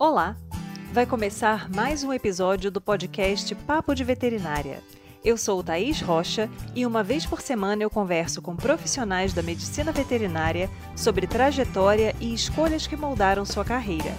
Olá! 0.00 0.34
Vai 0.94 1.04
começar 1.04 1.68
mais 1.68 2.02
um 2.02 2.10
episódio 2.10 2.70
do 2.70 2.80
podcast 2.80 3.54
Papo 3.54 3.94
de 3.94 4.02
Veterinária. 4.02 4.82
Eu 5.22 5.36
sou 5.36 5.62
Thaís 5.62 6.00
Rocha 6.00 6.48
e 6.74 6.86
uma 6.86 7.02
vez 7.02 7.26
por 7.26 7.42
semana 7.42 7.82
eu 7.82 7.90
converso 7.90 8.40
com 8.40 8.56
profissionais 8.56 9.34
da 9.34 9.42
medicina 9.42 9.92
veterinária 9.92 10.70
sobre 10.96 11.26
trajetória 11.26 12.16
e 12.18 12.32
escolhas 12.32 12.86
que 12.86 12.96
moldaram 12.96 13.44
sua 13.44 13.62
carreira. 13.62 14.14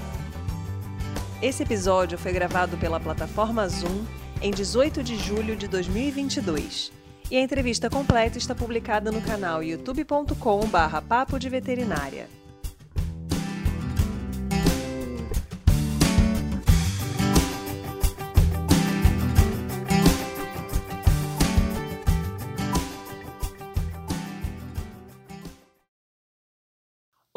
Esse 1.42 1.64
episódio 1.64 2.16
foi 2.16 2.32
gravado 2.32 2.78
pela 2.78 3.00
plataforma 3.00 3.68
Zoom 3.68 4.06
em 4.40 4.52
18 4.52 5.02
de 5.02 5.18
julho 5.18 5.56
de 5.56 5.68
2022. 5.68 6.92
E 7.32 7.38
a 7.38 7.42
entrevista 7.42 7.90
completa 7.90 8.38
está 8.38 8.54
publicada 8.54 9.12
no 9.12 9.20
canal 9.20 9.64
youtube.com/papo 9.64 11.40
de 11.40 11.50
veterinária. 11.50 12.41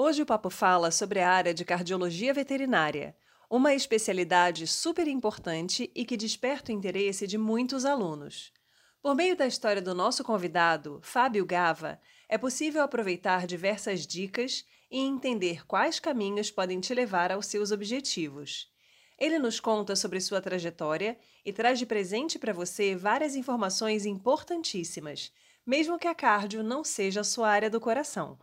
Hoje 0.06 0.20
o 0.20 0.26
papo 0.26 0.50
fala 0.50 0.90
sobre 0.90 1.20
a 1.20 1.30
área 1.30 1.54
de 1.54 1.64
cardiologia 1.64 2.34
veterinária, 2.34 3.16
uma 3.48 3.72
especialidade 3.72 4.66
super 4.66 5.08
importante 5.08 5.90
e 5.94 6.04
que 6.04 6.14
desperta 6.14 6.70
o 6.70 6.74
interesse 6.74 7.26
de 7.26 7.38
muitos 7.38 7.86
alunos. 7.86 8.52
Por 9.00 9.14
meio 9.14 9.34
da 9.34 9.46
história 9.46 9.80
do 9.80 9.94
nosso 9.94 10.22
convidado, 10.22 11.00
Fábio 11.02 11.46
Gava, 11.46 11.98
é 12.28 12.36
possível 12.36 12.82
aproveitar 12.82 13.46
diversas 13.46 14.06
dicas 14.06 14.66
e 14.90 14.98
entender 14.98 15.66
quais 15.66 15.98
caminhos 15.98 16.50
podem 16.50 16.80
te 16.80 16.92
levar 16.92 17.32
aos 17.32 17.46
seus 17.46 17.70
objetivos. 17.70 18.70
Ele 19.18 19.38
nos 19.38 19.58
conta 19.58 19.96
sobre 19.96 20.20
sua 20.20 20.42
trajetória 20.42 21.16
e 21.46 21.50
traz 21.50 21.78
de 21.78 21.86
presente 21.86 22.38
para 22.38 22.52
você 22.52 22.94
várias 22.94 23.34
informações 23.34 24.04
importantíssimas, 24.04 25.32
mesmo 25.66 25.98
que 25.98 26.06
a 26.06 26.14
cardio 26.14 26.62
não 26.62 26.84
seja 26.84 27.22
a 27.22 27.24
sua 27.24 27.48
área 27.48 27.70
do 27.70 27.80
coração. 27.80 28.38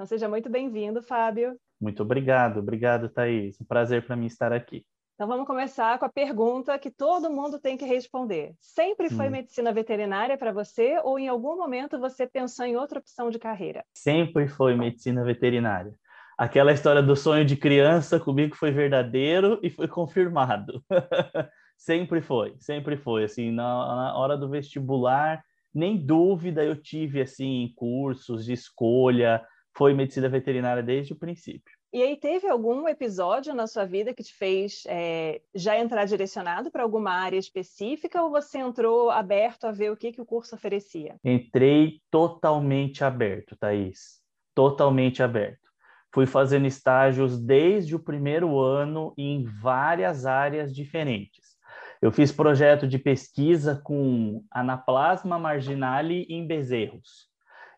Então, 0.00 0.06
seja 0.06 0.30
muito 0.30 0.48
bem-vindo, 0.48 1.02
Fábio. 1.02 1.58
Muito 1.78 2.02
obrigado, 2.02 2.60
obrigado, 2.60 3.10
Thaís. 3.10 3.60
Um 3.60 3.66
prazer 3.66 4.06
para 4.06 4.16
mim 4.16 4.24
estar 4.24 4.50
aqui. 4.50 4.82
Então, 5.14 5.28
vamos 5.28 5.46
começar 5.46 5.98
com 5.98 6.06
a 6.06 6.08
pergunta 6.08 6.78
que 6.78 6.90
todo 6.90 7.28
mundo 7.28 7.58
tem 7.58 7.76
que 7.76 7.84
responder. 7.84 8.54
Sempre 8.62 9.10
foi 9.10 9.28
hum. 9.28 9.32
medicina 9.32 9.70
veterinária 9.74 10.38
para 10.38 10.52
você 10.52 10.98
ou 11.04 11.18
em 11.18 11.28
algum 11.28 11.54
momento 11.54 12.00
você 12.00 12.26
pensou 12.26 12.64
em 12.64 12.76
outra 12.76 12.98
opção 12.98 13.28
de 13.28 13.38
carreira? 13.38 13.84
Sempre 13.92 14.48
foi 14.48 14.74
medicina 14.74 15.22
veterinária. 15.22 15.92
Aquela 16.38 16.72
história 16.72 17.02
do 17.02 17.14
sonho 17.14 17.44
de 17.44 17.54
criança 17.54 18.18
comigo 18.18 18.56
foi 18.56 18.70
verdadeiro 18.70 19.60
e 19.62 19.68
foi 19.68 19.86
confirmado. 19.86 20.82
sempre 21.76 22.22
foi, 22.22 22.56
sempre 22.58 22.96
foi. 22.96 23.24
Assim, 23.24 23.50
na, 23.50 23.64
na 23.96 24.16
hora 24.16 24.34
do 24.34 24.48
vestibular, 24.48 25.44
nem 25.74 25.98
dúvida 25.98 26.64
eu 26.64 26.74
tive 26.74 27.20
assim 27.20 27.64
em 27.64 27.74
cursos 27.74 28.46
de 28.46 28.54
escolha, 28.54 29.44
foi 29.76 29.94
medicina 29.94 30.28
veterinária 30.28 30.82
desde 30.82 31.12
o 31.12 31.16
princípio. 31.16 31.78
E 31.92 32.02
aí, 32.02 32.16
teve 32.16 32.46
algum 32.48 32.86
episódio 32.86 33.52
na 33.52 33.66
sua 33.66 33.84
vida 33.84 34.14
que 34.14 34.22
te 34.22 34.32
fez 34.32 34.84
é, 34.86 35.40
já 35.52 35.76
entrar 35.76 36.04
direcionado 36.04 36.70
para 36.70 36.84
alguma 36.84 37.10
área 37.10 37.38
específica 37.38 38.22
ou 38.22 38.30
você 38.30 38.58
entrou 38.58 39.10
aberto 39.10 39.64
a 39.64 39.72
ver 39.72 39.90
o 39.90 39.96
que, 39.96 40.12
que 40.12 40.20
o 40.20 40.26
curso 40.26 40.54
oferecia? 40.54 41.16
Entrei 41.24 42.00
totalmente 42.08 43.02
aberto, 43.02 43.56
Thaís. 43.56 44.20
Totalmente 44.54 45.20
aberto. 45.20 45.68
Fui 46.12 46.26
fazendo 46.26 46.66
estágios 46.66 47.40
desde 47.40 47.96
o 47.96 48.00
primeiro 48.00 48.58
ano 48.60 49.12
em 49.16 49.44
várias 49.60 50.26
áreas 50.26 50.74
diferentes. 50.74 51.56
Eu 52.02 52.10
fiz 52.10 52.32
projeto 52.32 52.86
de 52.86 52.98
pesquisa 52.98 53.80
com 53.84 54.44
anaplasma 54.50 55.38
marginale 55.38 56.24
em 56.28 56.46
bezerros. 56.46 57.29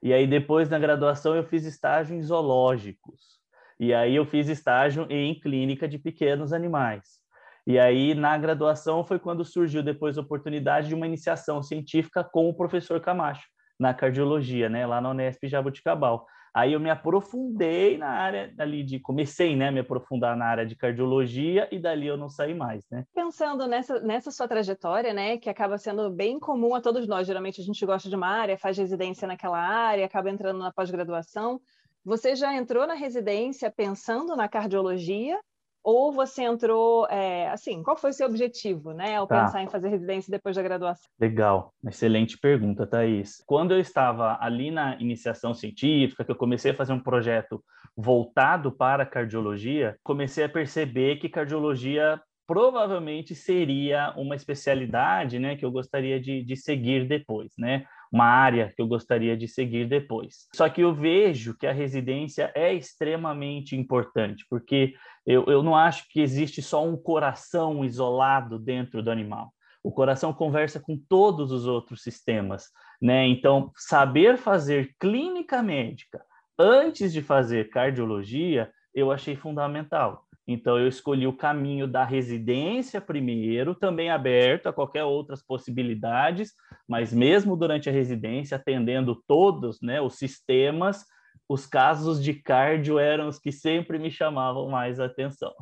E 0.03 0.13
aí 0.13 0.27
depois 0.27 0.69
na 0.69 0.79
graduação 0.79 1.37
eu 1.37 1.45
fiz 1.45 1.65
estágio 1.65 2.17
em 2.17 2.23
zoológicos. 2.23 3.41
E 3.79 3.95
aí 3.95 4.17
eu 4.17 4.27
fiz 4.27 4.49
estágio 4.49 5.07
em 5.09 5.39
clínica 5.39 5.87
de 5.89 5.99
pequenos 5.99 6.53
animais. 6.53 7.21
E 7.67 7.79
aí 7.79 8.15
na 8.15 8.37
graduação 8.37 9.05
foi 9.05 9.19
quando 9.19 9.45
surgiu 9.45 9.83
depois 9.83 10.19
a 10.19 10.21
oportunidade 10.21 10.89
de 10.89 10.95
uma 10.95 11.07
iniciação 11.07 11.62
científica 11.62 12.25
com 12.25 12.49
o 12.49 12.55
professor 12.55 13.01
Camacho 13.01 13.47
na 13.79 13.95
cardiologia, 13.95 14.69
né, 14.69 14.87
lá 14.87 15.01
na 15.01 15.11
Unesp 15.11 15.47
Jabuticabal. 15.47 16.27
Aí 16.55 16.75
eu 16.75 16.81
me 16.81 16.91
aprofundei 16.91 17.97
na 17.97 18.09
área 18.09 18.53
ali 18.59 18.83
de 18.83 19.01
comecei, 19.01 19.57
né, 19.57 19.71
me 19.71 19.81
aprofundar 19.81 20.37
na 20.37 20.45
área 20.45 20.67
de 20.67 20.77
cardiologia 20.77 21.67
e 21.73 21.79
dali 21.79 22.07
eu 22.07 22.17
não 22.17 22.29
saí 22.29 22.55
mais, 22.55 22.85
né? 22.91 23.05
Pensando 23.15 23.67
nessa 23.67 24.01
nessa 24.01 24.31
sua 24.31 24.47
trajetória, 24.47 25.15
né, 25.15 25.39
que 25.39 25.49
acaba 25.49 25.79
sendo 25.79 26.11
bem 26.11 26.39
comum 26.39 26.75
a 26.75 26.81
todos 26.81 27.09
nós, 27.09 27.27
geralmente 27.27 27.61
a 27.61 27.65
gente 27.65 27.85
gosta 27.87 28.09
de 28.09 28.17
uma 28.17 28.29
área, 28.29 28.59
faz 28.59 28.77
residência 28.77 29.27
naquela 29.27 29.59
área, 29.59 30.05
acaba 30.05 30.31
entrando 30.31 30.59
na 30.59 30.73
pós-graduação. 30.73 31.61
Você 32.05 32.37
já 32.37 32.55
entrou 32.55 32.87
na 32.87 32.95
residência 32.95 33.71
pensando 33.71 34.37
na 34.37 34.49
cardiologia 34.49 35.39
ou 35.82 36.12
você 36.12 36.43
entrou, 36.43 37.06
é, 37.09 37.48
assim, 37.48 37.82
qual 37.82 37.97
foi 37.97 38.10
o 38.10 38.12
seu 38.12 38.26
objetivo, 38.26 38.93
né, 38.93 39.16
ao 39.16 39.26
tá. 39.26 39.44
pensar 39.44 39.62
em 39.62 39.69
fazer 39.69 39.88
residência 39.88 40.31
depois 40.31 40.54
da 40.54 40.62
graduação? 40.62 41.10
Legal, 41.20 41.72
excelente 41.87 42.38
pergunta, 42.38 42.87
Thaís. 42.87 43.43
Quando 43.47 43.72
eu 43.72 43.81
estava 43.81 44.38
ali 44.41 44.70
na 44.70 44.97
iniciação 45.00 45.53
científica, 45.53 46.25
que 46.25 46.31
eu 46.31 46.37
comecei 46.37 46.70
a 46.70 46.75
fazer 46.75 46.93
um 46.93 47.03
projeto 47.03 47.62
voltado 47.97 48.70
para 48.70 49.03
a 49.03 49.06
cardiologia, 49.06 49.97
comecei 50.03 50.44
a 50.44 50.48
perceber 50.48 51.16
que 51.16 51.28
cardiologia 51.28 52.20
provavelmente 52.47 53.34
seria 53.34 54.12
uma 54.16 54.37
especialidade, 54.37 55.38
né, 55.38 55.56
que 55.56 55.64
eu 55.64 55.70
gostaria 55.70 56.20
de, 56.20 56.43
de 56.43 56.56
seguir 56.56 57.06
depois, 57.09 57.53
né? 57.59 57.84
uma 58.12 58.26
área 58.26 58.70
que 58.76 58.82
eu 58.82 58.87
gostaria 58.87 59.34
de 59.34 59.49
seguir 59.49 59.88
depois. 59.88 60.47
Só 60.54 60.69
que 60.69 60.82
eu 60.82 60.94
vejo 60.94 61.56
que 61.56 61.66
a 61.66 61.72
residência 61.72 62.53
é 62.54 62.72
extremamente 62.75 63.75
importante, 63.75 64.44
porque 64.50 64.93
eu, 65.27 65.44
eu 65.47 65.62
não 65.62 65.77
acho 65.77 66.06
que 66.09 66.21
existe 66.21 66.60
só 66.60 66.84
um 66.84 66.97
coração 66.97 67.84
isolado 67.84 68.59
dentro 68.59 69.03
do 69.03 69.10
animal. 69.10 69.53
O 69.83 69.91
coração 69.91 70.33
conversa 70.33 70.78
com 70.78 70.97
todos 70.97 71.50
os 71.50 71.66
outros 71.66 72.03
sistemas, 72.03 72.69
né? 73.00 73.27
Então, 73.27 73.72
saber 73.77 74.37
fazer 74.37 74.94
clínica 74.99 75.62
médica 75.62 76.25
antes 76.59 77.12
de 77.12 77.21
fazer 77.21 77.71
cardiologia, 77.71 78.71
eu 78.94 79.11
achei 79.11 79.34
fundamental. 79.34 80.25
Então, 80.47 80.78
eu 80.78 80.88
escolhi 80.88 81.27
o 81.27 81.37
caminho 81.37 81.87
da 81.87 82.05
residência 82.05 83.00
primeiro, 83.00 83.75
também 83.75 84.11
aberto 84.11 84.69
a 84.69 84.72
qualquer 84.72 85.05
outras 85.05 85.43
possibilidades, 85.43 86.53
mas 86.88 87.12
mesmo 87.12 87.56
durante 87.56 87.88
a 87.88 87.93
residência, 87.93 88.56
atendendo 88.56 89.21
todos 89.27 89.81
né, 89.81 90.00
os 90.00 90.16
sistemas, 90.19 91.05
os 91.49 91.67
casos 91.67 92.23
de 92.23 92.35
cardio 92.35 92.99
eram 92.99 93.29
os 93.29 93.39
que 93.39 93.53
sempre 93.53 93.99
me 93.99 94.11
chamavam 94.11 94.69
mais 94.69 94.99
atenção. 95.01 95.53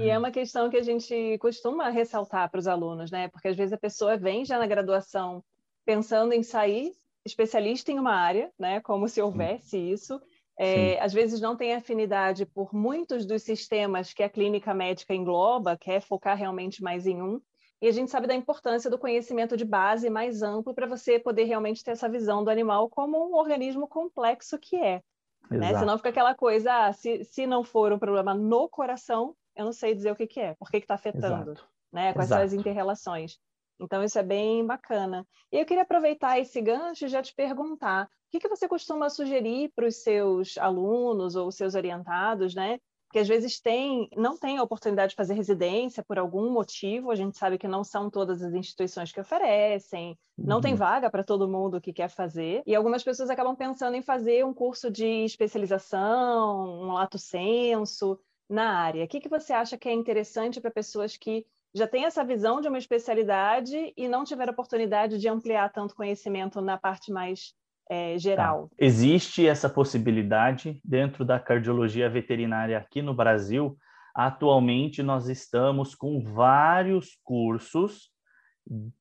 E 0.00 0.08
é 0.08 0.18
uma 0.18 0.30
questão 0.30 0.70
que 0.70 0.76
a 0.76 0.82
gente 0.82 1.38
costuma 1.38 1.88
ressaltar 1.88 2.50
para 2.50 2.58
os 2.58 2.66
alunos, 2.66 3.10
né? 3.10 3.28
Porque 3.28 3.48
às 3.48 3.56
vezes 3.56 3.72
a 3.72 3.78
pessoa 3.78 4.16
vem 4.16 4.44
já 4.44 4.58
na 4.58 4.66
graduação 4.66 5.42
pensando 5.84 6.32
em 6.32 6.42
sair 6.42 6.92
especialista 7.24 7.90
em 7.90 7.98
uma 7.98 8.14
área, 8.14 8.50
né? 8.58 8.80
Como 8.80 9.08
se 9.08 9.20
houvesse 9.20 9.76
isso 9.78 10.20
é, 10.58 10.98
às 11.00 11.12
vezes 11.12 11.40
não 11.40 11.56
tem 11.56 11.74
afinidade 11.74 12.46
por 12.46 12.74
muitos 12.74 13.26
dos 13.26 13.42
sistemas 13.42 14.12
que 14.12 14.22
a 14.22 14.28
clínica 14.28 14.72
médica 14.72 15.14
engloba, 15.14 15.76
quer 15.76 16.00
focar 16.00 16.36
realmente 16.36 16.82
mais 16.82 17.06
em 17.06 17.20
um. 17.20 17.40
E 17.80 17.88
a 17.88 17.92
gente 17.92 18.10
sabe 18.10 18.26
da 18.26 18.34
importância 18.34 18.90
do 18.90 18.98
conhecimento 18.98 19.56
de 19.56 19.64
base 19.64 20.08
mais 20.08 20.42
amplo 20.42 20.74
para 20.74 20.86
você 20.86 21.18
poder 21.18 21.44
realmente 21.44 21.84
ter 21.84 21.90
essa 21.90 22.08
visão 22.08 22.42
do 22.42 22.50
animal 22.50 22.88
como 22.88 23.18
um 23.18 23.34
organismo 23.34 23.86
complexo 23.86 24.58
que 24.58 24.76
é. 24.76 25.02
Né? 25.50 25.78
Senão 25.78 25.96
fica 25.96 26.08
aquela 26.08 26.34
coisa, 26.34 26.86
ah, 26.86 26.92
se, 26.92 27.24
se 27.24 27.46
não 27.46 27.62
for 27.62 27.92
um 27.92 27.98
problema 27.98 28.34
no 28.34 28.68
coração, 28.68 29.36
eu 29.54 29.64
não 29.64 29.72
sei 29.72 29.94
dizer 29.94 30.10
o 30.10 30.16
que, 30.16 30.26
que 30.26 30.40
é, 30.40 30.54
por 30.54 30.70
que 30.70 30.78
está 30.78 30.94
afetando, 30.94 31.52
Exato. 31.52 31.68
né? 31.92 32.12
quais 32.12 32.28
Exato. 32.28 32.40
são 32.40 32.46
as 32.46 32.52
interrelações. 32.52 33.38
Então, 33.78 34.02
isso 34.02 34.18
é 34.18 34.22
bem 34.22 34.66
bacana. 34.66 35.26
E 35.52 35.58
eu 35.58 35.66
queria 35.66 35.82
aproveitar 35.82 36.38
esse 36.38 36.60
gancho 36.60 37.04
e 37.04 37.08
já 37.08 37.22
te 37.22 37.34
perguntar: 37.34 38.06
o 38.06 38.08
que, 38.30 38.40
que 38.40 38.48
você 38.48 38.66
costuma 38.66 39.10
sugerir 39.10 39.70
para 39.74 39.86
os 39.86 40.02
seus 40.02 40.56
alunos 40.58 41.36
ou 41.36 41.52
seus 41.52 41.74
orientados, 41.74 42.54
né? 42.54 42.78
Que 43.16 43.20
às 43.20 43.28
vezes 43.28 43.58
tem, 43.58 44.10
não 44.14 44.36
tem 44.36 44.58
a 44.58 44.62
oportunidade 44.62 45.12
de 45.12 45.16
fazer 45.16 45.32
residência 45.32 46.04
por 46.04 46.18
algum 46.18 46.50
motivo, 46.50 47.10
a 47.10 47.14
gente 47.14 47.38
sabe 47.38 47.56
que 47.56 47.66
não 47.66 47.82
são 47.82 48.10
todas 48.10 48.42
as 48.42 48.52
instituições 48.52 49.10
que 49.10 49.18
oferecem, 49.18 50.18
não 50.36 50.60
tem 50.60 50.72
uhum. 50.72 50.76
vaga 50.76 51.08
para 51.08 51.24
todo 51.24 51.48
mundo 51.48 51.80
que 51.80 51.94
quer 51.94 52.10
fazer, 52.10 52.62
e 52.66 52.74
algumas 52.74 53.02
pessoas 53.02 53.30
acabam 53.30 53.56
pensando 53.56 53.94
em 53.94 54.02
fazer 54.02 54.44
um 54.44 54.52
curso 54.52 54.90
de 54.90 55.24
especialização, 55.24 56.82
um 56.82 56.92
lato 56.92 57.16
senso 57.18 58.20
na 58.46 58.80
área. 58.80 59.06
O 59.06 59.08
que, 59.08 59.18
que 59.18 59.30
você 59.30 59.54
acha 59.54 59.78
que 59.78 59.88
é 59.88 59.94
interessante 59.94 60.60
para 60.60 60.70
pessoas 60.70 61.16
que 61.16 61.46
já 61.72 61.88
tem 61.88 62.04
essa 62.04 62.22
visão 62.22 62.60
de 62.60 62.68
uma 62.68 62.76
especialidade 62.76 63.94
e 63.96 64.08
não 64.08 64.24
tiver 64.24 64.50
oportunidade 64.50 65.16
de 65.16 65.26
ampliar 65.26 65.72
tanto 65.72 65.96
conhecimento 65.96 66.60
na 66.60 66.76
parte 66.76 67.10
mais 67.10 67.54
é, 67.88 68.18
geral. 68.18 68.68
Tá. 68.68 68.76
Existe 68.78 69.46
essa 69.46 69.68
possibilidade 69.68 70.80
dentro 70.84 71.24
da 71.24 71.38
cardiologia 71.38 72.08
veterinária 72.08 72.76
aqui 72.78 73.00
no 73.02 73.14
Brasil. 73.14 73.76
atualmente 74.14 75.02
nós 75.02 75.28
estamos 75.28 75.94
com 75.94 76.22
vários 76.22 77.18
cursos 77.22 78.10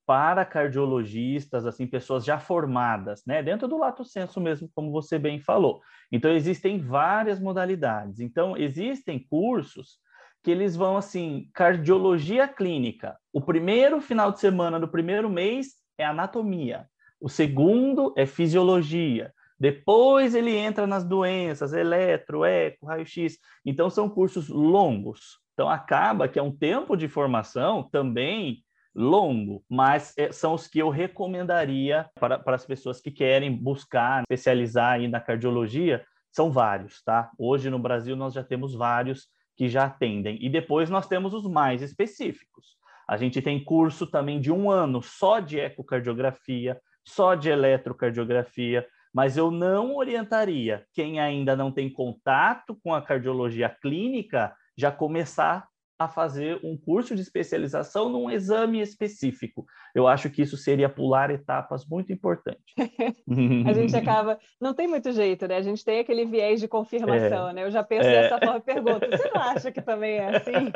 para 0.06 0.46
cardiologistas, 0.46 1.66
assim, 1.66 1.88
pessoas 1.88 2.24
já 2.24 2.38
formadas, 2.38 3.24
né, 3.26 3.42
dentro 3.42 3.68
do 3.68 3.78
lato 3.78 4.06
senso 4.06 4.40
mesmo, 4.40 4.70
como 4.76 4.92
você 4.92 5.18
bem 5.18 5.40
falou. 5.40 5.82
Então 6.12 6.32
existem 6.32 6.80
várias 6.80 7.40
modalidades. 7.40 8.20
Então 8.20 8.56
existem 8.56 9.18
cursos 9.18 9.98
que 10.44 10.52
eles 10.52 10.76
vão 10.76 10.96
assim, 10.96 11.50
cardiologia 11.54 12.48
clínica. 12.48 13.18
O 13.34 13.42
primeiro 13.42 14.00
final 14.00 14.32
de 14.32 14.40
semana 14.40 14.80
do 14.80 14.88
primeiro 14.88 15.28
mês 15.28 15.70
é 15.98 16.06
anatomia. 16.06 16.88
O 17.20 17.30
segundo 17.30 18.14
é 18.18 18.26
fisiologia. 18.26 19.34
Depois 19.60 20.36
ele 20.36 20.56
entra 20.56 20.86
nas 20.86 21.04
doenças, 21.04 21.74
eletro, 21.74 22.44
eco, 22.44 22.86
raio-x. 22.86 23.38
Então 23.66 23.90
são 23.90 24.10
cursos 24.10 24.50
longos. 24.50 25.40
Então 25.54 25.70
acaba 25.70 26.28
que 26.28 26.38
é 26.38 26.44
um 26.44 26.56
tempo 26.56 26.98
de 26.98 27.08
formação 27.08 27.84
também 27.90 28.64
longo, 28.94 29.64
mas 29.70 30.14
é, 30.18 30.32
são 30.32 30.54
os 30.54 30.68
que 30.68 30.80
eu 30.80 30.90
recomendaria 30.90 32.10
para, 32.20 32.40
para 32.40 32.56
as 32.56 32.66
pessoas 32.66 33.02
que 33.02 33.12
querem 33.12 33.52
buscar 33.52 34.24
especializar 34.24 34.94
aí 34.94 35.08
na 35.08 35.20
cardiologia. 35.20 36.06
São 36.32 36.52
vários, 36.52 37.02
tá? 37.04 37.32
Hoje 37.38 37.70
no 37.70 37.80
Brasil 37.80 38.16
nós 38.16 38.34
já 38.34 38.44
temos 38.44 38.74
vários 38.74 39.28
que 39.56 39.70
já 39.70 39.86
atendem. 39.86 40.38
E 40.42 40.50
depois 40.50 40.90
nós 40.90 41.08
temos 41.08 41.34
os 41.34 41.48
mais 41.48 41.82
específicos. 41.82 42.78
A 43.08 43.18
gente 43.18 43.42
tem 43.42 43.64
curso 43.64 44.08
também 44.08 44.42
de 44.42 44.52
um 44.52 44.70
ano 44.70 45.02
só 45.02 45.40
de 45.40 45.60
ecocardiografia, 45.60 46.80
só 47.08 47.36
de 47.36 47.50
eletrocardiografia, 47.50 48.88
mas 49.14 49.38
eu 49.38 49.50
não 49.52 49.96
orientaria 49.96 50.86
quem 50.94 51.20
ainda 51.20 51.56
não 51.56 51.72
tem 51.72 51.90
contato 51.90 52.76
com 52.84 52.94
a 52.94 53.02
cardiologia 53.02 53.70
clínica 53.70 54.54
já 54.78 54.92
começar 54.92 55.68
a 55.98 56.08
fazer 56.08 56.60
um 56.64 56.78
curso 56.78 57.16
de 57.16 57.22
especialização 57.22 58.10
num 58.10 58.30
exame 58.30 58.82
específico. 58.82 59.66
Eu 59.94 60.08
acho 60.08 60.30
que 60.30 60.42
isso 60.42 60.58
seria 60.58 60.90
pular 60.90 61.32
etapas 61.32 61.86
muito 61.86 62.12
importantes. 62.12 62.62
a 63.66 63.74
gente 63.74 63.96
acaba. 63.96 64.38
Não 64.60 64.74
tem 64.74 64.88
muito 64.88 65.12
jeito, 65.12 65.48
né? 65.48 65.58
A 65.58 65.62
gente 65.62 65.86
tem 65.86 66.00
aquele 66.00 66.26
viés 66.26 66.60
de 66.60 66.68
confirmação, 66.68 67.50
é, 67.50 67.54
né? 67.54 67.64
Eu 67.64 67.72
já 67.72 67.84
penso 67.84 68.08
é... 68.08 68.24
dessa 68.24 68.40
forma 68.40 68.60
pergunto: 68.60 69.08
você 69.10 69.32
não 69.34 69.42
acha 69.42 69.72
que 69.72 69.82
também 69.82 70.18
é 70.18 70.36
assim? 70.36 70.72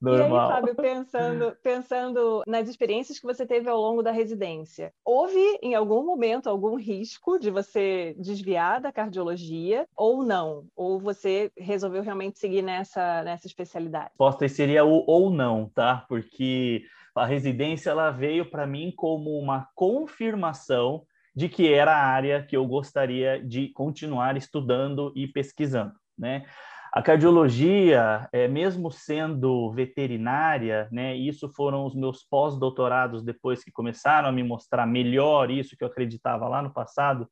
Normal. 0.00 0.18
E 0.18 0.22
aí, 0.22 0.60
Fábio, 0.60 0.74
pensando, 0.74 1.56
pensando 1.62 2.42
nas 2.46 2.68
experiências 2.68 3.18
que 3.18 3.26
você 3.26 3.46
teve 3.46 3.68
ao 3.68 3.80
longo 3.80 4.02
da 4.02 4.10
residência, 4.10 4.92
houve 5.04 5.38
em 5.62 5.74
algum 5.74 6.04
momento 6.04 6.48
algum 6.48 6.76
risco 6.76 7.38
de 7.38 7.50
você 7.50 8.14
desviar 8.18 8.80
da 8.80 8.92
cardiologia 8.92 9.86
ou 9.96 10.22
não? 10.24 10.66
Ou 10.74 10.98
você 10.98 11.52
resolveu 11.56 12.02
realmente 12.02 12.38
seguir 12.38 12.62
nessa 12.62 13.22
nessa 13.28 13.46
especialidade? 13.46 14.10
Resposta 14.10 14.48
seria 14.48 14.84
o 14.84 15.04
ou 15.06 15.30
não, 15.30 15.70
tá? 15.74 16.04
Porque 16.08 16.82
a 17.14 17.26
residência 17.26 17.90
ela 17.90 18.10
veio 18.10 18.50
para 18.50 18.66
mim 18.66 18.92
como 18.96 19.38
uma 19.38 19.68
confirmação 19.74 21.04
de 21.34 21.48
que 21.48 21.72
era 21.72 21.94
a 21.94 22.04
área 22.04 22.42
que 22.42 22.56
eu 22.56 22.66
gostaria 22.66 23.40
de 23.40 23.68
continuar 23.68 24.36
estudando 24.36 25.12
e 25.14 25.26
pesquisando, 25.26 25.92
né? 26.18 26.44
A 26.92 27.02
cardiologia, 27.02 28.26
é, 28.32 28.48
mesmo 28.48 28.90
sendo 28.90 29.70
veterinária, 29.72 30.88
né, 30.90 31.14
isso 31.14 31.48
foram 31.50 31.84
os 31.84 31.94
meus 31.94 32.24
pós-doutorados 32.24 33.22
depois 33.22 33.62
que 33.62 33.70
começaram 33.70 34.28
a 34.28 34.32
me 34.32 34.42
mostrar 34.42 34.86
melhor 34.86 35.50
isso 35.50 35.76
que 35.76 35.84
eu 35.84 35.88
acreditava 35.88 36.48
lá 36.48 36.62
no 36.62 36.72
passado, 36.72 37.28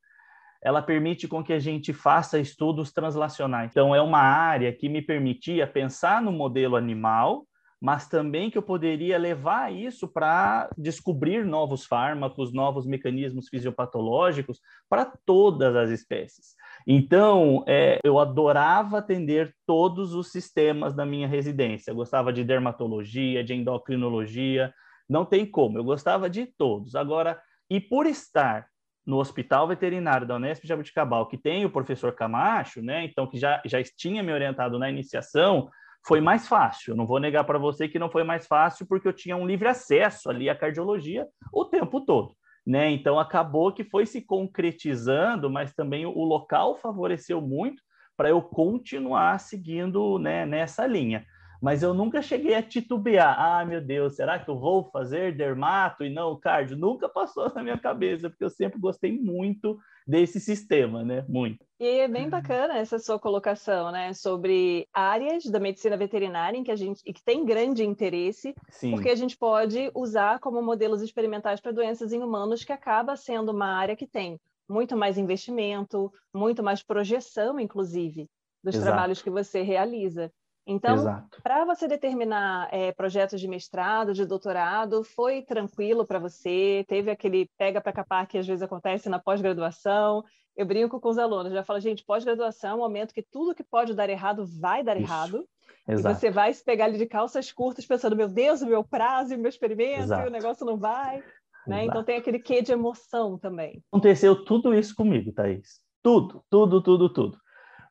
ela 0.63 0.81
permite 0.81 1.27
com 1.27 1.43
que 1.43 1.53
a 1.53 1.59
gente 1.59 1.93
faça 1.93 2.39
estudos 2.39 2.91
translacionais. 2.91 3.71
Então, 3.71 3.93
é 3.93 4.01
uma 4.01 4.19
área 4.19 4.73
que 4.73 4.89
me 4.89 5.01
permitia 5.01 5.67
pensar 5.67 6.21
no 6.21 6.31
modelo 6.31 6.75
animal, 6.75 7.45
mas 7.79 8.07
também 8.07 8.49
que 8.49 8.57
eu 8.57 8.61
poderia 8.63 9.17
levar 9.19 9.71
isso 9.71 10.07
para 10.07 10.67
descobrir 10.75 11.45
novos 11.45 11.85
fármacos, 11.85 12.51
novos 12.51 12.87
mecanismos 12.87 13.49
fisiopatológicos 13.49 14.59
para 14.89 15.05
todas 15.05 15.75
as 15.75 15.91
espécies. 15.91 16.55
Então, 16.87 17.63
é, 17.67 17.99
eu 18.03 18.17
adorava 18.17 18.97
atender 18.97 19.53
todos 19.65 20.15
os 20.15 20.31
sistemas 20.31 20.95
da 20.95 21.05
minha 21.05 21.27
residência. 21.27 21.91
Eu 21.91 21.95
gostava 21.95 22.33
de 22.33 22.43
dermatologia, 22.43 23.43
de 23.43 23.53
endocrinologia, 23.53 24.73
não 25.07 25.23
tem 25.23 25.45
como, 25.45 25.77
eu 25.77 25.83
gostava 25.83 26.29
de 26.29 26.45
todos. 26.45 26.95
Agora, 26.95 27.39
e 27.69 27.79
por 27.79 28.07
estar 28.07 28.67
no 29.07 29.19
Hospital 29.19 29.69
Veterinário 29.69 30.27
da 30.27 30.35
Unesp 30.35 30.67
Jabuticabal, 30.67 31.27
que 31.27 31.37
tem 31.37 31.63
o 31.63 31.69
professor 31.69 32.13
Camacho, 32.13 32.81
né? 32.81 33.05
Então, 33.05 33.25
que 33.25 33.39
já, 33.39 33.61
já 33.65 33.81
tinha 33.81 34.21
me 34.21 34.33
orientado 34.33 34.77
na 34.77 34.89
iniciação, 34.89 35.69
foi 36.05 36.19
mais 36.19 36.45
fácil. 36.45 36.93
Não 36.93 37.07
vou 37.07 37.17
negar 37.17 37.45
para 37.45 37.57
você 37.57 37.87
que 37.87 37.97
não 37.97 38.09
foi 38.09 38.25
mais 38.25 38.45
fácil, 38.45 38.85
porque 38.85 39.07
eu 39.07 39.13
tinha 39.13 39.37
um 39.37 39.47
livre 39.47 39.69
acesso 39.69 40.29
ali 40.29 40.49
à 40.49 40.55
cardiologia 40.55 41.25
o 41.53 41.63
tempo 41.63 42.01
todo. 42.01 42.35
Né? 42.65 42.91
Então, 42.91 43.17
acabou 43.17 43.71
que 43.71 43.85
foi 43.85 44.05
se 44.05 44.21
concretizando, 44.21 45.49
mas 45.49 45.73
também 45.73 46.05
o 46.05 46.23
local 46.25 46.75
favoreceu 46.75 47.41
muito 47.41 47.81
para 48.17 48.29
eu 48.29 48.41
continuar 48.41 49.39
seguindo 49.39 50.19
né, 50.19 50.45
nessa 50.45 50.85
linha 50.85 51.25
mas 51.61 51.83
eu 51.83 51.93
nunca 51.93 52.21
cheguei 52.21 52.55
a 52.55 52.63
titubear. 52.63 53.35
Ah, 53.39 53.65
meu 53.65 53.81
Deus, 53.81 54.15
será 54.15 54.39
que 54.39 54.49
eu 54.49 54.59
vou 54.59 54.89
fazer 54.91 55.35
dermato 55.35 56.03
e 56.03 56.09
não 56.09 56.39
cardio? 56.39 56.77
Nunca 56.77 57.09
passou 57.09 57.51
na 57.55 57.63
minha 57.63 57.77
cabeça, 57.77 58.29
porque 58.29 58.43
eu 58.43 58.49
sempre 58.49 58.79
gostei 58.79 59.11
muito 59.11 59.77
desse 60.07 60.39
sistema, 60.39 61.03
né? 61.03 61.25
Muito. 61.27 61.65
E 61.79 61.99
é 61.99 62.07
bem 62.07 62.29
bacana 62.29 62.77
essa 62.77 62.97
sua 62.97 63.19
colocação, 63.19 63.91
né, 63.91 64.13
sobre 64.13 64.87
áreas 64.93 65.43
da 65.45 65.59
medicina 65.59 65.97
veterinária 65.97 66.57
em 66.57 66.63
que 66.63 66.71
a 66.71 66.75
gente 66.75 67.01
e 67.05 67.13
que 67.13 67.23
tem 67.23 67.45
grande 67.45 67.83
interesse, 67.83 68.55
Sim. 68.69 68.91
porque 68.91 69.09
a 69.09 69.15
gente 69.15 69.37
pode 69.37 69.91
usar 69.93 70.39
como 70.39 70.61
modelos 70.61 71.01
experimentais 71.01 71.59
para 71.59 71.73
doenças 71.73 72.13
em 72.13 72.23
humanos, 72.23 72.63
que 72.63 72.71
acaba 72.71 73.15
sendo 73.15 73.51
uma 73.51 73.67
área 73.67 73.95
que 73.95 74.07
tem 74.07 74.39
muito 74.67 74.97
mais 74.97 75.17
investimento, 75.17 76.11
muito 76.33 76.63
mais 76.63 76.81
projeção, 76.81 77.59
inclusive, 77.59 78.29
dos 78.63 78.75
Exato. 78.75 78.91
trabalhos 78.91 79.21
que 79.21 79.29
você 79.29 79.61
realiza. 79.61 80.31
Então, 80.69 81.25
para 81.41 81.63
você 81.63 81.87
determinar 81.87 82.67
é, 82.73 82.91
projetos 82.91 83.39
de 83.39 83.47
mestrado, 83.47 84.13
de 84.13 84.25
doutorado, 84.25 85.01
foi 85.01 85.41
tranquilo 85.41 86.05
para 86.05 86.19
você? 86.19 86.83
Teve 86.89 87.09
aquele 87.09 87.49
pega 87.57 87.79
para 87.79 87.93
capar 87.93 88.27
que 88.27 88.37
às 88.37 88.45
vezes 88.45 88.61
acontece 88.61 89.07
na 89.07 89.17
pós-graduação? 89.17 90.23
Eu 90.57 90.65
brinco 90.65 90.99
com 90.99 91.07
os 91.07 91.17
alunos, 91.17 91.53
já 91.53 91.63
falo, 91.63 91.79
gente, 91.79 92.03
pós-graduação 92.03 92.71
é 92.71 92.75
um 92.75 92.79
momento 92.79 93.13
que 93.13 93.23
tudo 93.23 93.55
que 93.55 93.63
pode 93.63 93.93
dar 93.93 94.09
errado 94.09 94.45
vai 94.59 94.83
dar 94.83 94.97
Isso. 94.97 95.05
errado. 95.05 95.47
Exato. 95.87 96.17
E 96.17 96.19
você 96.19 96.29
vai 96.29 96.53
se 96.53 96.63
pegar 96.65 96.85
ali 96.85 96.97
de 96.97 97.05
calças 97.05 97.49
curtas 97.49 97.85
pensando, 97.85 98.15
meu 98.15 98.27
Deus, 98.27 98.61
o 98.61 98.67
meu 98.67 98.83
prazo, 98.83 99.35
o 99.35 99.37
meu 99.37 99.49
experimento, 99.49 100.01
Exato. 100.01 100.25
e 100.25 100.27
o 100.27 100.31
negócio 100.31 100.65
não 100.65 100.77
vai. 100.77 101.23
Né? 101.65 101.85
Então 101.85 102.03
tem 102.03 102.17
aquele 102.17 102.39
quê 102.39 102.61
de 102.61 102.73
emoção 102.73 103.37
também. 103.37 103.81
Aconteceu 103.91 104.43
tudo 104.43 104.73
isso 104.73 104.93
comigo, 104.95 105.31
Thaís. 105.31 105.81
Tudo, 106.01 106.43
tudo, 106.49 106.81
tudo, 106.81 107.09
tudo. 107.13 107.37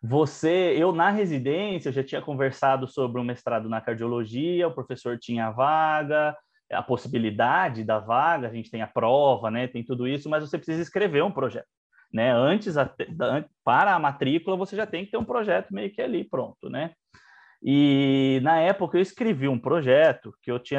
Você, 0.08 0.76
eu 0.78 0.92
na 0.92 1.10
residência, 1.10 1.88
eu 1.88 1.92
já 1.92 2.04
tinha 2.04 2.22
conversado 2.22 2.86
sobre 2.86 3.20
um 3.20 3.24
mestrado 3.24 3.68
na 3.68 3.80
cardiologia, 3.80 4.68
o 4.68 4.74
professor 4.74 5.18
tinha 5.18 5.48
a 5.48 5.50
vaga, 5.50 6.36
a 6.70 6.82
possibilidade 6.82 7.82
da 7.82 7.98
vaga, 7.98 8.46
a 8.46 8.52
gente 8.52 8.70
tem 8.70 8.82
a 8.82 8.86
prova, 8.86 9.50
né, 9.50 9.66
tem 9.66 9.84
tudo 9.84 10.06
isso, 10.06 10.28
mas 10.28 10.48
você 10.48 10.58
precisa 10.58 10.80
escrever 10.80 11.22
um 11.24 11.30
projeto, 11.30 11.66
né? 12.12 12.32
Antes, 12.32 12.76
para 13.64 13.94
a 13.94 13.98
matrícula, 13.98 14.56
você 14.56 14.76
já 14.76 14.86
tem 14.86 15.04
que 15.04 15.10
ter 15.10 15.16
um 15.16 15.24
projeto 15.24 15.74
meio 15.74 15.92
que 15.92 16.00
ali 16.00 16.22
pronto, 16.22 16.68
né? 16.68 16.92
E 17.68 18.38
na 18.44 18.60
época 18.60 18.96
eu 18.96 19.02
escrevi 19.02 19.48
um 19.48 19.58
projeto 19.58 20.32
que 20.40 20.52
eu 20.52 20.56
tinha 20.60 20.78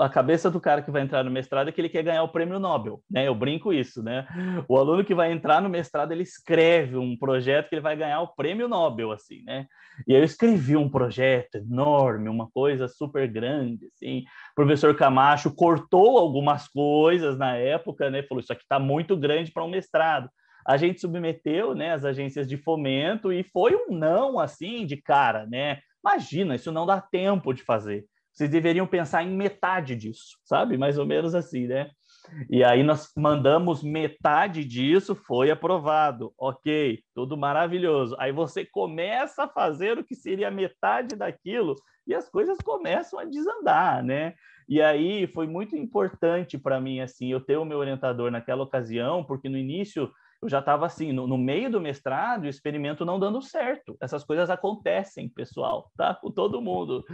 a 0.00 0.08
cabeça 0.08 0.50
do 0.50 0.60
cara 0.60 0.82
que 0.82 0.90
vai 0.90 1.02
entrar 1.02 1.22
no 1.22 1.30
mestrado 1.30 1.68
é 1.68 1.72
que 1.72 1.80
ele 1.80 1.88
quer 1.88 2.02
ganhar 2.02 2.24
o 2.24 2.32
prêmio 2.32 2.58
Nobel, 2.58 3.00
né? 3.08 3.28
Eu 3.28 3.34
brinco 3.36 3.72
isso, 3.72 4.02
né? 4.02 4.26
O 4.66 4.76
aluno 4.76 5.04
que 5.04 5.14
vai 5.14 5.30
entrar 5.30 5.62
no 5.62 5.68
mestrado, 5.68 6.10
ele 6.10 6.24
escreve 6.24 6.96
um 6.96 7.16
projeto 7.16 7.68
que 7.68 7.76
ele 7.76 7.80
vai 7.80 7.96
ganhar 7.96 8.20
o 8.22 8.34
prêmio 8.34 8.66
Nobel, 8.66 9.12
assim, 9.12 9.44
né? 9.44 9.66
E 10.08 10.12
eu 10.12 10.24
escrevi 10.24 10.76
um 10.76 10.88
projeto 10.88 11.54
enorme, 11.54 12.28
uma 12.28 12.50
coisa 12.50 12.88
super 12.88 13.28
grande, 13.28 13.86
assim. 13.94 14.24
O 14.50 14.54
professor 14.56 14.92
Camacho 14.96 15.54
cortou 15.54 16.18
algumas 16.18 16.66
coisas 16.66 17.38
na 17.38 17.54
época, 17.54 18.10
né? 18.10 18.24
Falou, 18.24 18.40
isso 18.40 18.52
aqui 18.52 18.62
está 18.62 18.80
muito 18.80 19.16
grande 19.16 19.52
para 19.52 19.62
um 19.62 19.70
mestrado. 19.70 20.28
A 20.66 20.76
gente 20.76 21.00
submeteu, 21.00 21.74
né, 21.74 21.92
as 21.92 22.04
agências 22.04 22.46
de 22.46 22.56
fomento 22.56 23.32
e 23.32 23.42
foi 23.42 23.74
um 23.74 23.96
não, 23.96 24.38
assim, 24.38 24.84
de 24.84 24.96
cara, 24.96 25.46
né? 25.46 25.78
Imagina, 26.04 26.54
isso 26.54 26.72
não 26.72 26.86
dá 26.86 27.00
tempo 27.00 27.52
de 27.52 27.62
fazer. 27.62 28.06
Vocês 28.32 28.48
deveriam 28.48 28.86
pensar 28.86 29.22
em 29.22 29.36
metade 29.36 29.94
disso, 29.94 30.38
sabe? 30.44 30.78
Mais 30.78 30.96
ou 30.98 31.04
menos 31.04 31.34
assim, 31.34 31.66
né? 31.66 31.90
E 32.48 32.62
aí 32.62 32.82
nós 32.82 33.10
mandamos 33.16 33.82
metade 33.82 34.64
disso, 34.64 35.14
foi 35.14 35.50
aprovado. 35.50 36.32
Ok, 36.38 37.02
tudo 37.14 37.36
maravilhoso. 37.36 38.16
Aí 38.18 38.32
você 38.32 38.64
começa 38.64 39.44
a 39.44 39.48
fazer 39.48 39.98
o 39.98 40.04
que 40.04 40.14
seria 40.14 40.50
metade 40.50 41.16
daquilo 41.16 41.74
e 42.06 42.14
as 42.14 42.28
coisas 42.28 42.58
começam 42.58 43.18
a 43.18 43.24
desandar, 43.24 44.02
né? 44.04 44.34
E 44.68 44.80
aí 44.80 45.26
foi 45.26 45.46
muito 45.46 45.76
importante 45.76 46.56
para 46.56 46.80
mim 46.80 47.00
assim, 47.00 47.32
eu 47.32 47.40
ter 47.40 47.56
o 47.56 47.64
meu 47.64 47.78
orientador 47.78 48.30
naquela 48.30 48.62
ocasião, 48.62 49.24
porque 49.24 49.48
no 49.48 49.58
início 49.58 50.10
eu 50.42 50.48
já 50.48 50.60
estava 50.60 50.86
assim, 50.86 51.12
no, 51.12 51.26
no, 51.26 51.36
meio 51.36 51.70
do 51.70 51.80
mestrado, 51.80 52.44
o 52.44 52.48
experimento 52.48 53.04
não 53.04 53.20
dando 53.20 53.42
certo. 53.42 53.96
Essas 54.00 54.24
coisas 54.24 54.48
acontecem, 54.48 55.28
pessoal, 55.28 55.90
tá? 55.96 56.14
Com 56.14 56.30
todo 56.30 56.62
mundo. 56.62 57.04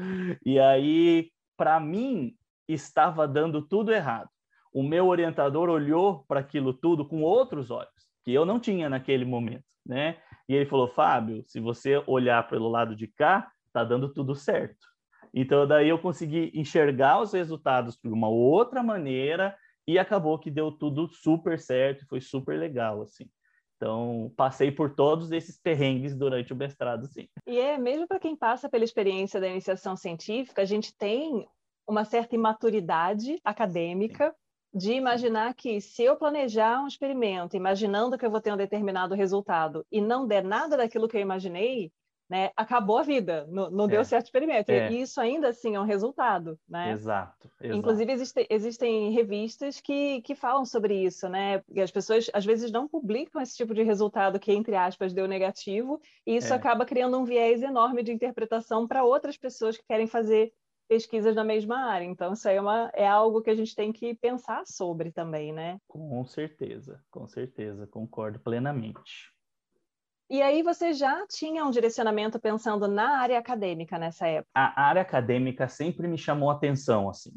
E 0.44 0.60
aí, 0.60 1.30
para 1.56 1.80
mim, 1.80 2.34
estava 2.68 3.26
dando 3.26 3.62
tudo 3.62 3.92
errado. 3.92 4.28
O 4.72 4.82
meu 4.82 5.06
orientador 5.08 5.68
olhou 5.68 6.24
para 6.28 6.40
aquilo 6.40 6.72
tudo 6.72 7.06
com 7.06 7.22
outros 7.22 7.70
olhos, 7.70 7.90
que 8.24 8.32
eu 8.32 8.44
não 8.44 8.60
tinha 8.60 8.88
naquele 8.88 9.24
momento, 9.24 9.64
né? 9.84 10.18
E 10.48 10.54
ele 10.54 10.66
falou: 10.66 10.88
Fábio, 10.88 11.42
se 11.46 11.58
você 11.58 12.02
olhar 12.06 12.46
pelo 12.48 12.68
lado 12.68 12.94
de 12.94 13.08
cá, 13.08 13.50
tá 13.72 13.82
dando 13.82 14.12
tudo 14.12 14.34
certo. 14.34 14.86
Então, 15.34 15.66
daí 15.66 15.88
eu 15.88 15.98
consegui 15.98 16.52
enxergar 16.54 17.20
os 17.20 17.32
resultados 17.32 17.98
de 18.02 18.08
uma 18.08 18.28
outra 18.28 18.82
maneira 18.82 19.56
e 19.86 19.98
acabou 19.98 20.38
que 20.38 20.50
deu 20.50 20.72
tudo 20.72 21.08
super 21.08 21.58
certo, 21.58 22.06
foi 22.06 22.20
super 22.20 22.58
legal, 22.58 23.02
assim. 23.02 23.28
Então, 23.76 24.32
passei 24.36 24.72
por 24.72 24.94
todos 24.94 25.30
esses 25.30 25.60
perrengues 25.60 26.16
durante 26.16 26.52
o 26.52 26.56
mestrado, 26.56 27.06
sim. 27.06 27.28
E 27.46 27.58
é, 27.58 27.76
mesmo 27.76 28.06
para 28.06 28.18
quem 28.18 28.34
passa 28.34 28.68
pela 28.68 28.84
experiência 28.84 29.38
da 29.38 29.48
iniciação 29.48 29.94
científica, 29.96 30.62
a 30.62 30.64
gente 30.64 30.96
tem 30.96 31.46
uma 31.86 32.04
certa 32.04 32.34
imaturidade 32.34 33.38
acadêmica 33.44 34.34
sim. 34.72 34.78
de 34.78 34.92
imaginar 34.92 35.54
que 35.54 35.80
se 35.80 36.02
eu 36.02 36.16
planejar 36.16 36.82
um 36.82 36.88
experimento, 36.88 37.54
imaginando 37.54 38.16
que 38.16 38.24
eu 38.24 38.30
vou 38.30 38.40
ter 38.40 38.52
um 38.52 38.56
determinado 38.56 39.14
resultado 39.14 39.86
e 39.92 40.00
não 40.00 40.26
der 40.26 40.42
nada 40.42 40.76
daquilo 40.76 41.06
que 41.06 41.16
eu 41.16 41.20
imaginei, 41.20 41.92
né, 42.28 42.50
acabou 42.56 42.98
a 42.98 43.02
vida, 43.02 43.46
não, 43.48 43.70
não 43.70 43.84
é. 43.84 43.88
deu 43.88 44.04
certo 44.04 44.24
o 44.24 44.28
experimento. 44.28 44.70
É. 44.70 44.90
E 44.90 45.02
isso 45.02 45.20
ainda 45.20 45.48
assim 45.48 45.76
é 45.76 45.80
um 45.80 45.84
resultado, 45.84 46.58
né? 46.68 46.92
Exato. 46.92 47.48
exato. 47.60 47.78
Inclusive 47.78 48.12
existe, 48.12 48.46
existem 48.50 49.12
revistas 49.12 49.80
que, 49.80 50.20
que 50.22 50.34
falam 50.34 50.64
sobre 50.64 50.94
isso, 50.94 51.28
né? 51.28 51.62
E 51.70 51.80
as 51.80 51.90
pessoas 51.90 52.28
às 52.32 52.44
vezes 52.44 52.72
não 52.72 52.88
publicam 52.88 53.40
esse 53.40 53.56
tipo 53.56 53.72
de 53.72 53.82
resultado 53.82 54.40
que 54.40 54.52
entre 54.52 54.74
aspas 54.74 55.12
deu 55.12 55.28
negativo, 55.28 56.00
e 56.26 56.36
isso 56.36 56.52
é. 56.52 56.56
acaba 56.56 56.84
criando 56.84 57.18
um 57.18 57.24
viés 57.24 57.62
enorme 57.62 58.02
de 58.02 58.12
interpretação 58.12 58.86
para 58.88 59.04
outras 59.04 59.36
pessoas 59.36 59.76
que 59.76 59.84
querem 59.86 60.06
fazer 60.06 60.52
pesquisas 60.88 61.34
na 61.34 61.44
mesma 61.44 61.78
área. 61.78 62.04
Então 62.04 62.32
isso 62.32 62.48
aí 62.48 62.56
é, 62.56 62.60
uma, 62.60 62.90
é 62.94 63.06
algo 63.06 63.42
que 63.42 63.50
a 63.50 63.54
gente 63.54 63.74
tem 63.74 63.92
que 63.92 64.14
pensar 64.14 64.64
sobre 64.66 65.12
também, 65.12 65.52
né? 65.52 65.78
Com 65.86 66.24
certeza, 66.24 67.00
com 67.10 67.26
certeza, 67.26 67.86
concordo 67.86 68.40
plenamente. 68.40 69.35
E 70.28 70.42
aí 70.42 70.62
você 70.62 70.92
já 70.92 71.24
tinha 71.28 71.64
um 71.64 71.70
direcionamento 71.70 72.38
pensando 72.40 72.88
na 72.88 73.18
área 73.18 73.38
acadêmica 73.38 73.98
nessa 73.98 74.26
época? 74.26 74.50
A 74.54 74.82
área 74.82 75.02
acadêmica 75.02 75.68
sempre 75.68 76.08
me 76.08 76.18
chamou 76.18 76.50
atenção, 76.50 77.08
assim. 77.08 77.30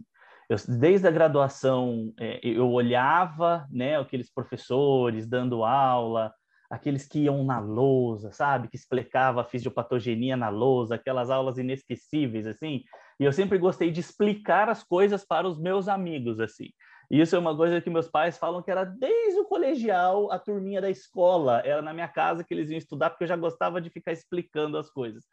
Eu, 0.49 0.57
desde 0.67 1.07
a 1.07 1.11
graduação, 1.11 2.11
é, 2.19 2.39
eu 2.43 2.67
olhava, 2.71 3.67
né, 3.69 3.99
aqueles 3.99 4.33
professores 4.33 5.27
dando 5.27 5.63
aula, 5.63 6.33
aqueles 6.69 7.07
que 7.07 7.19
iam 7.19 7.43
na 7.43 7.59
lousa, 7.59 8.31
sabe, 8.31 8.67
que 8.67 8.75
explicava 8.75 9.41
a 9.41 9.43
fisiopatogenia 9.43 10.35
na 10.35 10.49
lousa, 10.49 10.95
aquelas 10.95 11.29
aulas 11.29 11.59
inesquecíveis, 11.59 12.47
assim. 12.47 12.83
E 13.19 13.25
eu 13.25 13.31
sempre 13.31 13.59
gostei 13.59 13.91
de 13.91 13.99
explicar 13.99 14.67
as 14.69 14.83
coisas 14.83 15.23
para 15.23 15.47
os 15.47 15.59
meus 15.59 15.87
amigos, 15.87 16.39
assim. 16.39 16.69
E 17.09 17.19
isso 17.19 17.35
é 17.35 17.39
uma 17.39 17.55
coisa 17.55 17.81
que 17.81 17.89
meus 17.89 18.07
pais 18.07 18.37
falam 18.37 18.61
que 18.61 18.69
era 18.69 18.83
desde 18.83 19.39
o 19.39 19.45
colegial, 19.45 20.31
a 20.31 20.37
turminha 20.37 20.79
da 20.79 20.89
escola, 20.89 21.61
era 21.65 21.81
na 21.81 21.93
minha 21.93 22.07
casa 22.07 22.43
que 22.43 22.53
eles 22.53 22.69
iam 22.69 22.77
estudar, 22.77 23.09
porque 23.09 23.23
eu 23.23 23.27
já 23.27 23.35
gostava 23.35 23.81
de 23.81 23.89
ficar 23.89 24.11
explicando 24.11 24.77
as 24.77 24.91
coisas. 24.91 25.23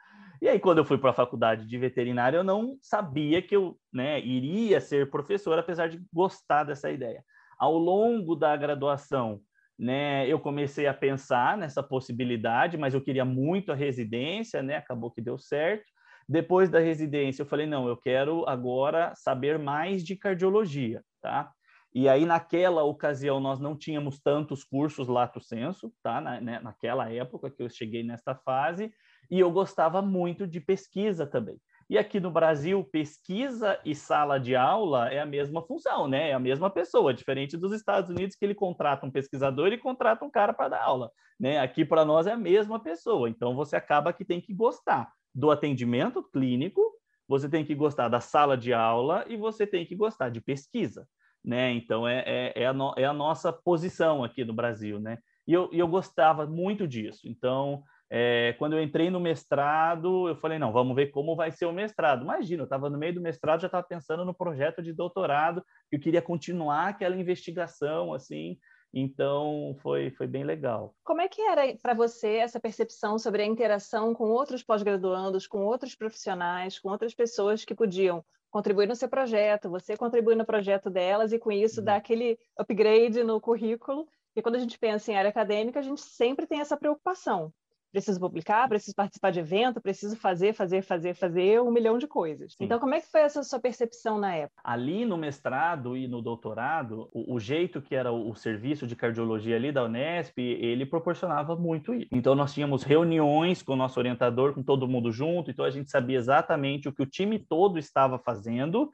E 0.41 0.49
aí, 0.49 0.59
quando 0.59 0.79
eu 0.79 0.85
fui 0.85 0.99
para 0.99 1.11
a 1.11 1.15
faculdade 1.15 1.67
de 1.67 1.79
veterinária, 1.79 2.39
eu 2.39 2.45
não 2.45 2.79
sabia 2.81 3.43
que 3.43 3.57
eu 3.57 3.79
né, 3.93 4.21
iria 4.21 4.81
ser 4.81 5.11
professor, 5.11 5.59
apesar 5.59 5.89
de 5.89 6.01
gostar 6.13 6.65
dessa 6.65 6.91
ideia. 6.91 7.23
Ao 7.59 7.77
longo 7.77 8.35
da 8.35 8.57
graduação, 8.57 9.41
né, 9.79 10.27
eu 10.27 10.39
comecei 10.39 10.87
a 10.87 10.95
pensar 10.95 11.57
nessa 11.59 11.83
possibilidade, 11.83 12.79
mas 12.79 12.95
eu 12.95 13.01
queria 13.01 13.25
muito 13.25 13.73
a 13.73 13.75
residência, 13.75 14.63
né, 14.63 14.77
acabou 14.77 15.11
que 15.11 15.21
deu 15.21 15.39
certo. 15.39 15.85
Depois 16.29 16.69
da 16.69 16.81
residência, 16.81 17.43
eu 17.43 17.47
falei, 17.47 17.67
não, 17.67 17.87
eu 17.87 17.97
quero 17.97 18.47
agora 18.49 19.13
saber 19.15 19.59
mais 19.59 20.03
de 20.03 20.17
cardiologia, 20.17 21.03
tá? 21.23 21.53
E 21.99 22.11
aí, 22.11 22.27
naquela 22.27 22.85
ocasião, 22.85 23.41
nós 23.41 23.59
não 23.59 23.75
tínhamos 23.75 24.21
tantos 24.21 24.63
cursos 24.63 25.09
lato 25.09 25.41
senso, 25.41 25.91
tá? 26.03 26.21
Na, 26.21 26.39
né? 26.43 26.61
naquela 26.61 27.11
época 27.11 27.51
que 27.51 27.63
eu 27.63 27.71
cheguei 27.71 28.03
nesta 28.03 28.35
fase, 28.35 28.93
e 29.31 29.41
eu 29.41 29.51
gostava 29.51 30.03
muito 30.03 30.47
de 30.47 30.61
pesquisa 30.61 31.27
também. 31.27 31.59
E 31.89 31.97
aqui 31.97 32.21
no 32.21 32.31
Brasil, 32.31 32.85
pesquisa 32.85 33.81
e 33.83 33.95
sala 33.95 34.39
de 34.39 34.55
aula 34.55 35.09
é 35.09 35.21
a 35.21 35.25
mesma 35.25 35.63
função, 35.63 36.07
né? 36.07 36.29
É 36.29 36.35
a 36.35 36.39
mesma 36.39 36.69
pessoa, 36.69 37.15
diferente 37.15 37.57
dos 37.57 37.73
Estados 37.73 38.11
Unidos, 38.11 38.37
que 38.37 38.45
ele 38.45 38.55
contrata 38.55 39.07
um 39.07 39.11
pesquisador 39.11 39.69
e 39.69 39.79
contrata 39.79 40.23
um 40.23 40.31
cara 40.31 40.53
para 40.53 40.69
dar 40.69 40.83
aula, 40.83 41.11
né? 41.41 41.61
Aqui 41.61 41.83
para 41.83 42.05
nós 42.05 42.27
é 42.27 42.33
a 42.33 42.37
mesma 42.37 42.79
pessoa. 42.79 43.31
Então 43.31 43.57
você 43.57 43.75
acaba 43.75 44.13
que 44.13 44.23
tem 44.23 44.39
que 44.39 44.53
gostar 44.53 45.11
do 45.35 45.51
atendimento 45.51 46.23
clínico, 46.23 46.83
você 47.27 47.49
tem 47.49 47.65
que 47.65 47.75
gostar 47.75 48.09
da 48.09 48.21
sala 48.21 48.55
de 48.55 48.75
aula 48.75 49.25
e 49.27 49.37
você 49.39 49.67
tem 49.67 49.87
que 49.87 49.97
gostar 49.97 50.29
de 50.29 50.43
pesquisa 50.43 51.09
né? 51.47 51.71
Então 51.73 52.07
é, 52.07 52.25
é, 52.27 52.63
é, 52.63 52.67
a, 52.67 52.73
no, 52.73 52.93
é 52.97 53.05
a 53.05 53.13
nossa 53.13 53.53
posição 53.53 54.25
aqui 54.25 54.45
no 54.45 54.53
Brasil, 54.53 54.99
né? 54.99 55.19
E 55.47 55.53
eu, 55.53 55.71
eu 55.73 55.87
gostava 55.87 56.45
muito 56.45 56.89
disso. 56.89 57.21
Então, 57.25 57.85
é, 58.11 58.55
quando 58.59 58.73
eu 58.73 58.83
entrei 58.83 59.11
no 59.11 59.21
mestrado, 59.21 60.29
eu 60.29 60.37
falei, 60.37 60.59
não, 60.59 60.73
vamos 60.73 60.97
ver 60.97 61.07
como 61.07 61.37
vai 61.37 61.53
ser 61.53 61.67
o 61.67 61.73
mestrado. 61.73 62.23
Imagina, 62.23 62.63
eu 62.63 62.65
estava 62.65 62.91
no 62.91 62.99
meio 62.99 63.15
do 63.15 63.21
mestrado, 63.21 63.61
já 63.61 63.69
estava 63.69 63.87
pensando 63.87 64.25
no 64.25 64.35
projeto 64.35 64.83
de 64.83 64.93
doutorado, 64.93 65.65
eu 65.93 66.01
queria 66.01 66.21
continuar 66.21 66.89
aquela 66.89 67.17
investigação, 67.17 68.13
assim, 68.13 68.59
então, 68.99 69.77
foi, 69.83 70.11
foi 70.13 70.27
bem 70.27 70.43
legal. 70.43 70.95
Como 71.05 71.21
é 71.21 71.29
que 71.29 71.43
era 71.43 71.77
para 71.83 71.93
você 71.93 72.37
essa 72.37 72.59
percepção 72.59 73.19
sobre 73.19 73.43
a 73.43 73.47
interação 73.47 74.15
com 74.15 74.25
outros 74.31 74.63
pós-graduandos, 74.63 75.47
com 75.47 75.67
outros 75.67 75.95
profissionais, 75.95 76.79
com 76.79 76.89
outras 76.89 77.15
pessoas 77.15 77.65
que 77.65 77.75
podiam 77.75 78.25
contribuir 78.57 78.87
no 78.87 78.97
seu 78.97 79.07
projeto, 79.07 79.69
você 79.69 79.99
contribui 79.99 80.35
no 80.35 80.47
projeto 80.47 80.89
delas 80.89 81.31
e 81.31 81.39
com 81.39 81.53
isso 81.53 81.81
uhum. 81.81 81.85
dá 81.85 81.97
aquele 81.97 82.39
upgrade 82.57 83.23
no 83.23 83.39
currículo. 83.39 84.09
E 84.35 84.41
quando 84.41 84.55
a 84.55 84.59
gente 84.59 84.79
pensa 84.79 85.13
em 85.13 85.17
área 85.17 85.29
acadêmica, 85.29 85.79
a 85.79 85.83
gente 85.83 86.01
sempre 86.01 86.47
tem 86.47 86.61
essa 86.61 86.75
preocupação 86.75 87.53
preciso 87.97 88.21
publicar, 88.21 88.69
preciso 88.69 88.95
participar 88.95 89.31
de 89.31 89.41
evento, 89.41 89.81
preciso 89.81 90.15
fazer, 90.17 90.53
fazer, 90.53 90.83
fazer, 90.83 91.15
fazer 91.15 91.63
um 91.63 91.71
milhão 91.71 91.97
de 91.97 92.07
coisas. 92.07 92.53
Sim. 92.53 92.65
Então, 92.65 92.79
como 92.79 92.95
é 92.95 93.01
que 93.01 93.11
foi 93.11 93.23
essa 93.23 93.43
sua 93.43 93.59
percepção 93.59 94.19
na 94.19 94.35
época? 94.35 94.61
Ali 94.63 95.07
no 95.07 95.17
mestrado 95.17 95.97
e 95.97 96.07
no 96.07 96.21
doutorado, 96.21 97.09
o, 97.11 97.37
o 97.37 97.41
jeito 97.41 97.81
que 97.81 97.95
era 97.95 98.13
o, 98.13 98.33
o, 98.33 98.37
serviço 98.37 98.87
de 98.87 98.95
cardiologia 98.95 99.57
ali 99.57 99.73
da 99.73 99.83
Unesp, 99.83 100.37
ele 100.39 100.85
proporcionava 100.85 101.57
muito 101.57 101.95
isso. 101.95 102.09
Então, 102.13 102.35
nós 102.35 102.53
tínhamos 102.53 102.83
reuniões 102.83 103.63
com 103.63 103.73
o 103.73 103.77
nosso 103.77 103.99
orientador, 103.99 104.53
com 104.53 104.63
todo 104.63 104.87
mundo 104.87 105.11
junto, 105.11 105.51
então 105.51 105.65
a 105.65 105.71
gente 105.71 105.91
sabia 105.91 106.19
exatamente 106.19 106.91
o 106.91 106.93
que 106.93 107.03
o 107.03 107.07
time 107.07 107.39
todo 107.39 107.79
estava 107.79 108.19
fazendo, 108.19 108.91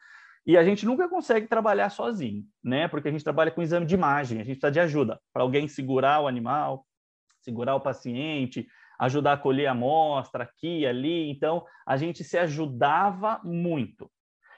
e 0.47 0.57
a 0.57 0.63
gente 0.63 0.87
nunca 0.87 1.09
consegue 1.09 1.49
trabalhar 1.49 1.91
sozinho, 1.91 2.45
né? 2.63 2.87
Porque 2.87 3.09
a 3.09 3.11
gente 3.11 3.25
trabalha 3.25 3.51
com 3.51 3.63
exame 3.63 3.85
de 3.85 3.95
imagem, 3.97 4.41
a 4.41 4.45
gente 4.45 4.61
precisa 4.61 4.71
de 4.71 4.79
ajuda 4.79 5.21
para 5.33 5.43
alguém 5.43 5.67
segurar 5.67 6.21
o 6.21 6.29
animal, 6.29 6.87
segurar 7.43 7.75
o 7.75 7.81
paciente, 7.81 8.67
ajudar 9.03 9.33
a 9.33 9.37
colher 9.37 9.67
amostra 9.67 10.45
aqui 10.45 10.87
ali. 10.87 11.29
Então, 11.29 11.65
a 11.85 11.97
gente 11.97 12.23
se 12.23 12.39
ajudava 12.39 13.41
muito. 13.43 14.09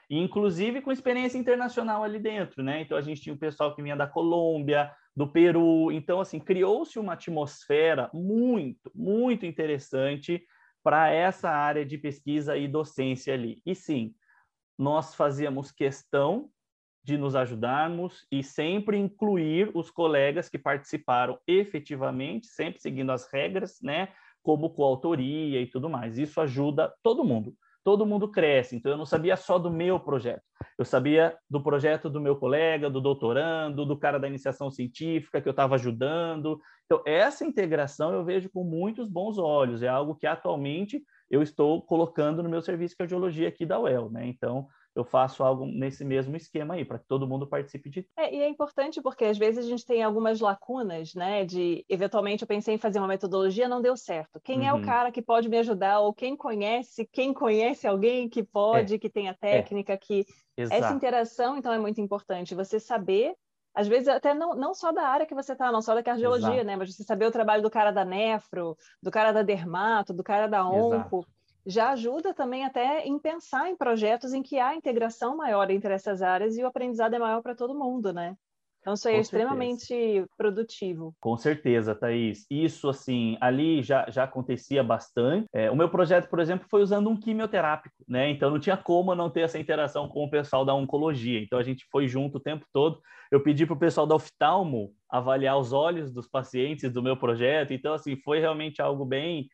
inclusive 0.07 0.81
com 0.81 0.91
experiência 0.91 1.37
internacional 1.37 2.03
ali 2.03 2.19
dentro, 2.19 2.61
né? 2.61 2.81
Então, 2.81 2.95
a 2.95 3.01
gente 3.01 3.21
tinha 3.21 3.33
o 3.33 3.39
pessoal 3.39 3.75
que 3.75 3.81
vinha 3.81 3.95
da 3.95 4.05
Colômbia, 4.05 4.91
do 5.15 5.27
Peru. 5.27 5.91
Então, 5.91 6.19
assim, 6.19 6.39
criou-se 6.39 6.99
uma 6.99 7.13
atmosfera 7.13 8.09
muito, 8.13 8.91
muito 8.93 9.47
interessante 9.47 10.45
para 10.83 11.09
essa 11.09 11.49
área 11.49 11.83
de 11.83 11.97
pesquisa 11.97 12.55
e 12.55 12.67
docência 12.67 13.33
ali. 13.33 13.63
E 13.65 13.73
sim, 13.73 14.13
nós 14.77 15.15
fazíamos 15.15 15.71
questão 15.71 16.49
de 17.03 17.17
nos 17.17 17.35
ajudarmos 17.35 18.27
e 18.31 18.43
sempre 18.43 18.97
incluir 18.97 19.71
os 19.73 19.89
colegas 19.89 20.49
que 20.49 20.59
participaram 20.59 21.39
efetivamente, 21.47 22.45
sempre 22.45 22.79
seguindo 22.79 23.11
as 23.11 23.27
regras, 23.31 23.79
né? 23.81 24.09
Como 24.45 24.69
coautoria 24.69 25.59
e 25.59 25.65
tudo 25.65 25.89
mais. 25.89 26.19
Isso 26.19 26.39
ajuda 26.39 26.93
todo 27.01 27.25
mundo. 27.25 27.55
Todo 27.83 28.05
mundo 28.05 28.27
cresce. 28.27 28.75
Então, 28.75 28.91
eu 28.91 28.97
não 28.97 29.05
sabia 29.05 29.35
só 29.35 29.57
do 29.57 29.71
meu 29.71 29.99
projeto. 29.99 30.43
Eu 30.77 30.85
sabia 30.85 31.35
do 31.49 31.61
projeto 31.61 32.09
do 32.11 32.21
meu 32.21 32.35
colega, 32.35 32.89
do 32.89 33.01
doutorando, 33.01 33.85
do 33.85 33.97
cara 33.97 34.19
da 34.19 34.27
iniciação 34.27 34.69
científica 34.69 35.41
que 35.41 35.47
eu 35.47 35.51
estava 35.51 35.75
ajudando. 35.75 36.59
Então, 36.85 37.01
essa 37.07 37.43
integração 37.43 38.13
eu 38.13 38.23
vejo 38.23 38.49
com 38.51 38.63
muitos 38.63 39.07
bons 39.07 39.39
olhos. 39.39 39.81
É 39.81 39.87
algo 39.87 40.15
que 40.15 40.27
atualmente 40.27 41.03
eu 41.29 41.41
estou 41.41 41.81
colocando 41.81 42.43
no 42.43 42.49
meu 42.49 42.61
serviço 42.61 42.93
de 42.93 42.97
cardiologia 42.97 43.47
aqui 43.47 43.65
da 43.65 43.79
UEL. 43.79 44.11
Né? 44.11 44.27
Então, 44.27 44.67
eu 44.95 45.03
faço 45.03 45.43
algo 45.43 45.65
nesse 45.65 46.05
mesmo 46.05 46.37
esquema 46.37 46.75
aí, 46.75 46.85
para 46.85 46.97
que 46.97 47.05
todo 47.05 47.27
mundo 47.27 47.45
participe 47.45 47.89
de. 47.89 48.07
É, 48.17 48.33
e 48.33 48.41
é 48.41 48.47
importante 48.47 49.01
porque 49.01 49.25
às 49.25 49.37
vezes 49.37 49.65
a 49.65 49.67
gente 49.67 49.85
tem 49.85 50.01
algumas 50.01 50.39
lacunas, 50.39 51.13
né? 51.13 51.43
De 51.43 51.85
eventualmente 51.89 52.43
eu 52.43 52.47
pensei 52.47 52.75
em 52.75 52.79
fazer 52.79 52.99
uma 52.99 53.07
metodologia, 53.07 53.67
não 53.67 53.81
deu 53.81 53.97
certo. 53.97 54.39
Quem 54.41 54.59
uhum. 54.59 54.65
é 54.65 54.73
o 54.73 54.77
uhum. 54.77 54.85
cara 54.85 55.11
que 55.11 55.21
pode 55.21 55.49
me 55.49 55.57
ajudar? 55.57 55.99
Ou 55.99 56.13
quem 56.13 56.37
conhece, 56.37 57.05
quem 57.11 57.33
conhece 57.33 57.85
alguém 57.85 58.29
que 58.29 58.41
pode, 58.41 58.95
é. 58.95 58.97
que 58.97 59.09
tenha 59.09 59.33
técnica, 59.33 59.93
é. 59.93 59.97
que. 59.97 60.25
Exato. 60.57 60.81
Essa 60.81 60.93
interação, 60.93 61.57
então, 61.57 61.73
é 61.73 61.77
muito 61.77 61.99
importante. 61.99 62.55
Você 62.55 62.79
saber 62.79 63.35
às 63.75 63.89
vezes 63.89 64.07
até 64.07 64.33
não, 64.33 64.55
não 64.55 64.73
só 64.73 64.93
da 64.93 65.03
área 65.03 65.25
que 65.25 65.35
você 65.35 65.51
está, 65.51 65.69
não 65.69 65.81
só 65.81 65.93
da 65.93 66.01
cardiologia, 66.01 66.47
Exato. 66.47 66.65
né? 66.65 66.77
Mas 66.77 66.95
você 66.95 67.03
saber 67.03 67.25
o 67.25 67.31
trabalho 67.31 67.61
do 67.61 67.69
cara 67.69 67.91
da 67.91 68.05
nefro, 68.05 68.77
do 69.03 69.11
cara 69.11 69.33
da 69.33 69.43
dermato, 69.43 70.13
do 70.13 70.23
cara 70.23 70.47
da 70.47 70.65
onco, 70.65 70.95
Exato. 70.95 71.27
Já 71.65 71.91
ajuda 71.91 72.33
também 72.33 72.63
até 72.63 73.05
em 73.05 73.17
pensar 73.17 73.69
em 73.69 73.75
projetos 73.75 74.33
em 74.33 74.43
que 74.43 74.59
há 74.59 74.75
integração 74.75 75.35
maior 75.35 75.69
entre 75.71 75.93
essas 75.93 76.21
áreas 76.21 76.57
e 76.57 76.63
o 76.63 76.67
aprendizado 76.67 77.15
é 77.15 77.19
maior 77.19 77.41
para 77.41 77.55
todo 77.55 77.77
mundo, 77.77 78.13
né? 78.13 78.35
Então, 78.85 78.93
isso 78.93 79.07
aí 79.07 79.15
é 79.15 79.19
extremamente 79.19 80.23
produtivo. 80.37 81.15
Com 81.19 81.35
certeza, 81.35 81.95
Thaís. 81.95 82.45
Isso, 82.51 82.87
assim, 82.87 83.35
ali 83.41 83.81
já, 83.81 84.05
já 84.11 84.25
acontecia 84.25 84.83
bastante. 84.83 85.47
É, 85.51 85.71
o 85.71 85.75
meu 85.75 85.89
projeto, 85.89 86.29
por 86.29 86.39
exemplo, 86.39 86.67
foi 86.69 86.83
usando 86.83 87.09
um 87.09 87.17
quimioterápico, 87.19 87.95
né? 88.07 88.29
Então, 88.29 88.51
não 88.51 88.59
tinha 88.59 88.77
como 88.77 89.15
não 89.15 89.27
ter 89.27 89.41
essa 89.41 89.57
interação 89.57 90.07
com 90.07 90.23
o 90.23 90.29
pessoal 90.29 90.63
da 90.63 90.75
oncologia. 90.75 91.39
Então, 91.39 91.57
a 91.57 91.63
gente 91.63 91.83
foi 91.91 92.07
junto 92.07 92.37
o 92.37 92.39
tempo 92.39 92.63
todo. 92.71 93.01
Eu 93.31 93.41
pedi 93.41 93.65
para 93.65 93.73
o 93.73 93.79
pessoal 93.79 94.05
da 94.05 94.13
oftalmo 94.13 94.93
avaliar 95.09 95.57
os 95.57 95.73
olhos 95.73 96.11
dos 96.11 96.27
pacientes 96.27 96.93
do 96.93 97.01
meu 97.01 97.17
projeto. 97.17 97.73
Então, 97.73 97.91
assim, 97.91 98.15
foi 98.17 98.39
realmente 98.39 98.83
algo 98.83 99.03
bem 99.03 99.47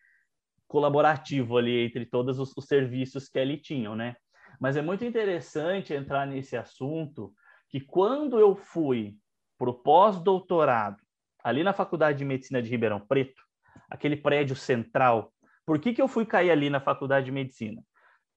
colaborativo 0.71 1.57
ali 1.57 1.85
entre 1.85 2.05
todos 2.05 2.39
os, 2.39 2.55
os 2.55 2.65
serviços 2.65 3.27
que 3.27 3.37
ali 3.37 3.57
tinham, 3.57 3.93
né? 3.93 4.15
Mas 4.57 4.77
é 4.77 4.81
muito 4.81 5.03
interessante 5.03 5.93
entrar 5.93 6.25
nesse 6.25 6.55
assunto 6.55 7.33
que 7.67 7.81
quando 7.81 8.39
eu 8.39 8.55
fui 8.55 9.17
para 9.57 9.69
o 9.69 9.73
pós-doutorado, 9.73 10.95
ali 11.43 11.61
na 11.61 11.73
Faculdade 11.73 12.19
de 12.19 12.25
Medicina 12.25 12.61
de 12.61 12.69
Ribeirão 12.69 13.01
Preto, 13.01 13.41
aquele 13.89 14.15
prédio 14.15 14.55
central, 14.55 15.33
por 15.65 15.77
que, 15.77 15.93
que 15.93 16.01
eu 16.01 16.07
fui 16.07 16.25
cair 16.25 16.51
ali 16.51 16.69
na 16.69 16.79
Faculdade 16.79 17.25
de 17.25 17.33
Medicina? 17.33 17.83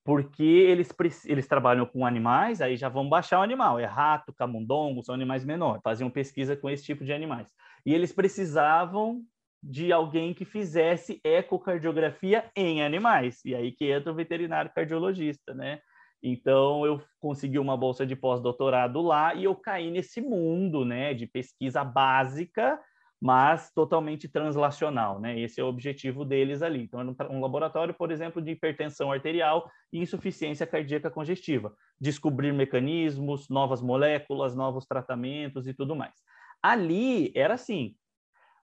Porque 0.05 0.43
eles, 0.43 0.93
eles 1.25 1.47
trabalham 1.47 1.87
com 1.87 2.05
animais, 2.05 2.61
aí 2.61 2.77
já 2.77 2.89
vão 2.89 3.09
baixar 3.09 3.39
o 3.39 3.43
animal, 3.43 3.79
é 3.79 3.85
rato, 3.85 4.35
camundongo, 4.35 5.05
são 5.05 5.15
animais 5.15 5.45
menores, 5.45 5.83
faziam 5.85 6.11
pesquisa 6.11 6.57
com 6.57 6.69
esse 6.69 6.83
tipo 6.83 7.05
de 7.05 7.13
animais. 7.13 7.49
E 7.87 7.95
eles 7.95 8.13
precisavam 8.13 9.23
de 9.67 9.91
alguém 9.91 10.35
que 10.35 10.45
fizesse 10.45 11.21
ecocardiografia 11.25 12.51
em 12.55 12.83
animais, 12.83 13.43
e 13.47 13.55
aí 13.55 13.73
que 13.73 13.91
entra 13.91 14.13
o 14.13 14.15
veterinário 14.15 14.71
cardiologista, 14.75 15.55
né? 15.55 15.81
Então, 16.23 16.85
eu 16.85 17.03
consegui 17.19 17.59
uma 17.59 17.77
bolsa 17.77 18.07
de 18.07 18.15
pós-doutorado 18.15 19.01
lá 19.01 19.35
e 19.35 19.45
eu 19.45 19.55
caí 19.55 19.91
nesse 19.91 20.21
mundo 20.21 20.85
né, 20.85 21.13
de 21.13 21.27
pesquisa 21.27 21.85
básica, 21.85 22.81
mas 23.21 23.71
totalmente 23.75 24.27
translacional. 24.27 25.21
Né? 25.21 25.39
Esse 25.39 25.61
é 25.61 25.65
o 25.65 25.67
objetivo 25.67 26.25
deles 26.25 26.63
ali. 26.63 26.83
Então, 26.83 27.01
era 27.01 27.31
um 27.31 27.43
laboratório, 27.43 27.93
por 27.93 28.11
exemplo, 28.11 28.41
de 28.41 28.53
hipertensão 28.53 29.13
arterial 29.13 29.71
e 29.93 30.01
insuficiência 30.01 30.67
cardíaca 30.67 31.11
congestiva. 31.11 31.75
Descobrir 32.01 32.53
mecanismos, 32.53 33.49
novas 33.51 33.83
moléculas, 33.83 34.55
novos 34.55 34.87
tratamentos 34.87 35.67
e 35.67 35.75
tudo 35.75 35.95
mais. 35.95 36.15
Ali 36.63 37.33
era 37.35 37.53
assim, 37.53 37.95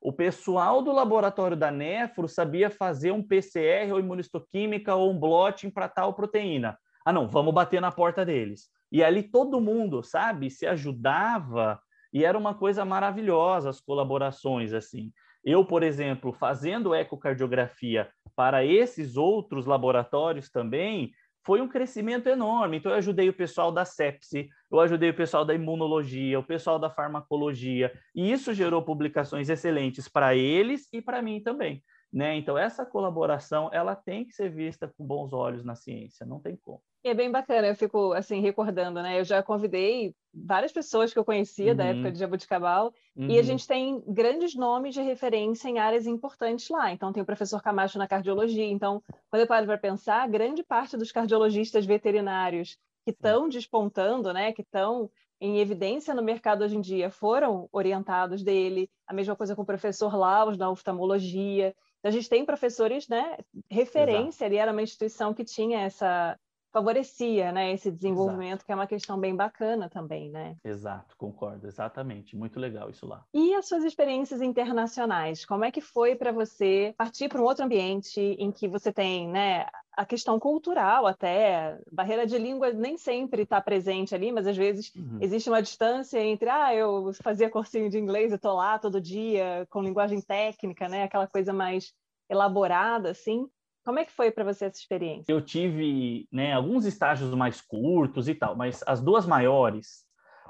o 0.02 0.12
pessoal 0.12 0.82
do 0.82 0.92
laboratório 0.92 1.56
da 1.56 1.70
Nefro 1.70 2.28
sabia 2.28 2.72
fazer 2.72 3.12
um 3.12 3.22
PCR 3.22 3.92
ou 3.94 4.00
imunistoquímica 4.00 4.96
ou 4.96 5.12
um 5.12 5.20
blotting 5.20 5.70
para 5.70 5.88
tal 5.88 6.16
proteína. 6.16 6.78
Ah, 7.06 7.14
não, 7.14 7.28
vamos 7.28 7.54
bater 7.54 7.80
na 7.80 7.92
porta 7.92 8.26
deles. 8.26 8.70
E 8.92 9.04
ali 9.04 9.22
todo 9.22 9.62
mundo, 9.62 10.02
sabe, 10.02 10.50
se 10.50 10.66
ajudava 10.66 11.80
e 12.12 12.26
era 12.26 12.38
uma 12.38 12.56
coisa 12.56 12.84
maravilhosa 12.84 13.70
as 13.70 13.80
colaborações 13.80 14.74
assim. 14.74 15.12
Eu, 15.44 15.64
por 15.64 15.84
exemplo, 15.84 16.34
fazendo 16.34 16.94
ecocardiografia 16.94 18.10
para 18.36 18.66
esses 18.66 19.18
outros 19.18 19.66
laboratórios 19.66 20.50
também, 20.50 21.12
foi 21.44 21.62
um 21.62 21.68
crescimento 21.68 22.28
enorme. 22.28 22.78
Então, 22.78 22.92
eu 22.92 22.98
ajudei 22.98 23.30
o 23.30 23.34
pessoal 23.34 23.72
da 23.72 23.86
sepsi, 23.86 24.50
eu 24.72 24.80
ajudei 24.80 25.10
o 25.10 25.16
pessoal 25.16 25.44
da 25.44 25.54
imunologia, 25.54 26.40
o 26.40 26.44
pessoal 26.44 26.78
da 26.78 26.90
farmacologia, 26.90 27.92
e 28.16 28.32
isso 28.32 28.54
gerou 28.54 28.84
publicações 28.84 29.50
excelentes 29.50 30.08
para 30.08 30.36
eles 30.36 30.88
e 30.94 31.02
para 31.02 31.22
mim 31.22 31.42
também. 31.42 31.84
Né? 32.12 32.36
Então, 32.36 32.58
essa 32.58 32.86
colaboração 32.86 33.70
ela 33.72 33.96
tem 33.96 34.26
que 34.26 34.34
ser 34.34 34.50
vista 34.50 34.86
com 34.86 35.06
bons 35.06 35.32
olhos 35.32 35.64
na 35.64 35.76
ciência, 35.76 36.26
não 36.26 36.42
tem 36.42 36.58
como. 36.58 36.82
E 37.04 37.10
é 37.10 37.14
bem 37.14 37.32
bacana, 37.32 37.68
eu 37.68 37.76
fico 37.76 38.12
assim 38.12 38.42
recordando, 38.42 39.02
né? 39.02 39.20
Eu 39.20 39.24
já 39.24 39.42
convidei 39.42 40.14
várias 40.34 40.72
pessoas 40.72 41.12
que 41.12 41.18
eu 41.18 41.26
conhecia 41.26 41.72
uhum. 41.72 41.78
da 41.78 41.86
época 41.86 42.12
de 42.12 42.20
Jabuticabal 42.20 42.94
uhum. 43.16 43.28
e 43.28 43.34
a 43.34 43.38
uhum. 43.38 43.44
gente 43.44 43.66
tem 43.66 44.04
grandes 44.06 44.54
nomes 44.54 44.94
de 44.94 45.02
referência 45.02 45.70
em 45.70 45.80
áreas 45.80 46.06
importantes 46.06 46.70
lá. 46.70 46.92
Então 46.92 47.14
tem 47.14 47.24
o 47.24 47.26
professor 47.26 47.62
Camacho 47.62 47.98
na 47.98 48.08
cardiologia. 48.08 48.66
Então, 48.66 49.02
quando 49.30 49.42
eu 49.42 49.48
paro 49.48 49.66
para 49.66 49.78
pensar, 49.78 50.28
grande 50.28 50.64
parte 50.64 50.98
dos 50.98 51.12
cardiologistas 51.12 51.86
veterinários 51.86 52.78
que 53.04 53.12
estão 53.12 53.50
despontando, 53.50 54.32
né, 54.32 54.52
que 54.52 54.62
estão 54.62 55.10
em 55.40 55.58
evidência 55.60 56.14
no 56.14 56.22
mercado 56.22 56.64
hoje 56.64 56.78
em 56.78 56.82
dia, 56.82 57.10
foram 57.10 57.68
orientados 57.72 58.44
dele. 58.44 58.88
A 59.08 59.14
mesma 59.14 59.36
coisa 59.36 59.56
com 59.56 59.64
o 59.64 59.66
professor 59.66 60.16
Laus 60.16 60.56
na 60.56 60.70
oftalmologia. 60.70 61.74
Então, 62.02 62.10
a 62.10 62.12
gente 62.12 62.28
tem 62.28 62.44
professores, 62.44 63.08
né, 63.08 63.38
referência 63.70 64.44
Exato. 64.44 64.46
ali, 64.46 64.58
era 64.58 64.72
uma 64.72 64.82
instituição 64.82 65.34
que 65.36 65.46
tinha 65.46 65.82
essa 65.82 66.38
favorecia, 66.72 67.52
né, 67.52 67.74
esse 67.74 67.92
desenvolvimento, 67.92 68.52
Exato. 68.52 68.66
que 68.66 68.72
é 68.72 68.76
uma 68.76 68.88
questão 68.88 69.20
bem 69.20 69.36
bacana 69.36 69.90
também, 69.90 70.30
né? 70.30 70.56
Exato, 70.64 71.16
concordo, 71.18 71.68
exatamente, 71.68 72.36
muito 72.36 72.60
legal 72.60 72.90
isso 72.90 73.06
lá. 73.06 73.26
E 73.34 73.54
as 73.56 73.68
suas 73.68 73.84
experiências 73.84 74.42
internacionais, 74.42 75.46
como 75.46 75.66
é 75.66 75.72
que 75.72 75.82
foi 75.82 76.16
para 76.16 76.32
você 76.32 76.94
partir 76.98 77.28
para 77.28 77.42
um 77.42 77.46
outro 77.46 77.66
ambiente 77.66 78.20
em 78.20 78.52
que 78.52 78.68
você 78.68 78.92
tem, 78.92 79.28
né, 79.28 79.66
a 79.96 80.06
questão 80.06 80.40
cultural 80.40 81.06
até, 81.06 81.78
barreira 81.92 82.26
de 82.26 82.38
língua 82.38 82.72
nem 82.72 82.98
sempre 82.98 83.44
está 83.44 83.60
presente 83.60 84.16
ali, 84.16 84.32
mas 84.32 84.48
às 84.48 84.56
vezes 84.56 84.94
uhum. 84.96 85.18
existe 85.20 85.50
uma 85.50 85.62
distância 85.62 86.20
entre, 86.20 86.50
ah, 86.50 86.74
eu 86.74 87.12
fazia 87.22 87.50
cursinho 87.50 87.90
de 87.90 88.00
inglês 88.00 88.32
e 88.32 88.36
estou 88.36 88.54
lá 88.54 88.80
todo 88.80 89.02
dia 89.02 89.68
com 89.70 89.84
linguagem 89.84 90.22
técnica, 90.22 90.88
né, 90.88 91.04
aquela 91.04 91.28
coisa 91.28 91.52
mais 91.52 91.94
elaborada, 92.30 93.12
assim, 93.12 93.46
como 93.84 94.00
é 94.00 94.06
que 94.06 94.12
foi 94.12 94.32
para 94.32 94.44
você 94.44 94.66
essa 94.66 94.80
experiência? 94.80 95.32
Eu 95.32 95.42
tive 95.42 96.28
né, 96.32 96.54
alguns 96.54 96.86
estágios 96.86 97.34
mais 97.34 97.62
curtos 97.62 98.28
e 98.28 98.36
tal, 98.36 98.56
mas 98.56 98.84
as 98.86 99.02
duas 99.02 99.26
maiores, 99.26 100.06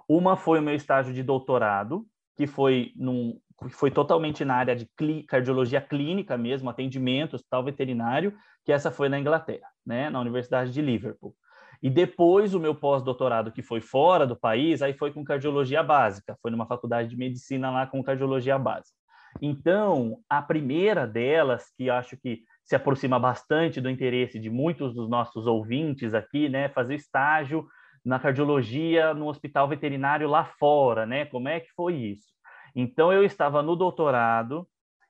uma 0.07 0.35
foi 0.35 0.59
o 0.59 0.61
meu 0.61 0.75
estágio 0.75 1.13
de 1.13 1.23
doutorado, 1.23 2.05
que 2.35 2.45
foi, 2.45 2.91
num, 2.95 3.39
foi 3.69 3.91
totalmente 3.91 4.43
na 4.43 4.55
área 4.55 4.75
de 4.75 4.89
cli, 4.97 5.23
cardiologia 5.23 5.81
clínica 5.81 6.37
mesmo, 6.37 6.69
atendimento, 6.69 7.35
hospital 7.35 7.63
veterinário, 7.63 8.35
que 8.65 8.71
essa 8.71 8.91
foi 8.91 9.09
na 9.09 9.19
Inglaterra, 9.19 9.67
né, 9.85 10.09
na 10.09 10.19
Universidade 10.19 10.71
de 10.71 10.81
Liverpool. 10.81 11.35
E 11.81 11.89
depois 11.89 12.53
o 12.53 12.59
meu 12.59 12.75
pós-doutorado, 12.75 13.51
que 13.51 13.63
foi 13.63 13.81
fora 13.81 14.27
do 14.27 14.35
país, 14.35 14.81
aí 14.81 14.93
foi 14.93 15.11
com 15.11 15.23
cardiologia 15.23 15.81
básica, 15.81 16.37
foi 16.41 16.51
numa 16.51 16.67
faculdade 16.67 17.09
de 17.09 17.17
medicina 17.17 17.71
lá 17.71 17.87
com 17.87 18.03
cardiologia 18.03 18.57
básica. 18.59 18.95
Então, 19.41 20.19
a 20.29 20.41
primeira 20.41 21.07
delas, 21.07 21.71
que 21.75 21.89
acho 21.89 22.17
que 22.17 22.43
se 22.63 22.75
aproxima 22.75 23.19
bastante 23.19 23.81
do 23.81 23.89
interesse 23.89 24.39
de 24.39 24.49
muitos 24.49 24.93
dos 24.93 25.09
nossos 25.09 25.47
ouvintes 25.47 26.13
aqui, 26.13 26.47
né? 26.49 26.69
Fazer 26.69 26.95
estágio 26.95 27.67
na 28.03 28.19
cardiologia 28.19 29.13
no 29.13 29.27
hospital 29.27 29.67
veterinário 29.67 30.27
lá 30.27 30.45
fora, 30.45 31.05
né? 31.05 31.25
Como 31.25 31.47
é 31.47 31.59
que 31.59 31.69
foi 31.75 31.95
isso? 31.95 32.31
Então 32.75 33.11
eu 33.11 33.23
estava 33.23 33.61
no 33.61 33.75
doutorado, 33.75 34.67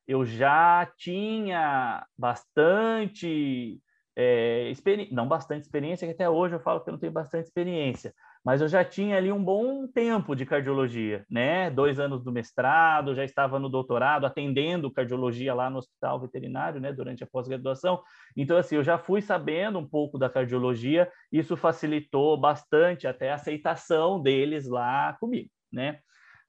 eu 0.07 0.25
já 0.25 0.89
tinha 0.97 2.05
bastante 2.17 3.79
é, 4.15 4.71
não 5.12 5.28
bastante 5.28 5.63
experiência, 5.63 6.08
que 6.08 6.13
até 6.13 6.30
hoje 6.30 6.56
eu 6.56 6.60
falo 6.60 6.82
que 6.82 6.89
eu 6.89 6.93
não 6.93 7.00
tenho 7.00 7.12
bastante 7.12 7.45
experiência, 7.45 8.13
mas 8.43 8.60
eu 8.60 8.67
já 8.67 8.84
tinha 8.84 9.17
ali 9.17 9.32
um 9.32 9.43
bom 9.43 9.88
tempo 9.88 10.36
de 10.36 10.45
cardiologia, 10.45 11.26
né? 11.30 11.69
Dois 11.69 12.00
anos 12.00 12.24
do 12.24 12.32
mestrado, 12.32 13.15
já 13.15 13.24
estava 13.24 13.60
no 13.60 13.69
doutorado, 13.69 14.26
atendendo 14.26 14.91
cardiologia 14.91 15.54
lá 15.54 15.69
no 15.69 15.78
hospital 15.78 16.19
veterinário, 16.19 16.82
né? 16.82 16.91
Durante 16.91 17.24
a 17.24 17.28
pós-graduação. 17.28 18.02
Então, 18.36 18.58
assim, 18.58 18.76
eu 18.76 18.84
já 18.84 18.97
fui 18.97 19.21
sabendo 19.21 19.80
um 19.80 19.88
pouco 19.88 20.17
da 20.17 20.30
cardiologia, 20.30 21.10
isso 21.32 21.56
facilitou 21.56 22.36
bastante 22.36 23.08
até 23.08 23.32
a 23.32 23.36
aceitação 23.36 24.21
deles 24.21 24.67
lá 24.67 25.15
comigo, 25.19 25.50
né? 25.71 26.00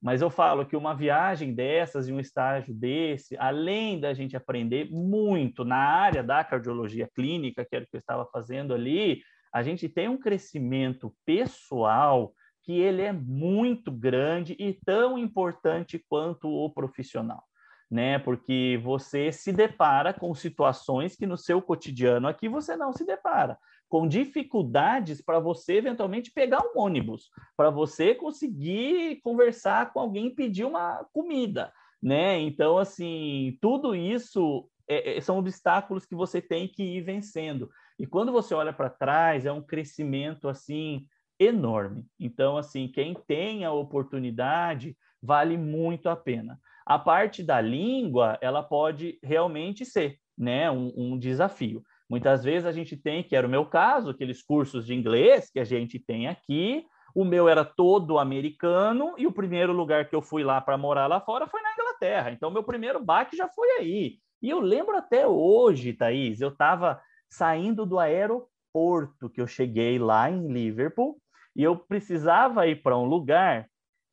Mas 0.03 0.21
eu 0.21 0.29
falo 0.29 0.67
que 0.67 0.77
uma 0.77 0.95
viagem 0.95 1.55
dessas 1.55 2.09
e 2.09 2.13
um 2.13 2.19
estágio 2.19 2.75
desse, 2.75 3.37
além 3.39 4.01
da 4.01 4.13
gente 4.13 4.37
aprender 4.37 4.91
muito 4.91 5.65
na 5.65 5.77
área 5.77 6.25
da 6.25 6.43
cardiologia 6.43 7.09
clínica, 7.15 7.65
que 7.65 7.77
era 7.77 7.85
o 7.85 7.89
que 7.89 7.95
eu 7.95 8.01
estava 8.01 8.27
fazendo 8.27 8.75
ali, 8.75 9.23
a 9.55 9.63
gente 9.63 9.89
tem 9.89 10.09
um 10.09 10.19
crescimento 10.19 11.15
pessoal 11.25 12.35
que 12.65 12.73
ele 12.73 13.03
é 13.03 13.13
muito 13.13 13.93
grande 13.93 14.57
e 14.59 14.73
tão 14.85 15.17
importante 15.17 16.05
quanto 16.09 16.49
o 16.49 16.69
profissional, 16.69 17.45
né? 17.89 18.19
Porque 18.19 18.81
você 18.83 19.31
se 19.31 19.53
depara 19.53 20.13
com 20.13 20.35
situações 20.35 21.15
que 21.15 21.27
no 21.27 21.37
seu 21.39 21.63
cotidiano 21.63 22.27
aqui 22.27 22.49
você 22.49 22.77
não 22.77 22.93
se 22.93 23.05
depara, 23.05 23.57
com 23.93 24.09
dificuldades 24.09 25.21
para 25.21 25.39
você 25.39 25.75
eventualmente 25.75 26.33
pegar 26.33 26.63
um 26.63 26.81
ônibus, 26.81 27.29
para 27.55 27.69
você 27.69 28.15
conseguir 28.15 29.21
conversar 29.21 29.93
com 29.93 30.01
alguém 30.01 30.29
e 30.29 30.35
pedir 30.35 30.65
uma 30.65 31.07
comida, 31.13 31.71
né? 32.03 32.41
Então, 32.41 32.79
assim, 32.79 33.59
tudo 33.61 33.95
isso 33.95 34.67
é, 34.89 35.19
é 35.19 35.21
são 35.21 35.37
obstáculos 35.37 36.07
que 36.07 36.15
você 36.15 36.41
tem 36.41 36.67
que 36.67 36.83
ir 36.83 37.03
vencendo. 37.03 37.69
E 37.99 38.07
quando 38.07 38.33
você 38.33 38.55
olha 38.55 38.73
para 38.73 38.89
trás, 38.89 39.45
é 39.45 39.53
um 39.53 39.61
crescimento 39.61 40.49
assim 40.49 41.07
enorme. 41.39 42.07
Então, 42.19 42.57
assim, 42.57 42.89
quem 42.89 43.13
tem 43.13 43.67
a 43.67 43.73
oportunidade, 43.73 44.97
vale 45.23 45.59
muito 45.59 46.09
a 46.09 46.17
pena. 46.17 46.59
A 46.87 46.99
parte 46.99 47.43
da 47.43 47.61
língua, 47.61 48.39
ela 48.41 48.63
pode 48.63 49.19
realmente 49.23 49.85
ser 49.85 50.19
né, 50.39 50.71
um, 50.71 50.91
um 50.97 51.19
desafio. 51.19 51.85
Muitas 52.13 52.45
vezes 52.45 52.67
a 52.67 52.73
gente 52.73 52.95
tem, 52.95 53.23
que 53.23 53.35
era 53.35 53.47
o 53.47 53.51
meu 53.51 53.65
caso, 53.65 54.11
aqueles 54.11 54.43
cursos 54.43 54.85
de 54.85 54.95
inglês 54.95 55.49
que 55.51 55.59
a 55.59 55.65
gente 55.65 55.99
tem 55.99 56.29
aqui, 56.29 56.85
o 57.15 57.25
meu 57.25 57.49
era 57.49 57.65
todo 57.65 58.19
americano 58.19 59.15
e 59.17 59.27
o 59.27 59.33
primeiro 59.33 59.73
lugar 59.73 60.07
que 60.07 60.15
eu 60.15 60.21
fui 60.21 60.45
lá 60.45 60.61
para 60.61 60.77
morar 60.77 61.07
lá 61.07 61.23
fora 61.23 61.47
foi 61.47 61.63
na 61.63 61.73
Inglaterra. 61.73 62.31
Então, 62.31 62.51
meu 62.51 62.63
primeiro 62.63 63.03
baque 63.03 63.35
já 63.35 63.49
foi 63.49 63.67
aí. 63.79 64.19
E 64.43 64.51
eu 64.51 64.61
lembro 64.61 64.95
até 64.95 65.27
hoje, 65.27 65.95
Thaís, 65.95 66.43
eu 66.43 66.51
estava 66.51 67.01
saindo 67.31 67.87
do 67.87 67.99
aeroporto 67.99 69.31
que 69.31 69.41
eu 69.41 69.47
cheguei 69.47 69.99
lá 69.99 70.31
em 70.31 70.53
Liverpool 70.53 71.17
e 71.57 71.63
eu 71.63 71.79
precisava 71.79 72.67
ir 72.67 72.83
para 72.83 72.95
um 72.95 73.07
lugar 73.07 73.67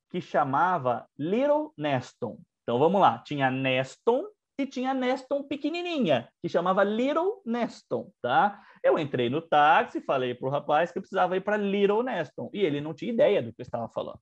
que 0.10 0.22
chamava 0.22 1.06
Little 1.20 1.74
Neston. 1.78 2.38
Então 2.64 2.80
vamos 2.80 3.02
lá, 3.02 3.18
tinha 3.18 3.52
Neston 3.52 4.24
e 4.62 4.68
tinha 4.68 4.94
Neston 4.94 5.44
pequenininha, 5.44 6.30
que 6.42 6.50
chamava 6.50 6.84
Little 6.84 7.42
Neston, 7.46 8.12
tá? 8.22 8.62
Eu 8.84 9.00
entrei 9.00 9.30
no 9.30 9.42
táxi, 9.42 10.02
falei 10.02 10.34
para 10.34 10.48
o 10.48 10.52
rapaz 10.52 10.92
que 10.92 10.98
eu 10.98 11.02
precisava 11.02 11.38
ir 11.38 11.42
para 11.42 11.58
Little 11.58 12.04
Neston, 12.04 12.50
e 12.54 12.62
ele 12.62 12.82
não 12.82 12.94
tinha 12.94 13.12
ideia 13.12 13.42
do 13.42 13.54
que 13.54 13.62
eu 13.62 13.64
estava 13.64 13.88
falando. 13.90 14.20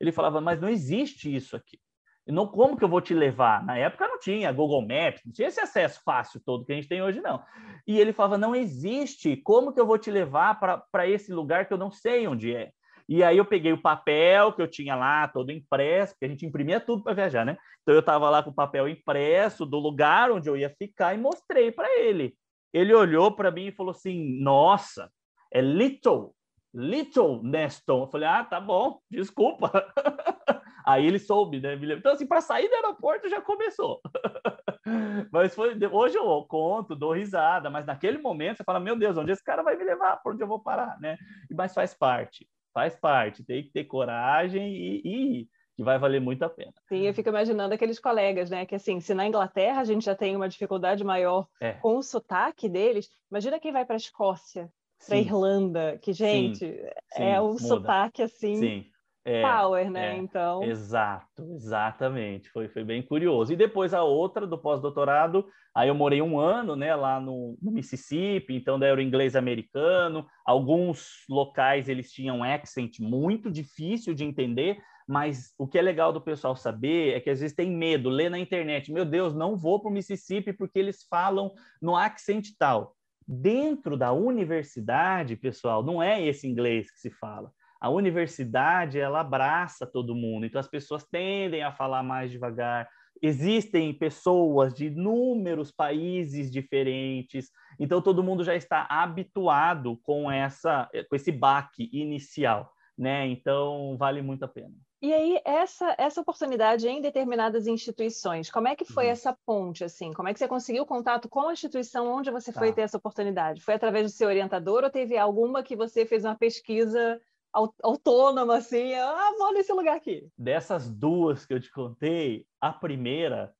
Ele 0.00 0.12
falava, 0.12 0.40
mas 0.40 0.60
não 0.60 0.68
existe 0.68 1.34
isso 1.34 1.56
aqui. 1.56 1.78
Não, 2.26 2.46
como 2.46 2.76
que 2.76 2.84
eu 2.84 2.88
vou 2.88 3.00
te 3.00 3.14
levar? 3.14 3.64
Na 3.64 3.76
época 3.76 4.06
não 4.06 4.18
tinha 4.18 4.52
Google 4.52 4.82
Maps, 4.82 5.22
não 5.24 5.32
tinha 5.32 5.48
esse 5.48 5.60
acesso 5.60 6.00
fácil 6.04 6.40
todo 6.44 6.64
que 6.64 6.72
a 6.72 6.74
gente 6.74 6.88
tem 6.88 7.02
hoje, 7.02 7.20
não. 7.20 7.42
E 7.86 7.98
ele 7.98 8.12
falava, 8.12 8.38
não 8.38 8.54
existe, 8.54 9.36
como 9.36 9.72
que 9.72 9.80
eu 9.80 9.86
vou 9.86 9.98
te 9.98 10.10
levar 10.10 10.58
para 10.60 11.08
esse 11.08 11.32
lugar 11.32 11.66
que 11.66 11.72
eu 11.72 11.78
não 11.78 11.90
sei 11.90 12.26
onde 12.28 12.54
é? 12.54 12.70
E 13.10 13.24
aí 13.24 13.38
eu 13.38 13.44
peguei 13.44 13.72
o 13.72 13.82
papel 13.82 14.52
que 14.52 14.62
eu 14.62 14.68
tinha 14.68 14.94
lá, 14.94 15.26
todo 15.26 15.50
impresso, 15.50 16.14
porque 16.14 16.26
a 16.26 16.28
gente 16.28 16.46
imprimia 16.46 16.78
tudo 16.78 17.02
para 17.02 17.12
viajar, 17.12 17.44
né? 17.44 17.56
Então 17.82 17.92
eu 17.92 17.98
estava 17.98 18.30
lá 18.30 18.40
com 18.40 18.50
o 18.50 18.54
papel 18.54 18.88
impresso 18.88 19.66
do 19.66 19.80
lugar 19.80 20.30
onde 20.30 20.48
eu 20.48 20.56
ia 20.56 20.70
ficar 20.70 21.12
e 21.12 21.18
mostrei 21.18 21.72
para 21.72 21.88
ele. 21.98 22.36
Ele 22.72 22.94
olhou 22.94 23.32
para 23.32 23.50
mim 23.50 23.66
e 23.66 23.72
falou 23.72 23.90
assim: 23.90 24.40
Nossa, 24.40 25.10
é 25.52 25.60
Little, 25.60 26.32
Little 26.72 27.42
Neston. 27.42 28.02
Eu 28.02 28.06
falei: 28.06 28.28
Ah, 28.28 28.44
tá 28.44 28.60
bom, 28.60 29.00
desculpa. 29.10 29.72
Aí 30.86 31.04
ele 31.04 31.18
soube, 31.18 31.60
né? 31.60 31.74
Então, 31.74 32.12
assim, 32.12 32.26
para 32.26 32.40
sair 32.40 32.68
do 32.68 32.76
aeroporto 32.76 33.28
já 33.28 33.40
começou. 33.40 34.00
mas 35.32 35.52
foi. 35.52 35.76
Hoje 35.90 36.16
eu 36.16 36.44
conto, 36.44 36.94
dou 36.94 37.12
risada, 37.12 37.68
mas 37.70 37.84
naquele 37.84 38.18
momento 38.18 38.58
você 38.58 38.64
fala: 38.64 38.78
Meu 38.78 38.94
Deus, 38.94 39.18
onde 39.18 39.32
esse 39.32 39.42
cara 39.42 39.64
vai 39.64 39.76
me 39.76 39.82
levar? 39.82 40.18
Por 40.18 40.34
onde 40.34 40.44
eu 40.44 40.48
vou 40.48 40.60
parar, 40.60 40.96
né? 41.00 41.18
Mas 41.50 41.74
faz 41.74 41.92
parte 41.92 42.46
faz 42.72 42.96
parte, 42.96 43.44
tem 43.44 43.62
que 43.62 43.70
ter 43.70 43.84
coragem 43.84 44.72
e, 44.74 45.02
e 45.04 45.48
que 45.76 45.82
vai 45.82 45.98
valer 45.98 46.20
muito 46.20 46.42
a 46.42 46.48
pena. 46.48 46.72
Sim, 46.88 47.06
eu 47.06 47.14
fico 47.14 47.28
imaginando 47.28 47.74
aqueles 47.74 47.98
colegas, 47.98 48.50
né? 48.50 48.66
Que 48.66 48.74
assim, 48.74 49.00
se 49.00 49.14
na 49.14 49.26
Inglaterra 49.26 49.80
a 49.80 49.84
gente 49.84 50.04
já 50.04 50.14
tem 50.14 50.36
uma 50.36 50.48
dificuldade 50.48 51.02
maior 51.02 51.46
é. 51.60 51.72
com 51.74 51.96
o 51.96 52.02
sotaque 52.02 52.68
deles, 52.68 53.08
imagina 53.30 53.58
quem 53.58 53.72
vai 53.72 53.84
para 53.84 53.96
a 53.96 53.96
Escócia, 53.96 54.70
para 55.06 55.16
a 55.16 55.20
Irlanda, 55.20 55.98
que, 56.02 56.12
gente, 56.12 56.58
sim, 56.58 57.22
é 57.22 57.40
um 57.40 57.56
sotaque 57.56 58.22
assim. 58.22 58.56
Sim. 58.56 58.89
É, 59.24 59.42
power, 59.42 59.90
né? 59.90 60.14
É, 60.14 60.16
então. 60.16 60.62
Exato, 60.62 61.42
exatamente. 61.52 62.48
Foi, 62.50 62.68
foi 62.68 62.82
bem 62.82 63.02
curioso. 63.02 63.52
E 63.52 63.56
depois 63.56 63.92
a 63.92 64.02
outra 64.02 64.46
do 64.46 64.56
pós-doutorado, 64.56 65.46
aí 65.74 65.88
eu 65.88 65.94
morei 65.94 66.22
um 66.22 66.38
ano, 66.38 66.74
né, 66.74 66.94
lá 66.94 67.20
no, 67.20 67.56
no, 67.60 67.70
Mississippi, 67.70 68.54
então 68.54 68.78
daí 68.78 68.90
era 68.90 68.98
o 68.98 69.02
inglês 69.02 69.36
americano. 69.36 70.26
Alguns 70.44 71.24
locais 71.28 71.88
eles 71.88 72.10
tinham 72.10 72.38
um 72.38 72.44
accent 72.44 72.98
muito 72.98 73.50
difícil 73.50 74.14
de 74.14 74.24
entender, 74.24 74.78
mas 75.06 75.52
o 75.58 75.66
que 75.66 75.78
é 75.78 75.82
legal 75.82 76.12
do 76.12 76.20
pessoal 76.20 76.56
saber 76.56 77.14
é 77.14 77.20
que 77.20 77.28
às 77.28 77.40
vezes 77.40 77.54
tem 77.54 77.70
medo, 77.70 78.08
lê 78.08 78.30
na 78.30 78.38
internet, 78.38 78.90
meu 78.90 79.04
Deus, 79.04 79.34
não 79.34 79.54
vou 79.54 79.80
para 79.80 79.90
o 79.90 79.92
Mississippi 79.92 80.52
porque 80.54 80.78
eles 80.78 81.04
falam 81.10 81.52
no 81.80 81.94
accent 81.94 82.48
tal. 82.58 82.96
Dentro 83.28 83.98
da 83.98 84.12
universidade, 84.12 85.36
pessoal, 85.36 85.84
não 85.84 86.02
é 86.02 86.24
esse 86.24 86.48
inglês 86.48 86.90
que 86.90 86.98
se 86.98 87.10
fala 87.10 87.52
a 87.80 87.88
universidade 87.88 88.98
ela 89.00 89.20
abraça 89.20 89.86
todo 89.86 90.14
mundo, 90.14 90.44
então 90.44 90.60
as 90.60 90.68
pessoas 90.68 91.04
tendem 91.04 91.62
a 91.62 91.72
falar 91.72 92.02
mais 92.02 92.30
devagar. 92.30 92.88
Existem 93.22 93.92
pessoas 93.92 94.74
de 94.74 94.86
inúmeros 94.86 95.72
países 95.72 96.50
diferentes, 96.50 97.50
então 97.78 98.02
todo 98.02 98.22
mundo 98.22 98.44
já 98.44 98.54
está 98.54 98.86
habituado 98.88 99.98
com 100.02 100.30
essa 100.30 100.88
com 101.08 101.16
esse 101.16 101.32
baque 101.32 101.88
inicial, 101.92 102.70
né? 102.96 103.26
Então 103.26 103.96
vale 103.98 104.20
muito 104.20 104.44
a 104.44 104.48
pena. 104.48 104.74
E 105.02 105.14
aí, 105.14 105.40
essa, 105.46 105.94
essa 105.96 106.20
oportunidade 106.20 106.86
em 106.86 107.00
determinadas 107.00 107.66
instituições, 107.66 108.50
como 108.50 108.68
é 108.68 108.76
que 108.76 108.84
foi 108.84 109.06
uhum. 109.06 109.10
essa 109.10 109.34
ponte, 109.46 109.82
assim? 109.82 110.12
Como 110.12 110.28
é 110.28 110.34
que 110.34 110.38
você 110.38 110.46
conseguiu 110.46 110.84
contato 110.84 111.26
com 111.26 111.48
a 111.48 111.52
instituição 111.54 112.06
onde 112.06 112.30
você 112.30 112.52
tá. 112.52 112.60
foi 112.60 112.70
ter 112.70 112.82
essa 112.82 112.98
oportunidade? 112.98 113.62
Foi 113.62 113.72
através 113.72 114.04
do 114.04 114.14
seu 114.14 114.28
orientador 114.28 114.84
ou 114.84 114.90
teve 114.90 115.16
alguma 115.16 115.62
que 115.62 115.74
você 115.74 116.04
fez 116.04 116.22
uma 116.22 116.36
pesquisa 116.36 117.18
autônoma, 117.52 118.56
assim, 118.56 118.94
ah, 118.94 119.32
vou 119.38 119.52
nesse 119.52 119.72
lugar 119.72 119.96
aqui. 119.96 120.28
Dessas 120.36 120.88
duas 120.88 121.44
que 121.44 121.54
eu 121.54 121.60
te 121.60 121.70
contei, 121.70 122.46
a 122.60 122.72
primeira, 122.72 123.52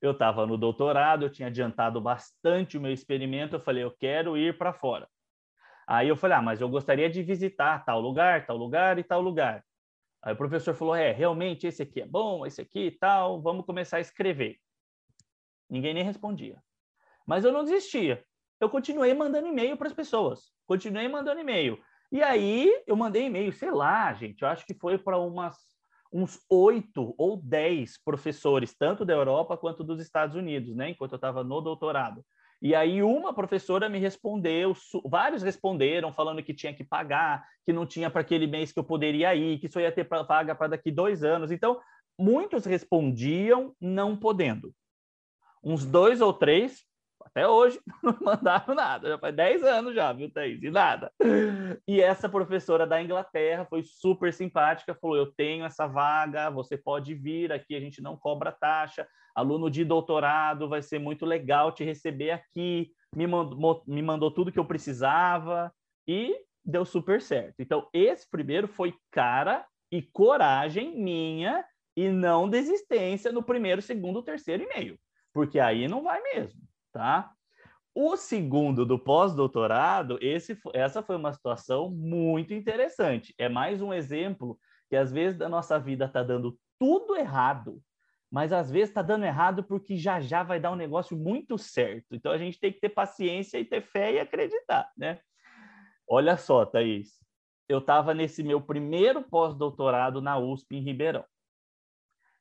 eu 0.00 0.12
estava 0.12 0.46
no 0.46 0.56
doutorado, 0.56 1.24
eu 1.24 1.30
tinha 1.30 1.48
adiantado 1.48 2.00
bastante 2.00 2.78
o 2.78 2.80
meu 2.80 2.92
experimento, 2.92 3.56
eu 3.56 3.60
falei, 3.60 3.84
eu 3.84 3.90
quero 3.90 4.36
ir 4.36 4.56
para 4.56 4.72
fora. 4.72 5.08
Aí 5.86 6.08
eu 6.08 6.16
falei, 6.16 6.36
ah, 6.36 6.42
mas 6.42 6.60
eu 6.60 6.68
gostaria 6.68 7.10
de 7.10 7.22
visitar 7.22 7.84
tal 7.84 8.00
lugar, 8.00 8.46
tal 8.46 8.56
lugar 8.56 8.98
e 8.98 9.04
tal 9.04 9.20
lugar. 9.20 9.64
Aí 10.22 10.32
o 10.32 10.36
professor 10.36 10.74
falou, 10.74 10.94
é, 10.94 11.12
realmente 11.12 11.66
esse 11.66 11.82
aqui 11.82 12.00
é 12.00 12.06
bom, 12.06 12.46
esse 12.46 12.60
aqui 12.60 12.86
e 12.86 12.90
tal, 12.90 13.42
vamos 13.42 13.66
começar 13.66 13.98
a 13.98 14.00
escrever. 14.00 14.58
Ninguém 15.68 15.92
nem 15.92 16.02
respondia. 16.02 16.62
Mas 17.26 17.44
eu 17.44 17.52
não 17.52 17.64
desistia. 17.64 18.24
Eu 18.60 18.70
continuei 18.70 19.12
mandando 19.12 19.48
e-mail 19.48 19.76
para 19.76 19.88
as 19.88 19.92
pessoas. 19.92 20.52
Continuei 20.66 21.08
mandando 21.08 21.40
e-mail. 21.40 21.78
E 22.12 22.22
aí 22.22 22.70
eu 22.86 22.96
mandei 22.96 23.26
e-mail, 23.26 23.52
sei 23.52 23.70
lá, 23.70 24.12
gente, 24.14 24.42
eu 24.42 24.48
acho 24.48 24.64
que 24.66 24.74
foi 24.74 24.98
para 24.98 25.18
umas 25.18 25.56
uns 26.12 26.38
oito 26.48 27.12
ou 27.18 27.36
dez 27.36 28.00
professores, 28.02 28.72
tanto 28.76 29.04
da 29.04 29.12
Europa 29.12 29.56
quanto 29.56 29.82
dos 29.82 30.00
Estados 30.00 30.36
Unidos, 30.36 30.76
né? 30.76 30.90
Enquanto 30.90 31.12
eu 31.12 31.16
estava 31.16 31.42
no 31.42 31.60
doutorado. 31.60 32.24
E 32.62 32.72
aí 32.72 33.02
uma 33.02 33.34
professora 33.34 33.88
me 33.88 33.98
respondeu, 33.98 34.72
vários 35.04 35.42
responderam 35.42 36.12
falando 36.12 36.42
que 36.42 36.54
tinha 36.54 36.72
que 36.72 36.84
pagar, 36.84 37.44
que 37.66 37.72
não 37.72 37.84
tinha 37.84 38.08
para 38.08 38.20
aquele 38.20 38.46
mês 38.46 38.70
que 38.72 38.78
eu 38.78 38.84
poderia 38.84 39.34
ir, 39.34 39.58
que 39.58 39.68
só 39.68 39.80
ia 39.80 39.90
ter 39.90 40.08
vaga 40.08 40.54
para 40.54 40.68
daqui 40.68 40.92
dois 40.92 41.24
anos. 41.24 41.50
Então, 41.50 41.80
muitos 42.16 42.64
respondiam 42.64 43.74
não 43.80 44.16
podendo. 44.16 44.72
Uns 45.64 45.84
dois 45.84 46.20
ou 46.20 46.32
três 46.32 46.84
até 47.24 47.48
hoje 47.48 47.80
não 48.02 48.16
mandaram 48.20 48.74
nada, 48.74 49.08
já 49.08 49.18
faz 49.18 49.34
10 49.34 49.64
anos 49.64 49.94
já, 49.94 50.12
viu, 50.12 50.30
Thaís? 50.30 50.62
E 50.62 50.70
nada. 50.70 51.10
E 51.88 52.00
essa 52.00 52.28
professora 52.28 52.86
da 52.86 53.02
Inglaterra 53.02 53.64
foi 53.64 53.82
super 53.82 54.32
simpática, 54.32 54.94
falou: 54.94 55.16
Eu 55.16 55.32
tenho 55.32 55.64
essa 55.64 55.86
vaga, 55.86 56.50
você 56.50 56.76
pode 56.76 57.14
vir 57.14 57.52
aqui, 57.52 57.74
a 57.74 57.80
gente 57.80 58.02
não 58.02 58.16
cobra 58.16 58.52
taxa. 58.52 59.06
Aluno 59.34 59.68
de 59.68 59.84
doutorado, 59.84 60.68
vai 60.68 60.80
ser 60.80 61.00
muito 61.00 61.26
legal 61.26 61.72
te 61.72 61.82
receber 61.82 62.30
aqui. 62.30 62.92
Me 63.16 63.26
mandou, 63.26 63.82
me 63.86 64.02
mandou 64.02 64.30
tudo 64.30 64.52
que 64.52 64.58
eu 64.58 64.64
precisava 64.64 65.72
e 66.06 66.36
deu 66.64 66.84
super 66.84 67.20
certo. 67.20 67.56
Então, 67.58 67.88
esse 67.92 68.28
primeiro 68.30 68.68
foi 68.68 68.94
cara 69.10 69.66
e 69.90 70.02
coragem 70.02 70.96
minha 70.96 71.64
e 71.96 72.08
não 72.08 72.48
desistência 72.48 73.32
no 73.32 73.42
primeiro, 73.42 73.80
segundo, 73.82 74.22
terceiro 74.22 74.64
e-mail, 74.64 74.98
porque 75.32 75.60
aí 75.60 75.86
não 75.86 76.02
vai 76.02 76.20
mesmo 76.22 76.60
tá? 76.94 77.32
O 77.92 78.16
segundo 78.16 78.86
do 78.86 78.98
pós-doutorado, 78.98 80.18
essa 80.72 81.02
foi 81.02 81.16
uma 81.16 81.32
situação 81.32 81.90
muito 81.90 82.54
interessante. 82.54 83.34
É 83.36 83.48
mais 83.48 83.82
um 83.82 83.92
exemplo 83.92 84.58
que 84.88 84.96
às 84.96 85.12
vezes 85.12 85.36
da 85.36 85.48
nossa 85.48 85.78
vida 85.78 86.06
está 86.06 86.22
dando 86.22 86.58
tudo 86.78 87.16
errado, 87.16 87.82
mas 88.30 88.52
às 88.52 88.70
vezes 88.70 88.88
está 88.90 89.02
dando 89.02 89.24
errado 89.24 89.64
porque 89.64 89.96
já 89.96 90.20
já 90.20 90.42
vai 90.42 90.58
dar 90.58 90.70
um 90.70 90.76
negócio 90.76 91.16
muito 91.16 91.58
certo. 91.58 92.14
Então 92.14 92.32
a 92.32 92.38
gente 92.38 92.58
tem 92.58 92.72
que 92.72 92.80
ter 92.80 92.88
paciência 92.88 93.58
e 93.58 93.64
ter 93.64 93.82
fé 93.82 94.14
e 94.14 94.20
acreditar, 94.20 94.90
né? 94.96 95.20
Olha 96.06 96.36
só, 96.36 96.66
Thaís, 96.66 97.18
eu 97.68 97.78
estava 97.78 98.12
nesse 98.12 98.42
meu 98.42 98.60
primeiro 98.60 99.22
pós-doutorado 99.22 100.20
na 100.20 100.38
USP 100.38 100.76
em 100.76 100.80
Ribeirão. 100.80 101.24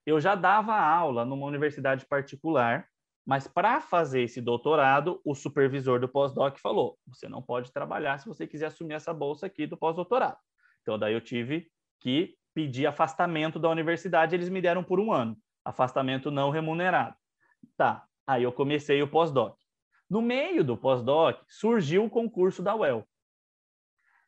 Eu 0.06 0.20
já 0.20 0.36
dava 0.36 0.76
aula 0.76 1.24
numa 1.26 1.46
universidade 1.46 2.06
particular 2.06 2.88
mas 3.26 3.48
para 3.48 3.80
fazer 3.80 4.24
esse 4.24 4.42
doutorado, 4.42 5.22
o 5.24 5.34
supervisor 5.34 6.00
do 6.00 6.10
pós-doc 6.10 6.58
falou: 6.60 6.98
você 7.08 7.30
não 7.30 7.42
pode 7.42 7.72
trabalhar 7.72 8.18
se 8.20 8.28
você 8.28 8.46
quiser 8.46 8.68
assumir 8.68 8.96
essa 8.96 9.14
bolsa 9.14 9.46
aqui 9.46 9.66
do 9.66 9.78
pós-doutorado. 9.78 10.38
Então, 10.82 11.00
daí 11.00 11.14
eu 11.14 11.22
tive 11.22 11.72
que 12.00 12.36
pedir 12.54 12.86
afastamento 12.86 13.58
da 13.58 13.70
universidade, 13.70 14.36
eles 14.36 14.50
me 14.50 14.62
deram 14.62 14.84
por 14.84 15.00
um 15.00 15.12
ano, 15.12 15.38
afastamento 15.64 16.30
não 16.30 16.50
remunerado. 16.50 17.16
Tá, 17.78 18.06
aí 18.28 18.44
eu 18.44 18.52
comecei 18.52 19.02
o 19.02 19.08
pós-doc. 19.08 19.58
No 20.10 20.22
meio 20.22 20.64
do 20.64 20.78
pós-doc, 20.78 21.42
surgiu 21.48 22.06
o 22.06 22.10
concurso 22.10 22.62
da 22.62 22.76
UEL. 22.76 23.08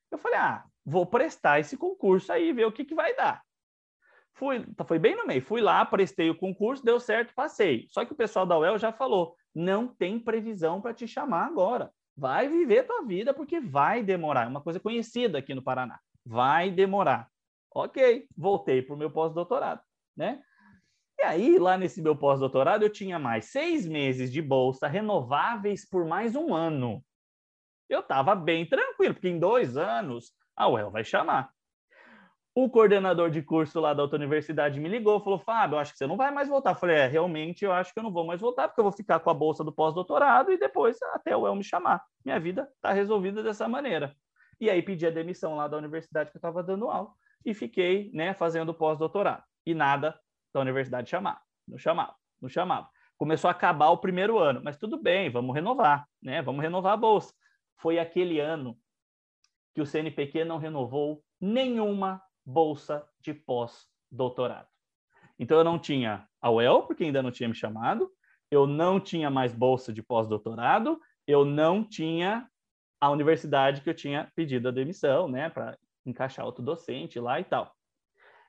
Eu 0.09 0.17
falei: 0.17 0.39
ah, 0.39 0.65
vou 0.85 1.05
prestar 1.05 1.59
esse 1.59 1.75
concurso 1.75 2.31
aí, 2.31 2.53
ver 2.53 2.65
o 2.65 2.71
que, 2.71 2.85
que 2.85 2.95
vai 2.95 3.13
dar. 3.13 3.44
Fui, 4.35 4.65
tá, 4.75 4.83
foi 4.83 4.99
bem 4.99 5.15
no 5.15 5.25
meio. 5.25 5.41
Fui 5.41 5.61
lá, 5.61 5.83
prestei 5.85 6.29
o 6.29 6.37
concurso, 6.37 6.83
deu 6.83 6.99
certo, 6.99 7.33
passei. 7.33 7.87
Só 7.89 8.05
que 8.05 8.13
o 8.13 8.15
pessoal 8.15 8.45
da 8.45 8.57
UEL 8.57 8.77
já 8.77 8.91
falou: 8.91 9.35
não 9.53 9.87
tem 9.87 10.19
previsão 10.19 10.81
para 10.81 10.93
te 10.93 11.07
chamar 11.07 11.45
agora. 11.45 11.91
Vai 12.17 12.47
viver 12.47 12.83
tua 12.83 13.03
vida 13.03 13.33
porque 13.33 13.59
vai 13.59 14.03
demorar. 14.03 14.45
É 14.45 14.47
uma 14.47 14.61
coisa 14.61 14.79
conhecida 14.79 15.37
aqui 15.37 15.53
no 15.53 15.63
Paraná. 15.63 15.99
Vai 16.25 16.69
demorar. 16.69 17.29
Ok, 17.73 18.27
voltei 18.37 18.81
para 18.81 18.95
o 18.95 18.97
meu 18.97 19.11
pós-doutorado, 19.11 19.81
né? 20.15 20.41
E 21.17 21.23
aí, 21.23 21.57
lá 21.57 21.77
nesse 21.77 22.01
meu 22.01 22.15
pós-doutorado, 22.15 22.83
eu 22.83 22.89
tinha 22.89 23.17
mais 23.17 23.45
seis 23.45 23.85
meses 23.85 24.31
de 24.31 24.41
bolsa 24.41 24.87
renováveis 24.87 25.87
por 25.87 26.05
mais 26.05 26.35
um 26.35 26.53
ano. 26.53 27.03
Eu 27.87 27.99
estava 27.99 28.35
bem 28.35 28.65
tranquilo, 28.65 29.13
porque 29.13 29.29
em 29.29 29.39
dois 29.39 29.77
anos 29.77 30.33
a 30.55 30.67
UEL 30.67 30.91
vai 30.91 31.03
chamar. 31.03 31.54
O 32.57 32.69
coordenador 32.69 33.29
de 33.29 33.41
curso 33.41 33.81
lá 33.81 33.93
da 33.93 34.01
outra 34.01 34.15
universidade 34.15 34.79
me 34.79 34.87
ligou, 34.87 35.19
falou: 35.19 35.37
Fábio, 35.37 35.77
acho 35.77 35.91
que 35.91 35.97
você 35.97 36.07
não 36.07 36.15
vai 36.15 36.31
mais 36.31 36.47
voltar. 36.47 36.71
Eu 36.71 36.75
falei: 36.75 36.95
é, 36.95 37.05
realmente 37.05 37.65
eu 37.65 37.73
acho 37.73 37.93
que 37.93 37.99
eu 37.99 38.03
não 38.03 38.13
vou 38.13 38.25
mais 38.25 38.39
voltar, 38.39 38.69
porque 38.69 38.79
eu 38.79 38.85
vou 38.85 38.93
ficar 38.93 39.19
com 39.19 39.29
a 39.29 39.33
bolsa 39.33 39.61
do 39.61 39.73
pós-doutorado 39.73 40.53
e 40.53 40.57
depois 40.57 40.97
até 41.13 41.35
o 41.35 41.41
UEL 41.41 41.55
me 41.55 41.65
chamar. 41.65 42.01
Minha 42.23 42.39
vida 42.39 42.71
está 42.77 42.93
resolvida 42.93 43.43
dessa 43.43 43.67
maneira. 43.67 44.15
E 44.57 44.69
aí 44.69 44.81
pedi 44.81 45.05
a 45.05 45.11
demissão 45.11 45.57
lá 45.57 45.67
da 45.67 45.75
universidade 45.75 46.31
que 46.31 46.37
eu 46.37 46.39
estava 46.39 46.63
dando 46.63 46.89
aula 46.89 47.11
e 47.43 47.53
fiquei 47.53 48.09
né, 48.13 48.33
fazendo 48.33 48.73
pós-doutorado. 48.73 49.43
E 49.65 49.73
nada 49.73 50.17
da 50.53 50.61
universidade 50.61 51.09
chamar. 51.09 51.41
Não 51.67 51.77
chamava, 51.77 52.15
não 52.41 52.47
chamava. 52.47 52.89
Começou 53.17 53.49
a 53.49 53.51
acabar 53.51 53.89
o 53.89 53.97
primeiro 53.97 54.39
ano, 54.39 54.61
mas 54.63 54.77
tudo 54.77 54.97
bem, 54.97 55.29
vamos 55.29 55.53
renovar, 55.53 56.07
né? 56.23 56.41
Vamos 56.41 56.61
renovar 56.61 56.93
a 56.93 56.97
bolsa. 56.97 57.33
Foi 57.75 57.99
aquele 57.99 58.39
ano 58.39 58.77
que 59.73 59.81
o 59.81 59.85
CNPq 59.85 60.45
não 60.45 60.57
renovou 60.57 61.21
nenhuma 61.41 62.21
bolsa 62.45 63.05
de 63.21 63.33
pós-doutorado. 63.33 64.67
Então 65.39 65.57
eu 65.57 65.63
não 65.63 65.79
tinha 65.79 66.27
a 66.41 66.49
UEL, 66.49 66.83
porque 66.83 67.03
ainda 67.03 67.23
não 67.23 67.31
tinha 67.31 67.49
me 67.49 67.55
chamado, 67.55 68.11
eu 68.51 68.67
não 68.67 68.99
tinha 68.99 69.29
mais 69.29 69.53
bolsa 69.53 69.91
de 69.91 70.03
pós-doutorado, 70.03 70.99
eu 71.27 71.43
não 71.43 71.83
tinha 71.83 72.47
a 73.01 73.09
universidade 73.09 73.81
que 73.81 73.89
eu 73.89 73.93
tinha 73.93 74.31
pedido 74.35 74.69
a 74.69 74.71
demissão, 74.71 75.27
né, 75.27 75.49
para 75.49 75.77
encaixar 76.05 76.45
outro 76.45 76.63
docente 76.63 77.19
lá 77.19 77.39
e 77.39 77.43
tal. 77.43 77.75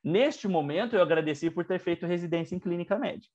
Neste 0.05 0.47
momento, 0.47 0.95
eu 0.95 1.03
agradeci 1.03 1.51
por 1.51 1.65
ter 1.65 1.81
feito 1.81 2.07
residência 2.07 2.55
em 2.55 2.61
clínica 2.61 2.99
médica, 2.99 3.35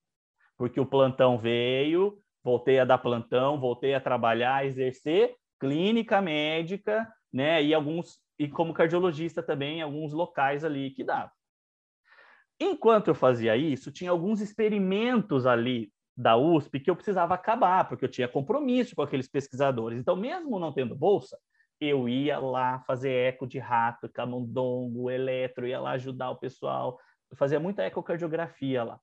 porque 0.57 0.79
o 0.79 0.85
plantão 0.85 1.37
veio, 1.37 2.17
voltei 2.43 2.79
a 2.79 2.85
dar 2.85 2.97
plantão, 2.99 3.59
voltei 3.59 3.93
a 3.93 3.99
trabalhar, 3.99 4.57
a 4.57 4.65
exercer 4.65 5.35
clínica 5.59 6.21
médica, 6.21 7.07
né? 7.31 7.63
E 7.63 7.73
alguns 7.73 8.19
e 8.41 8.49
como 8.49 8.73
cardiologista 8.73 9.43
também 9.43 9.77
em 9.77 9.81
alguns 9.83 10.13
locais 10.13 10.65
ali 10.65 10.89
que 10.89 11.03
dava. 11.03 11.31
Enquanto 12.59 13.09
eu 13.09 13.13
fazia 13.13 13.55
isso, 13.55 13.91
tinha 13.91 14.09
alguns 14.09 14.41
experimentos 14.41 15.45
ali 15.45 15.93
da 16.17 16.35
USP 16.35 16.79
que 16.79 16.89
eu 16.89 16.95
precisava 16.95 17.35
acabar, 17.35 17.87
porque 17.87 18.03
eu 18.03 18.09
tinha 18.09 18.27
compromisso 18.27 18.95
com 18.95 19.03
aqueles 19.03 19.27
pesquisadores. 19.27 19.99
Então, 19.99 20.15
mesmo 20.15 20.57
não 20.57 20.73
tendo 20.73 20.95
bolsa, 20.95 21.37
eu 21.79 22.09
ia 22.09 22.39
lá 22.39 22.79
fazer 22.79 23.11
eco 23.11 23.45
de 23.45 23.59
rato, 23.59 24.09
camundongo, 24.09 25.11
eletro, 25.11 25.67
ia 25.67 25.79
lá 25.79 25.91
ajudar 25.91 26.31
o 26.31 26.37
pessoal. 26.37 26.99
Eu 27.29 27.37
fazia 27.37 27.59
muita 27.59 27.85
ecocardiografia 27.85 28.83
lá. 28.83 28.99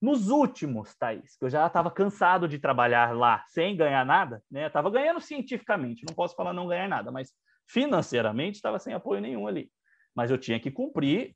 Nos 0.00 0.28
últimos, 0.28 0.96
Thaís, 0.96 1.36
que 1.36 1.44
eu 1.44 1.50
já 1.50 1.64
estava 1.68 1.88
cansado 1.88 2.48
de 2.48 2.58
trabalhar 2.58 3.16
lá 3.16 3.44
sem 3.46 3.76
ganhar 3.76 4.04
nada, 4.04 4.42
né? 4.50 4.66
Estava 4.66 4.90
ganhando 4.90 5.20
cientificamente, 5.20 6.04
não 6.04 6.16
posso 6.16 6.34
falar 6.34 6.52
não 6.52 6.66
ganhar 6.66 6.88
nada, 6.88 7.12
mas 7.12 7.32
financeiramente 7.66 8.56
estava 8.56 8.78
sem 8.78 8.94
apoio 8.94 9.20
nenhum 9.20 9.46
ali. 9.46 9.70
Mas 10.14 10.30
eu 10.30 10.38
tinha 10.38 10.60
que 10.60 10.70
cumprir, 10.70 11.34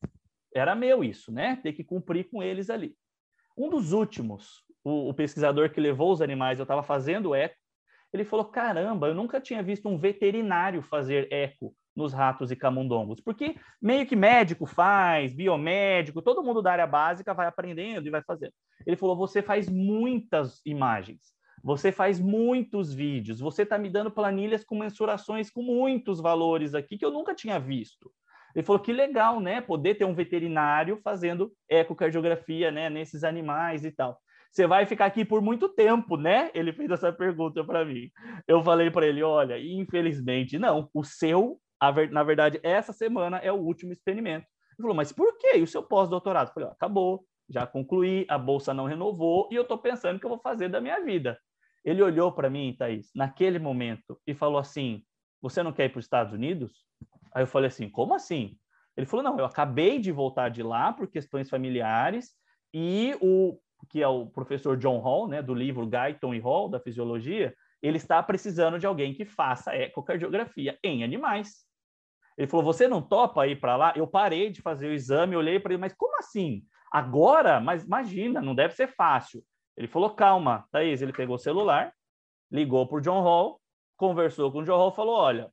era 0.55 0.75
meu 0.75 1.03
isso, 1.03 1.33
né? 1.33 1.57
Ter 1.62 1.73
que 1.73 1.85
cumprir 1.85 2.29
com 2.31 2.43
eles 2.43 2.71
ali. 2.71 2.97
Um 3.57 3.71
dos 3.71 3.93
últimos, 3.93 4.62
o, 4.85 5.09
o 5.09 5.15
pesquisador 5.15 5.71
que 5.71 5.81
levou 5.81 6.12
os 6.12 6.21
animais, 6.21 6.59
eu 6.59 6.65
estava 6.65 6.83
fazendo 6.83 7.35
eco, 7.35 7.57
ele 8.12 8.25
falou: 8.25 8.47
caramba, 8.47 9.09
eu 9.09 9.15
nunca 9.15 9.41
tinha 9.41 9.62
visto 9.62 9.89
um 9.89 9.99
veterinário 9.99 10.83
fazer 10.83 11.29
eco 11.33 11.75
nos 11.95 12.12
ratos 12.12 12.51
e 12.51 12.57
camundongos, 12.57 13.21
porque 13.21 13.57
meio 13.81 14.07
que 14.07 14.15
médico 14.15 14.67
faz, 14.67 15.33
biomédico, 15.33 16.21
todo 16.21 16.43
mundo 16.43 16.61
da 16.61 16.73
área 16.73 16.87
básica 16.87 17.33
vai 17.33 17.47
aprendendo 17.47 18.07
e 18.07 18.11
vai 18.11 18.23
fazendo. 18.23 18.53
Ele 18.87 18.97
falou: 18.97 19.17
você 19.17 19.43
faz 19.43 19.69
muitas 19.69 20.61
imagens, 20.65 21.35
você 21.67 21.91
faz 21.91 22.21
muitos 22.21 22.95
vídeos, 22.95 23.41
você 23.41 23.63
está 23.63 23.77
me 23.77 23.91
dando 23.91 24.09
planilhas 24.09 24.65
com 24.65 24.79
mensurações 24.79 25.51
com 25.51 25.63
muitos 25.63 26.21
valores 26.21 26.77
aqui 26.77 26.97
que 26.97 27.05
eu 27.05 27.11
nunca 27.11 27.35
tinha 27.35 27.59
visto. 27.59 28.09
Ele 28.55 28.65
falou 28.65 28.81
que 28.81 28.93
legal, 28.93 29.41
né? 29.41 29.61
Poder 29.61 29.97
ter 29.97 30.05
um 30.05 30.15
veterinário 30.15 31.01
fazendo 31.03 31.53
ecocardiografia, 31.69 32.71
né? 32.71 32.89
Nesses 32.89 33.25
animais 33.25 33.85
e 33.85 33.91
tal 33.91 34.17
você 34.53 34.67
vai 34.67 34.87
ficar 34.87 35.07
aqui 35.07 35.23
por 35.23 35.43
muito 35.43 35.69
tempo, 35.69 36.17
né? 36.17 36.51
Ele 36.55 36.73
fez 36.73 36.91
essa 36.91 37.13
pergunta 37.13 37.63
para 37.63 37.85
mim. 37.85 38.11
Eu 38.49 38.63
falei 38.63 38.91
para 38.91 39.07
ele, 39.07 39.23
olha, 39.23 39.59
infelizmente 39.59 40.59
não, 40.59 40.89
o 40.95 41.05
seu, 41.05 41.61
ver, 41.95 42.11
na 42.11 42.23
verdade, 42.23 42.59
essa 42.63 42.91
semana 42.91 43.37
é 43.39 43.53
o 43.53 43.57
último 43.57 43.93
experimento. 43.93 44.47
Ele 44.47 44.83
falou, 44.83 44.95
mas 44.95 45.13
por 45.13 45.37
quê? 45.37 45.59
E 45.59 45.63
o 45.63 45.67
seu 45.67 45.83
pós-doutorado? 45.83 46.55
Falei, 46.55 46.71
ó, 46.71 46.73
acabou, 46.73 47.27
já 47.51 47.67
concluí, 47.67 48.25
a 48.31 48.39
bolsa 48.39 48.73
não 48.73 48.87
renovou 48.87 49.47
e 49.53 49.57
eu 49.57 49.63
estou 49.63 49.77
pensando 49.77 50.17
o 50.17 50.21
que 50.21 50.25
eu 50.25 50.31
vou 50.31 50.41
fazer 50.41 50.71
da 50.71 50.81
minha 50.81 51.05
vida. 51.05 51.39
Ele 51.87 52.03
olhou 52.03 52.33
para 52.33 52.51
mim, 52.51 52.75
Thaís, 52.77 53.12
naquele 53.14 53.61
momento 53.61 54.20
e 54.27 54.35
falou 54.35 54.59
assim, 54.59 55.05
você 55.40 55.62
não 55.62 55.72
quer 55.72 55.85
ir 55.85 55.90
para 55.90 56.01
os 56.01 56.05
Estados 56.05 56.33
Unidos? 56.33 56.85
Aí 57.33 57.44
eu 57.44 57.46
falei 57.46 57.68
assim, 57.68 57.88
como 57.88 58.12
assim? 58.12 58.59
Ele 58.96 59.07
falou, 59.07 59.22
não, 59.22 59.38
eu 59.38 59.44
acabei 59.44 60.01
de 60.01 60.11
voltar 60.11 60.49
de 60.49 60.64
lá 60.64 60.92
por 60.92 61.07
questões 61.07 61.49
familiares 61.49 62.33
e 62.75 63.16
o 63.20 63.57
que 63.88 64.03
é 64.03 64.09
o 64.09 64.27
professor 64.27 64.77
John 64.77 64.99
Hall, 64.99 65.29
né, 65.29 65.40
do 65.40 65.55
livro 65.55 65.87
Guyton 65.87 66.35
e 66.35 66.40
Hall, 66.40 66.68
da 66.68 66.81
fisiologia, 66.81 67.55
ele 67.81 67.99
está 67.99 68.20
precisando 68.20 68.81
de 68.81 68.87
alguém 68.87 69.14
que 69.14 69.25
faça 69.25 69.77
ecocardiografia 69.77 70.77
em 70.83 71.05
animais. 71.05 71.66
Ele 72.37 72.49
falou: 72.49 72.64
Você 72.64 72.88
não 72.88 73.01
topa 73.01 73.46
ir 73.46 73.61
para 73.61 73.77
lá? 73.77 73.92
Eu 73.94 74.07
parei 74.07 74.51
de 74.51 74.61
fazer 74.61 74.88
o 74.88 74.92
exame, 74.92 75.37
olhei 75.37 75.61
para 75.61 75.72
ele, 75.72 75.81
mas 75.81 75.94
como 75.94 76.18
assim? 76.18 76.64
Agora? 76.90 77.61
Mas 77.61 77.85
imagina, 77.85 78.40
não 78.40 78.55
deve 78.55 78.75
ser 78.75 78.88
fácil. 78.88 79.44
Ele 79.77 79.89
falou: 79.89 80.11
Calma, 80.11 80.67
Thaís. 80.71 81.03
Ele 81.03 81.12
pegou 81.12 81.37
o 81.37 81.39
celular, 81.39 81.93
ligou 82.51 82.87
para 82.87 82.99
o 82.99 83.01
John 83.01 83.21
Hall, 83.21 83.61
conversou 83.97 84.51
com 84.51 84.61
o 84.61 84.65
John 84.65 84.77
Hall, 84.77 84.93
falou: 84.93 85.17
Olha, 85.17 85.51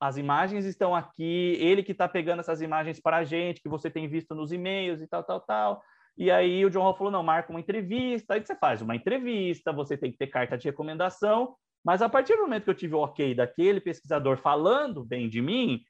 as 0.00 0.16
imagens 0.16 0.64
estão 0.64 0.94
aqui, 0.94 1.56
ele 1.58 1.82
que 1.82 1.92
está 1.92 2.08
pegando 2.08 2.40
essas 2.40 2.60
imagens 2.60 3.00
para 3.00 3.18
a 3.18 3.24
gente, 3.24 3.60
que 3.60 3.68
você 3.68 3.90
tem 3.90 4.08
visto 4.08 4.34
nos 4.34 4.52
e-mails 4.52 5.00
e 5.00 5.08
tal, 5.08 5.24
tal, 5.24 5.40
tal. 5.40 5.82
E 6.16 6.30
aí 6.30 6.64
o 6.64 6.70
John 6.70 6.82
Hall 6.82 6.96
falou: 6.96 7.12
não, 7.12 7.22
marca 7.22 7.50
uma 7.50 7.60
entrevista. 7.60 8.34
Aí 8.34 8.44
você 8.44 8.56
faz 8.56 8.82
uma 8.82 8.96
entrevista, 8.96 9.72
você 9.72 9.96
tem 9.96 10.10
que 10.10 10.18
ter 10.18 10.26
carta 10.26 10.58
de 10.58 10.68
recomendação. 10.68 11.56
Mas 11.84 12.02
a 12.02 12.08
partir 12.08 12.36
do 12.36 12.42
momento 12.42 12.64
que 12.64 12.70
eu 12.70 12.74
tive 12.74 12.94
o 12.94 13.00
ok 13.00 13.34
daquele 13.34 13.80
pesquisador 13.80 14.36
falando 14.36 15.04
bem 15.04 15.28
de 15.28 15.40
mim, 15.40 15.80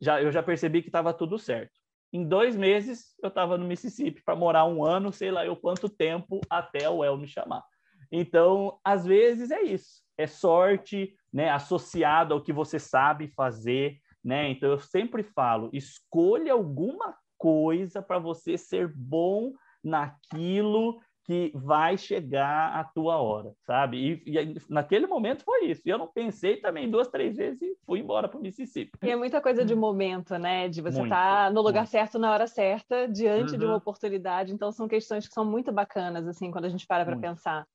já, 0.00 0.20
eu 0.20 0.30
já 0.32 0.42
percebi 0.42 0.82
que 0.82 0.88
estava 0.88 1.14
tudo 1.14 1.38
certo. 1.38 1.72
Em 2.12 2.26
dois 2.26 2.56
meses, 2.56 3.14
eu 3.22 3.28
estava 3.28 3.58
no 3.58 3.66
Mississippi 3.66 4.22
para 4.22 4.34
morar 4.34 4.64
um 4.64 4.84
ano, 4.84 5.12
sei 5.12 5.30
lá 5.30 5.44
eu 5.44 5.56
quanto 5.56 5.88
tempo, 5.88 6.40
até 6.48 6.88
o 6.88 7.04
El 7.04 7.18
me 7.18 7.26
chamar. 7.26 7.62
Então, 8.10 8.78
às 8.82 9.04
vezes 9.04 9.50
é 9.50 9.62
isso. 9.62 10.02
É 10.16 10.26
sorte, 10.26 11.14
né, 11.32 11.50
associado 11.50 12.34
ao 12.34 12.42
que 12.42 12.52
você 12.52 12.78
sabe 12.78 13.28
fazer, 13.28 14.00
né? 14.24 14.48
Então 14.48 14.70
eu 14.70 14.78
sempre 14.78 15.22
falo, 15.22 15.70
escolha 15.72 16.52
alguma 16.52 17.16
coisa 17.36 18.02
para 18.02 18.18
você 18.18 18.58
ser 18.58 18.88
bom 18.88 19.52
naquilo 19.84 21.00
que 21.28 21.52
vai 21.54 21.98
chegar 21.98 22.72
a 22.74 22.82
tua 22.82 23.18
hora, 23.18 23.52
sabe? 23.66 24.22
E, 24.24 24.38
e, 24.38 24.56
naquele 24.66 25.06
momento 25.06 25.44
foi 25.44 25.66
isso. 25.66 25.82
E 25.84 25.90
eu 25.90 25.98
não 25.98 26.06
pensei 26.06 26.56
também 26.56 26.90
duas, 26.90 27.06
três 27.08 27.36
vezes 27.36 27.60
e 27.60 27.76
fui 27.84 27.98
embora 28.00 28.26
para 28.26 28.38
o 28.38 28.40
Mississippi. 28.40 28.98
E 29.02 29.10
é 29.10 29.14
muita 29.14 29.38
coisa 29.38 29.62
de 29.62 29.74
momento, 29.74 30.38
né? 30.38 30.70
De 30.70 30.80
você 30.80 31.02
estar 31.02 31.48
tá 31.48 31.50
no 31.50 31.60
lugar 31.60 31.80
muito. 31.80 31.90
certo 31.90 32.18
na 32.18 32.32
hora 32.32 32.46
certa, 32.46 33.06
diante 33.06 33.52
uhum. 33.52 33.58
de 33.58 33.64
uma 33.66 33.72
uhum. 33.72 33.78
oportunidade. 33.78 34.54
Então 34.54 34.72
são 34.72 34.88
questões 34.88 35.28
que 35.28 35.34
são 35.34 35.44
muito 35.44 35.70
bacanas, 35.70 36.26
assim, 36.26 36.50
quando 36.50 36.64
a 36.64 36.70
gente 36.70 36.86
para 36.86 37.04
para 37.04 37.18
pensar. 37.18 37.66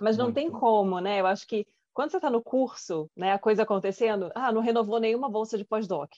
Mas 0.00 0.16
não 0.16 0.26
muito. 0.26 0.36
tem 0.36 0.48
como, 0.48 1.00
né? 1.00 1.20
Eu 1.20 1.26
acho 1.26 1.44
que 1.48 1.66
quando 1.92 2.12
você 2.12 2.18
está 2.18 2.30
no 2.30 2.40
curso, 2.40 3.10
né, 3.16 3.32
a 3.32 3.40
coisa 3.40 3.64
acontecendo, 3.64 4.30
ah, 4.36 4.52
não 4.52 4.62
renovou 4.62 5.00
nenhuma 5.00 5.28
bolsa 5.28 5.58
de 5.58 5.64
pós-doc. 5.64 6.12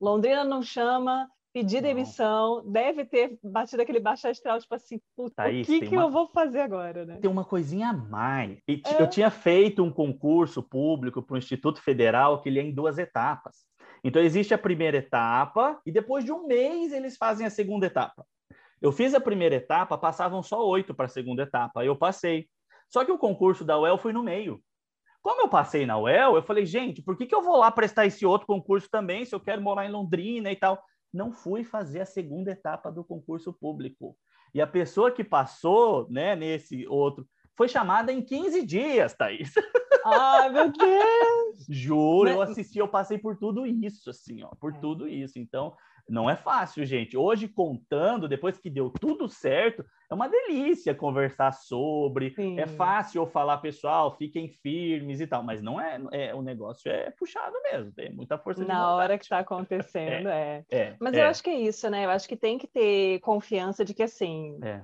Londrina 0.00 0.44
não 0.44 0.62
chama, 0.62 1.28
pedir 1.58 1.82
demissão, 1.82 2.62
deve 2.64 3.04
ter 3.04 3.36
batido 3.42 3.82
aquele 3.82 3.98
baixo 3.98 4.28
astral, 4.28 4.60
tipo 4.60 4.74
assim, 4.74 5.00
puta, 5.16 5.42
Thaís, 5.42 5.68
o 5.68 5.70
que, 5.70 5.88
que 5.88 5.96
uma... 5.96 6.04
eu 6.04 6.10
vou 6.10 6.28
fazer 6.28 6.60
agora, 6.60 7.04
né? 7.04 7.18
Tem 7.20 7.28
uma 7.28 7.44
coisinha 7.44 7.88
a 7.88 7.92
mais. 7.92 8.58
É. 8.68 9.02
Eu 9.02 9.10
tinha 9.10 9.28
feito 9.28 9.82
um 9.82 9.90
concurso 9.90 10.62
público 10.62 11.20
para 11.20 11.34
o 11.34 11.38
Instituto 11.38 11.82
Federal 11.82 12.40
que 12.40 12.48
ele 12.48 12.60
é 12.60 12.62
em 12.62 12.72
duas 12.72 12.96
etapas. 12.96 13.66
Então, 14.04 14.22
existe 14.22 14.54
a 14.54 14.58
primeira 14.58 14.98
etapa 14.98 15.80
e 15.84 15.90
depois 15.90 16.24
de 16.24 16.30
um 16.30 16.46
mês 16.46 16.92
eles 16.92 17.16
fazem 17.16 17.44
a 17.44 17.50
segunda 17.50 17.86
etapa. 17.86 18.24
Eu 18.80 18.92
fiz 18.92 19.12
a 19.12 19.20
primeira 19.20 19.56
etapa, 19.56 19.98
passavam 19.98 20.40
só 20.40 20.64
oito 20.64 20.94
para 20.94 21.06
a 21.06 21.08
segunda 21.08 21.42
etapa, 21.42 21.84
eu 21.84 21.96
passei. 21.96 22.46
Só 22.88 23.04
que 23.04 23.10
o 23.10 23.18
concurso 23.18 23.64
da 23.64 23.76
UEL 23.76 23.98
foi 23.98 24.12
no 24.12 24.22
meio. 24.22 24.62
Como 25.20 25.42
eu 25.42 25.48
passei 25.48 25.84
na 25.84 25.98
UEL, 25.98 26.36
eu 26.36 26.42
falei, 26.44 26.64
gente, 26.64 27.02
por 27.02 27.16
que, 27.16 27.26
que 27.26 27.34
eu 27.34 27.42
vou 27.42 27.56
lá 27.56 27.72
prestar 27.72 28.06
esse 28.06 28.24
outro 28.24 28.46
concurso 28.46 28.88
também, 28.88 29.24
se 29.24 29.34
eu 29.34 29.40
quero 29.40 29.60
morar 29.60 29.84
em 29.84 29.90
Londrina 29.90 30.52
e 30.52 30.56
tal? 30.56 30.80
Não 31.12 31.32
fui 31.32 31.64
fazer 31.64 32.00
a 32.00 32.06
segunda 32.06 32.50
etapa 32.50 32.90
do 32.90 33.04
concurso 33.04 33.52
público. 33.52 34.16
E 34.54 34.60
a 34.60 34.66
pessoa 34.66 35.10
que 35.10 35.24
passou, 35.24 36.08
né, 36.10 36.34
nesse 36.34 36.86
outro, 36.86 37.26
foi 37.56 37.68
chamada 37.68 38.12
em 38.12 38.22
15 38.22 38.64
dias, 38.64 39.14
Thaís. 39.14 39.52
Ai, 40.04 40.48
meu 40.50 40.72
Deus! 40.72 41.66
Juro, 41.68 42.30
eu 42.30 42.40
assisti, 42.40 42.78
eu 42.78 42.88
passei 42.88 43.18
por 43.18 43.36
tudo 43.36 43.66
isso, 43.66 44.08
assim, 44.08 44.42
ó, 44.42 44.48
por 44.60 44.72
é. 44.74 44.78
tudo 44.78 45.08
isso. 45.08 45.38
Então, 45.38 45.74
não 46.08 46.28
é 46.28 46.36
fácil, 46.36 46.84
gente. 46.86 47.16
Hoje, 47.16 47.46
contando, 47.46 48.28
depois 48.28 48.58
que 48.58 48.70
deu 48.70 48.90
tudo 48.90 49.28
certo, 49.28 49.84
é 50.10 50.14
uma 50.14 50.28
delícia 50.28 50.94
conversar 50.94 51.52
sobre. 51.52 52.28
É 52.28 52.30
Sim. 52.30 52.60
É 52.60 52.66
fácil 52.66 53.22
eu 53.22 53.26
falar, 53.26 53.58
pessoal, 53.58 54.16
fiquem 54.16 54.48
firmes 54.48 55.20
e 55.20 55.26
tal, 55.26 55.42
mas 55.42 55.60
não 55.60 55.78
é, 55.80 56.00
é 56.12 56.34
o 56.34 56.40
negócio 56.40 56.90
é 56.90 57.10
puxado 57.10 57.54
mesmo, 57.70 57.92
tem 57.92 58.12
muita 58.12 58.38
força 58.38 58.64
Na 58.64 58.74
de 58.74 58.80
hora 58.80 59.18
que 59.18 59.24
está 59.24 59.40
acontecendo, 59.40 60.28
é. 60.30 60.64
é. 60.70 60.78
é 60.78 60.96
mas 60.98 61.14
é. 61.14 61.22
eu 61.22 61.26
acho 61.26 61.42
que 61.42 61.50
é 61.50 61.60
isso, 61.60 61.88
né? 61.90 62.06
Eu 62.06 62.10
acho 62.10 62.26
que 62.26 62.36
tem 62.36 62.56
que 62.56 62.66
ter 62.66 63.20
confiança 63.20 63.84
de 63.84 63.92
que, 63.92 64.02
assim, 64.02 64.58
é. 64.62 64.82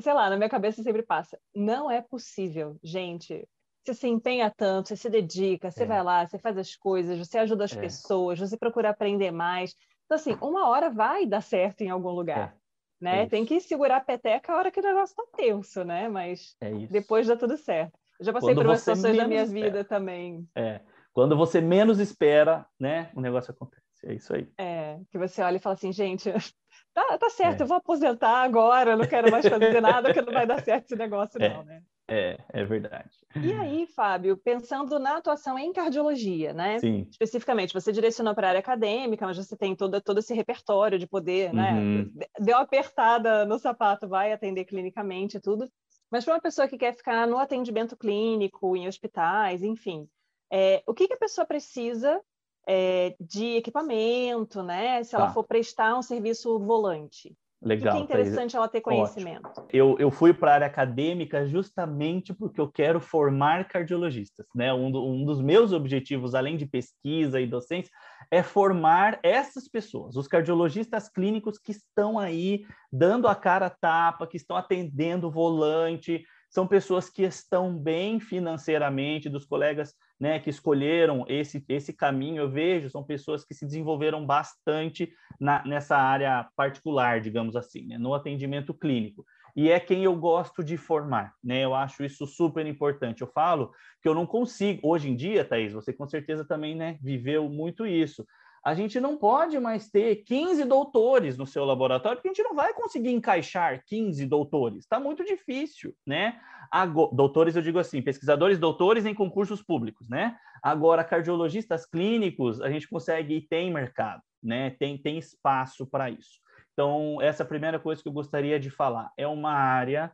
sei 0.00 0.12
lá, 0.12 0.28
na 0.28 0.36
minha 0.36 0.48
cabeça 0.48 0.82
sempre 0.82 1.02
passa, 1.02 1.38
não 1.54 1.90
é 1.90 2.02
possível, 2.02 2.76
gente. 2.82 3.46
Você 3.84 3.94
se 3.94 4.08
empenha 4.08 4.52
tanto, 4.54 4.88
você 4.88 4.96
se 4.96 5.08
dedica, 5.08 5.70
você 5.70 5.86
vai 5.86 6.02
lá, 6.02 6.26
você 6.26 6.38
faz 6.38 6.58
as 6.58 6.76
coisas, 6.76 7.16
você 7.16 7.38
ajuda 7.38 7.64
as 7.64 7.74
pessoas, 7.74 8.38
você 8.38 8.54
procura 8.54 8.90
aprender 8.90 9.30
mais 9.30 9.74
então, 10.08 10.16
assim, 10.16 10.38
uma 10.40 10.66
hora 10.66 10.88
vai 10.88 11.26
dar 11.26 11.42
certo 11.42 11.82
em 11.82 11.90
algum 11.90 12.08
lugar. 12.08 12.54
É. 12.54 13.04
Né? 13.04 13.22
É 13.24 13.26
Tem 13.26 13.44
que 13.44 13.60
segurar 13.60 13.98
a 13.98 14.00
peteca 14.00 14.52
a 14.52 14.56
hora 14.56 14.70
que 14.70 14.80
o 14.80 14.82
negócio 14.82 15.14
tá 15.14 15.22
tenso, 15.36 15.84
né? 15.84 16.08
Mas 16.08 16.56
é 16.62 16.70
depois 16.86 17.26
dá 17.26 17.36
tudo 17.36 17.58
certo. 17.58 17.92
Eu 18.18 18.24
já 18.24 18.32
passei 18.32 18.48
Quando 18.48 18.56
por 18.56 18.66
umas 18.66 18.80
situações 18.80 19.16
da 19.16 19.28
minha 19.28 19.42
espera. 19.42 19.66
vida 19.66 19.84
também. 19.84 20.48
É. 20.56 20.80
Quando 21.12 21.36
você 21.36 21.60
menos 21.60 22.00
espera, 22.00 22.66
né? 22.80 23.10
O 23.14 23.20
negócio 23.20 23.50
acontece. 23.52 23.84
É 24.02 24.14
isso 24.14 24.34
aí. 24.34 24.50
É, 24.56 24.98
que 25.10 25.18
você 25.18 25.42
olha 25.42 25.56
e 25.58 25.60
fala 25.60 25.74
assim, 25.74 25.92
gente, 25.92 26.32
tá, 26.94 27.18
tá 27.18 27.28
certo, 27.28 27.60
é. 27.60 27.62
eu 27.64 27.66
vou 27.66 27.76
aposentar 27.76 28.42
agora, 28.42 28.92
eu 28.92 28.96
não 28.96 29.06
quero 29.06 29.30
mais 29.30 29.46
fazer 29.46 29.80
nada, 29.82 30.12
que 30.12 30.22
não 30.22 30.32
vai 30.32 30.46
dar 30.46 30.62
certo 30.62 30.86
esse 30.86 30.96
negócio, 30.96 31.40
é. 31.42 31.48
não, 31.50 31.64
né? 31.64 31.82
É, 32.10 32.38
é 32.48 32.64
verdade. 32.64 33.10
E 33.36 33.52
aí, 33.52 33.86
Fábio, 33.86 34.34
pensando 34.38 34.98
na 34.98 35.18
atuação 35.18 35.58
em 35.58 35.72
cardiologia, 35.74 36.54
né? 36.54 36.78
Sim. 36.78 37.06
Especificamente, 37.10 37.74
você 37.74 37.92
direcionou 37.92 38.34
para 38.34 38.46
a 38.46 38.50
área 38.50 38.60
acadêmica, 38.60 39.26
mas 39.26 39.36
você 39.36 39.54
tem 39.54 39.76
todo, 39.76 40.00
todo 40.00 40.18
esse 40.18 40.32
repertório 40.32 40.98
de 40.98 41.06
poder, 41.06 41.52
né? 41.52 41.72
uhum. 41.72 42.10
né? 42.14 42.26
Deu 42.40 42.56
apertada 42.56 43.44
no 43.44 43.58
sapato, 43.58 44.08
vai 44.08 44.32
atender 44.32 44.64
clinicamente 44.64 45.36
e 45.36 45.40
tudo. 45.40 45.70
Mas 46.10 46.24
para 46.24 46.34
uma 46.34 46.40
pessoa 46.40 46.66
que 46.66 46.78
quer 46.78 46.96
ficar 46.96 47.26
no 47.26 47.36
atendimento 47.36 47.94
clínico, 47.94 48.74
em 48.74 48.88
hospitais, 48.88 49.62
enfim, 49.62 50.08
é, 50.50 50.82
o 50.86 50.94
que, 50.94 51.06
que 51.06 51.14
a 51.14 51.18
pessoa 51.18 51.46
precisa 51.46 52.22
é, 52.66 53.14
de 53.20 53.56
equipamento, 53.56 54.62
né? 54.62 55.04
Se 55.04 55.14
ela 55.14 55.26
tá. 55.26 55.34
for 55.34 55.44
prestar 55.44 55.94
um 55.94 56.02
serviço 56.02 56.58
volante? 56.58 57.36
Legal. 57.60 57.94
que 57.94 58.00
é 58.00 58.04
interessante 58.04 58.56
ela 58.56 58.68
ter 58.68 58.80
conhecimento. 58.80 59.66
Eu, 59.72 59.96
eu 59.98 60.10
fui 60.12 60.32
para 60.32 60.52
a 60.52 60.54
área 60.54 60.66
acadêmica 60.68 61.44
justamente 61.44 62.32
porque 62.32 62.60
eu 62.60 62.70
quero 62.70 63.00
formar 63.00 63.66
cardiologistas. 63.66 64.46
Né? 64.54 64.72
Um, 64.72 64.90
do, 64.90 65.04
um 65.04 65.24
dos 65.24 65.40
meus 65.40 65.72
objetivos, 65.72 66.34
além 66.34 66.56
de 66.56 66.66
pesquisa 66.66 67.40
e 67.40 67.46
docência, 67.46 67.90
é 68.30 68.42
formar 68.42 69.18
essas 69.24 69.66
pessoas, 69.66 70.14
os 70.14 70.28
cardiologistas 70.28 71.08
clínicos 71.08 71.58
que 71.58 71.72
estão 71.72 72.18
aí 72.18 72.64
dando 72.92 73.26
a 73.26 73.34
cara 73.34 73.66
a 73.66 73.70
tapa, 73.70 74.26
que 74.26 74.36
estão 74.36 74.56
atendendo 74.56 75.26
o 75.26 75.30
volante, 75.30 76.22
são 76.48 76.66
pessoas 76.66 77.10
que 77.10 77.22
estão 77.22 77.76
bem 77.76 78.18
financeiramente, 78.20 79.28
dos 79.28 79.44
colegas 79.44 79.94
né, 80.18 80.38
que 80.38 80.50
escolheram 80.50 81.24
esse, 81.28 81.64
esse 81.68 81.92
caminho, 81.92 82.42
eu 82.42 82.50
vejo, 82.50 82.90
são 82.90 83.04
pessoas 83.04 83.44
que 83.44 83.54
se 83.54 83.64
desenvolveram 83.64 84.26
bastante 84.26 85.12
na, 85.38 85.64
nessa 85.64 85.96
área 85.96 86.48
particular, 86.56 87.20
digamos 87.20 87.54
assim, 87.54 87.86
né, 87.86 87.98
no 87.98 88.14
atendimento 88.14 88.74
clínico. 88.74 89.24
E 89.54 89.70
é 89.70 89.78
quem 89.80 90.04
eu 90.04 90.14
gosto 90.14 90.62
de 90.62 90.76
formar, 90.76 91.34
né? 91.42 91.64
Eu 91.64 91.74
acho 91.74 92.04
isso 92.04 92.26
super 92.28 92.64
importante. 92.64 93.22
Eu 93.22 93.26
falo 93.26 93.72
que 94.00 94.08
eu 94.08 94.14
não 94.14 94.24
consigo, 94.24 94.80
hoje 94.84 95.10
em 95.10 95.16
dia, 95.16 95.44
Thaís, 95.44 95.72
você 95.72 95.92
com 95.92 96.06
certeza 96.06 96.44
também 96.44 96.76
né, 96.76 96.96
viveu 97.02 97.48
muito 97.48 97.84
isso 97.84 98.24
a 98.68 98.74
gente 98.74 99.00
não 99.00 99.16
pode 99.16 99.58
mais 99.58 99.88
ter 99.88 100.16
15 100.16 100.62
doutores 100.66 101.38
no 101.38 101.46
seu 101.46 101.64
laboratório, 101.64 102.18
porque 102.18 102.28
a 102.28 102.32
gente 102.34 102.42
não 102.42 102.54
vai 102.54 102.74
conseguir 102.74 103.10
encaixar 103.10 103.82
15 103.86 104.26
doutores. 104.26 104.80
Está 104.80 105.00
muito 105.00 105.24
difícil, 105.24 105.96
né? 106.06 106.38
Agora, 106.70 107.08
doutores, 107.14 107.56
eu 107.56 107.62
digo 107.62 107.78
assim, 107.78 108.02
pesquisadores 108.02 108.58
doutores 108.58 109.06
em 109.06 109.14
concursos 109.14 109.62
públicos, 109.62 110.06
né? 110.10 110.36
Agora, 110.62 111.02
cardiologistas 111.02 111.86
clínicos, 111.86 112.60
a 112.60 112.68
gente 112.68 112.86
consegue 112.86 113.36
e 113.36 113.40
tem 113.40 113.72
mercado, 113.72 114.20
né? 114.42 114.68
Tem, 114.78 114.98
tem 114.98 115.16
espaço 115.16 115.86
para 115.86 116.10
isso. 116.10 116.38
Então, 116.74 117.22
essa 117.22 117.42
é 117.42 117.46
a 117.46 117.48
primeira 117.48 117.78
coisa 117.78 118.02
que 118.02 118.08
eu 118.08 118.12
gostaria 118.12 118.60
de 118.60 118.68
falar. 118.68 119.10
É 119.16 119.26
uma 119.26 119.52
área 119.52 120.12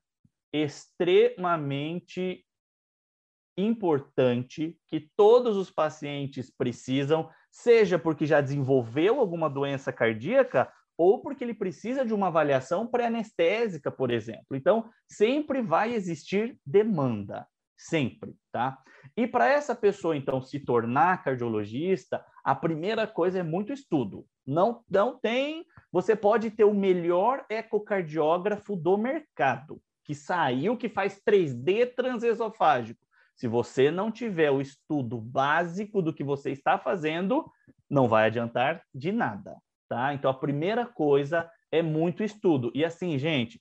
extremamente 0.53 2.47
importante 3.59 4.79
que 4.88 5.11
todos 5.17 5.57
os 5.57 5.73
pacientes 5.73 6.53
precisam 6.57 7.29
seja 7.55 8.01
porque 8.01 8.27
já 8.27 8.40
desenvolveu 8.40 9.21
alguma 9.21 9.49
doença 9.49 9.93
cardíaca 9.93 10.69
ou 10.99 11.21
porque 11.21 11.45
ele 11.45 11.55
precisa 11.55 12.05
de 12.05 12.12
uma 12.12 12.27
avaliação 12.27 12.85
pré-anestésica, 12.85 13.93
por 13.93 14.11
exemplo. 14.11 14.57
Então, 14.57 14.90
sempre 15.09 15.62
vai 15.62 15.95
existir 15.95 16.59
demanda, 16.67 17.47
sempre, 17.77 18.35
tá? 18.51 18.77
E 19.17 19.27
para 19.27 19.49
essa 19.49 19.75
pessoa, 19.75 20.17
então, 20.17 20.43
se 20.43 20.59
tornar 20.59 21.23
cardiologista, 21.23 22.25
a 22.43 22.57
primeira 22.57 23.07
coisa 23.07 23.38
é 23.38 23.43
muito 23.43 23.73
estudo. 23.73 24.27
Não, 24.45 24.83
não 24.90 25.17
tem. 25.17 25.64
Você 25.93 26.17
pode 26.17 26.51
ter 26.51 26.64
o 26.64 26.75
melhor 26.75 27.45
ecocardiógrafo 27.49 28.75
do 28.75 28.99
mercado, 28.99 29.81
que 30.03 30.14
saiu, 30.14 30.77
que 30.77 30.88
faz 30.88 31.21
3D 31.25 31.95
transesofágico. 31.95 33.04
Se 33.35 33.49
você 33.49 33.90
não 33.90 34.11
tiver 34.11 34.51
o 34.51 34.61
estudo 34.61 35.20
básico 35.20 36.01
do 36.01 36.12
que 36.12 36.23
você 36.23 36.51
está 36.51 36.79
fazendo, 36.79 37.44
não 37.90 38.09
vai 38.09 38.27
adiantar 38.27 38.83
de 38.94 39.11
nada, 39.11 39.57
tá? 39.88 40.14
Então 40.14 40.31
a 40.31 40.35
primeira 40.35 40.87
coisa 40.87 41.51
é 41.70 41.83
muito 41.83 42.23
estudo. 42.23 42.70
E 42.75 42.85
assim, 42.85 43.18
gente, 43.18 43.61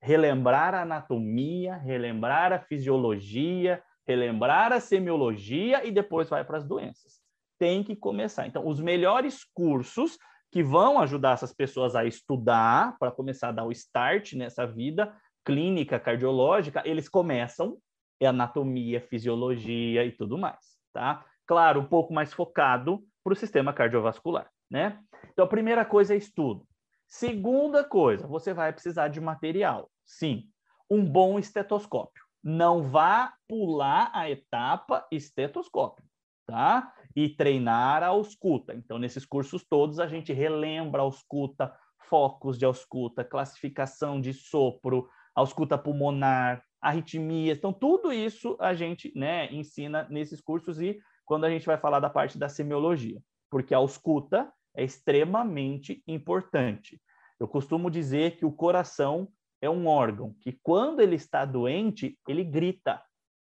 relembrar 0.00 0.74
a 0.74 0.82
anatomia, 0.82 1.74
relembrar 1.76 2.52
a 2.52 2.60
fisiologia, 2.60 3.82
relembrar 4.06 4.72
a 4.72 4.80
semiologia 4.80 5.86
e 5.86 5.90
depois 5.90 6.28
vai 6.28 6.44
para 6.44 6.58
as 6.58 6.64
doenças. 6.64 7.20
Tem 7.58 7.82
que 7.82 7.94
começar. 7.94 8.46
Então, 8.46 8.66
os 8.66 8.80
melhores 8.80 9.44
cursos 9.52 10.16
que 10.50 10.62
vão 10.62 10.98
ajudar 10.98 11.34
essas 11.34 11.52
pessoas 11.52 11.94
a 11.94 12.04
estudar 12.04 12.96
para 12.98 13.12
começar 13.12 13.48
a 13.48 13.52
dar 13.52 13.64
o 13.64 13.72
start 13.72 14.32
nessa 14.32 14.66
vida 14.66 15.14
clínica 15.44 15.98
cardiológica, 16.00 16.82
eles 16.84 17.08
começam 17.08 17.78
anatomia, 18.26 19.00
fisiologia 19.00 20.04
e 20.04 20.12
tudo 20.12 20.36
mais, 20.36 20.78
tá? 20.92 21.24
Claro, 21.46 21.80
um 21.80 21.86
pouco 21.86 22.12
mais 22.12 22.32
focado 22.32 23.02
para 23.24 23.32
o 23.32 23.36
sistema 23.36 23.72
cardiovascular, 23.72 24.50
né? 24.70 25.00
Então, 25.32 25.44
a 25.44 25.48
primeira 25.48 25.84
coisa 25.84 26.14
é 26.14 26.16
estudo. 26.16 26.66
Segunda 27.06 27.82
coisa, 27.82 28.26
você 28.26 28.54
vai 28.54 28.72
precisar 28.72 29.08
de 29.08 29.20
material. 29.20 29.90
Sim, 30.04 30.44
um 30.88 31.04
bom 31.04 31.38
estetoscópio. 31.38 32.24
Não 32.42 32.84
vá 32.84 33.34
pular 33.48 34.10
a 34.14 34.30
etapa 34.30 35.06
estetoscópio, 35.10 36.04
tá? 36.46 36.92
E 37.14 37.28
treinar 37.28 38.02
a 38.02 38.08
ausculta. 38.08 38.74
Então, 38.74 38.98
nesses 38.98 39.26
cursos 39.26 39.64
todos, 39.64 39.98
a 39.98 40.06
gente 40.06 40.32
relembra 40.32 41.02
a 41.02 41.04
ausculta, 41.04 41.74
focos 42.08 42.58
de 42.58 42.64
ausculta, 42.64 43.24
classificação 43.24 44.20
de 44.20 44.32
sopro, 44.32 45.08
ausculta 45.34 45.76
pulmonar, 45.76 46.62
arritmias. 46.80 47.58
Então, 47.58 47.72
tudo 47.72 48.12
isso 48.12 48.56
a 48.58 48.74
gente 48.74 49.12
né, 49.14 49.52
ensina 49.52 50.06
nesses 50.10 50.40
cursos 50.40 50.80
e 50.80 50.98
quando 51.24 51.44
a 51.44 51.50
gente 51.50 51.66
vai 51.66 51.78
falar 51.78 52.00
da 52.00 52.10
parte 52.10 52.38
da 52.38 52.48
semiologia, 52.48 53.20
porque 53.50 53.74
a 53.74 53.78
ausculta 53.78 54.52
é 54.74 54.82
extremamente 54.82 56.02
importante. 56.06 57.00
Eu 57.38 57.48
costumo 57.48 57.90
dizer 57.90 58.36
que 58.36 58.44
o 58.44 58.52
coração 58.52 59.28
é 59.60 59.68
um 59.68 59.86
órgão 59.86 60.34
que, 60.40 60.58
quando 60.62 61.00
ele 61.00 61.16
está 61.16 61.44
doente, 61.44 62.18
ele 62.26 62.44
grita, 62.44 63.02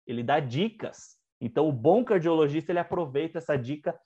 ele 0.06 0.24
dá 0.24 0.40
dicas. 0.40 1.18
Então, 1.40 1.68
o 1.68 1.72
bom 1.72 2.04
cardiologista 2.04 2.72
ele 2.72 2.80
aproveita 2.80 3.38
essa 3.38 3.58
dica 3.58 3.98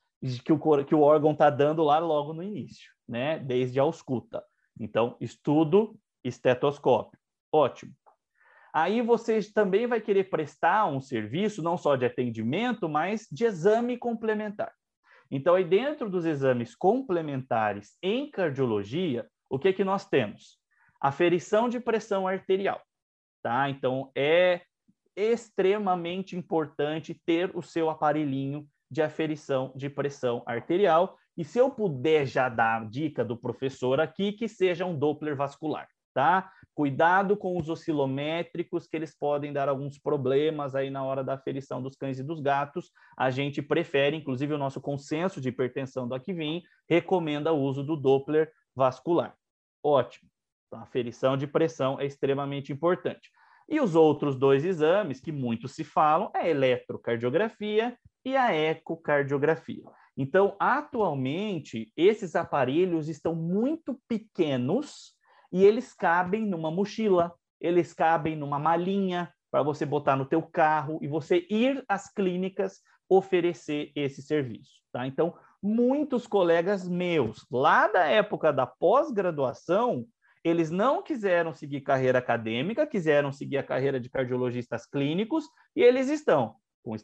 que 0.43 0.53
o, 0.53 0.85
que 0.85 0.95
o 0.95 1.01
órgão 1.01 1.31
está 1.31 1.49
dando 1.49 1.83
lá 1.83 1.99
logo 1.99 2.33
no 2.33 2.43
início, 2.43 2.91
né? 3.07 3.39
desde 3.39 3.79
a 3.79 3.83
ausculta. 3.83 4.43
Então, 4.79 5.15
estudo 5.19 5.97
estetoscópio. 6.23 7.19
Ótimo. 7.51 7.93
Aí 8.73 9.01
você 9.01 9.39
também 9.53 9.85
vai 9.85 9.99
querer 9.99 10.29
prestar 10.29 10.85
um 10.85 11.01
serviço 11.01 11.61
não 11.61 11.77
só 11.77 11.95
de 11.95 12.05
atendimento, 12.05 12.87
mas 12.87 13.27
de 13.31 13.45
exame 13.45 13.97
complementar. 13.97 14.71
Então, 15.29 15.55
aí 15.55 15.63
dentro 15.63 16.09
dos 16.09 16.25
exames 16.25 16.75
complementares 16.75 17.97
em 18.01 18.29
cardiologia, 18.29 19.27
o 19.49 19.57
que 19.57 19.73
que 19.73 19.83
nós 19.83 20.05
temos? 20.05 20.57
Aferição 20.99 21.69
de 21.69 21.79
pressão 21.79 22.27
arterial, 22.27 22.81
tá? 23.41 23.69
Então, 23.69 24.11
é 24.15 24.61
extremamente 25.15 26.37
importante 26.37 27.19
ter 27.25 27.55
o 27.55 27.61
seu 27.61 27.89
aparelhinho 27.89 28.67
de 28.89 29.01
aferição 29.01 29.71
de 29.75 29.89
pressão 29.89 30.43
arterial. 30.45 31.17
E 31.37 31.45
se 31.45 31.59
eu 31.59 31.69
puder 31.69 32.25
já 32.25 32.49
dar 32.49 32.81
a 32.81 32.85
dica 32.85 33.23
do 33.23 33.37
professor 33.37 33.99
aqui, 33.99 34.33
que 34.33 34.47
seja 34.47 34.85
um 34.85 34.97
Doppler 34.97 35.35
vascular, 35.35 35.87
tá? 36.13 36.51
Cuidado 36.73 37.35
com 37.35 37.57
os 37.57 37.69
oscilométricos, 37.69 38.87
que 38.87 38.95
eles 38.95 39.15
podem 39.17 39.51
dar 39.51 39.67
alguns 39.67 39.99
problemas 39.99 40.73
aí 40.73 40.89
na 40.89 41.03
hora 41.03 41.23
da 41.23 41.33
aferição 41.33 41.81
dos 41.81 41.95
cães 41.95 42.17
e 42.19 42.23
dos 42.23 42.39
gatos. 42.39 42.91
A 43.17 43.29
gente 43.29 43.61
prefere, 43.61 44.15
inclusive 44.15 44.53
o 44.53 44.57
nosso 44.57 44.79
consenso 44.79 45.41
de 45.41 45.49
hipertensão 45.49 46.07
do 46.07 46.15
Aquivim 46.15 46.61
recomenda 46.89 47.51
o 47.51 47.59
uso 47.59 47.83
do 47.83 47.95
Doppler 47.95 48.51
vascular. 48.75 49.35
Ótimo. 49.83 50.29
Então, 50.67 50.79
a 50.79 50.83
aferição 50.83 51.35
de 51.35 51.45
pressão 51.45 51.99
é 51.99 52.05
extremamente 52.05 52.71
importante. 52.71 53.29
E 53.67 53.79
os 53.79 53.95
outros 53.95 54.37
dois 54.37 54.63
exames 54.63 55.19
que 55.19 55.31
muito 55.31 55.67
se 55.67 55.83
falam 55.83 56.31
é 56.33 56.39
a 56.39 56.49
eletrocardiografia 56.49 57.97
e 58.23 58.35
a 58.35 58.53
ecocardiografia. 58.53 59.83
Então, 60.15 60.55
atualmente, 60.59 61.91
esses 61.95 62.35
aparelhos 62.35 63.09
estão 63.09 63.35
muito 63.35 63.99
pequenos 64.07 65.13
e 65.51 65.63
eles 65.63 65.93
cabem 65.93 66.45
numa 66.45 66.71
mochila, 66.71 67.33
eles 67.59 67.93
cabem 67.93 68.35
numa 68.35 68.57
malinha 68.57 69.31
para 69.51 69.61
você 69.61 69.85
botar 69.85 70.15
no 70.15 70.25
teu 70.25 70.41
carro 70.41 70.97
e 71.01 71.07
você 71.07 71.45
ir 71.49 71.83
às 71.87 72.11
clínicas 72.11 72.81
oferecer 73.09 73.91
esse 73.93 74.21
serviço, 74.21 74.81
tá? 74.91 75.05
Então, 75.05 75.35
muitos 75.61 76.25
colegas 76.25 76.87
meus, 76.87 77.45
lá 77.51 77.87
da 77.87 78.05
época 78.05 78.53
da 78.53 78.65
pós-graduação, 78.65 80.05
eles 80.43 80.71
não 80.71 81.03
quiseram 81.03 81.53
seguir 81.53 81.81
carreira 81.81 82.19
acadêmica, 82.19 82.87
quiseram 82.87 83.31
seguir 83.31 83.57
a 83.57 83.63
carreira 83.63 83.99
de 83.99 84.09
cardiologistas 84.09 84.85
clínicos, 84.85 85.45
e 85.75 85.83
eles 85.83 86.09
estão 86.09 86.55
com 86.81 86.95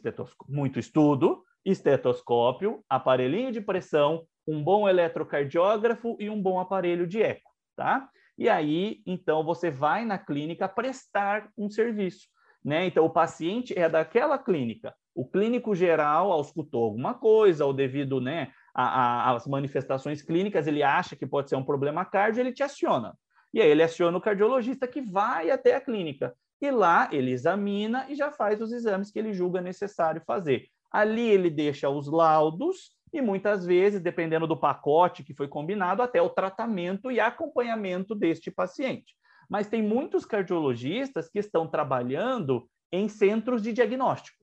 muito 0.48 0.78
estudo, 0.78 1.44
estetoscópio, 1.64 2.82
aparelhinho 2.88 3.52
de 3.52 3.60
pressão, 3.60 4.26
um 4.46 4.64
bom 4.64 4.88
eletrocardiógrafo 4.88 6.16
e 6.18 6.30
um 6.30 6.40
bom 6.40 6.58
aparelho 6.58 7.06
de 7.06 7.22
eco, 7.22 7.50
tá? 7.76 8.08
E 8.38 8.48
aí, 8.48 9.02
então, 9.04 9.44
você 9.44 9.68
vai 9.68 10.04
na 10.04 10.16
clínica 10.16 10.68
prestar 10.68 11.50
um 11.58 11.68
serviço, 11.68 12.28
né? 12.64 12.86
Então, 12.86 13.04
o 13.04 13.10
paciente 13.10 13.76
é 13.76 13.88
daquela 13.88 14.38
clínica. 14.38 14.94
O 15.12 15.28
clínico 15.28 15.74
geral 15.74 16.30
auscultou 16.30 16.84
alguma 16.84 17.14
coisa, 17.14 17.66
ou 17.66 17.72
devido, 17.72 18.20
né, 18.20 18.52
às 18.72 19.44
manifestações 19.48 20.22
clínicas, 20.22 20.68
ele 20.68 20.84
acha 20.84 21.16
que 21.16 21.26
pode 21.26 21.48
ser 21.48 21.56
um 21.56 21.64
problema 21.64 22.04
cardio, 22.04 22.40
ele 22.40 22.52
te 22.52 22.62
aciona. 22.62 23.18
E 23.52 23.60
aí 23.60 23.68
ele 23.68 23.82
aciona 23.82 24.16
o 24.16 24.20
cardiologista 24.20 24.86
que 24.86 25.00
vai 25.02 25.50
até 25.50 25.74
a 25.74 25.80
clínica. 25.80 26.32
E 26.60 26.70
lá 26.70 27.08
ele 27.10 27.32
examina 27.32 28.06
e 28.08 28.14
já 28.14 28.30
faz 28.30 28.60
os 28.60 28.70
exames 28.72 29.10
que 29.10 29.18
ele 29.18 29.32
julga 29.32 29.60
necessário 29.60 30.22
fazer. 30.24 30.66
Ali 30.92 31.28
ele 31.28 31.50
deixa 31.50 31.88
os 31.88 32.06
laudos 32.06 32.96
e 33.12 33.20
muitas 33.20 33.64
vezes, 33.64 34.00
dependendo 34.00 34.46
do 34.46 34.56
pacote 34.56 35.22
que 35.22 35.34
foi 35.34 35.48
combinado, 35.48 36.02
até 36.02 36.20
o 36.20 36.30
tratamento 36.30 37.10
e 37.10 37.20
acompanhamento 37.20 38.14
deste 38.14 38.50
paciente. 38.50 39.14
Mas 39.48 39.68
tem 39.68 39.82
muitos 39.82 40.24
cardiologistas 40.24 41.28
que 41.28 41.38
estão 41.38 41.66
trabalhando 41.66 42.68
em 42.92 43.08
centros 43.08 43.62
de 43.62 43.72
diagnóstico. 43.72 44.38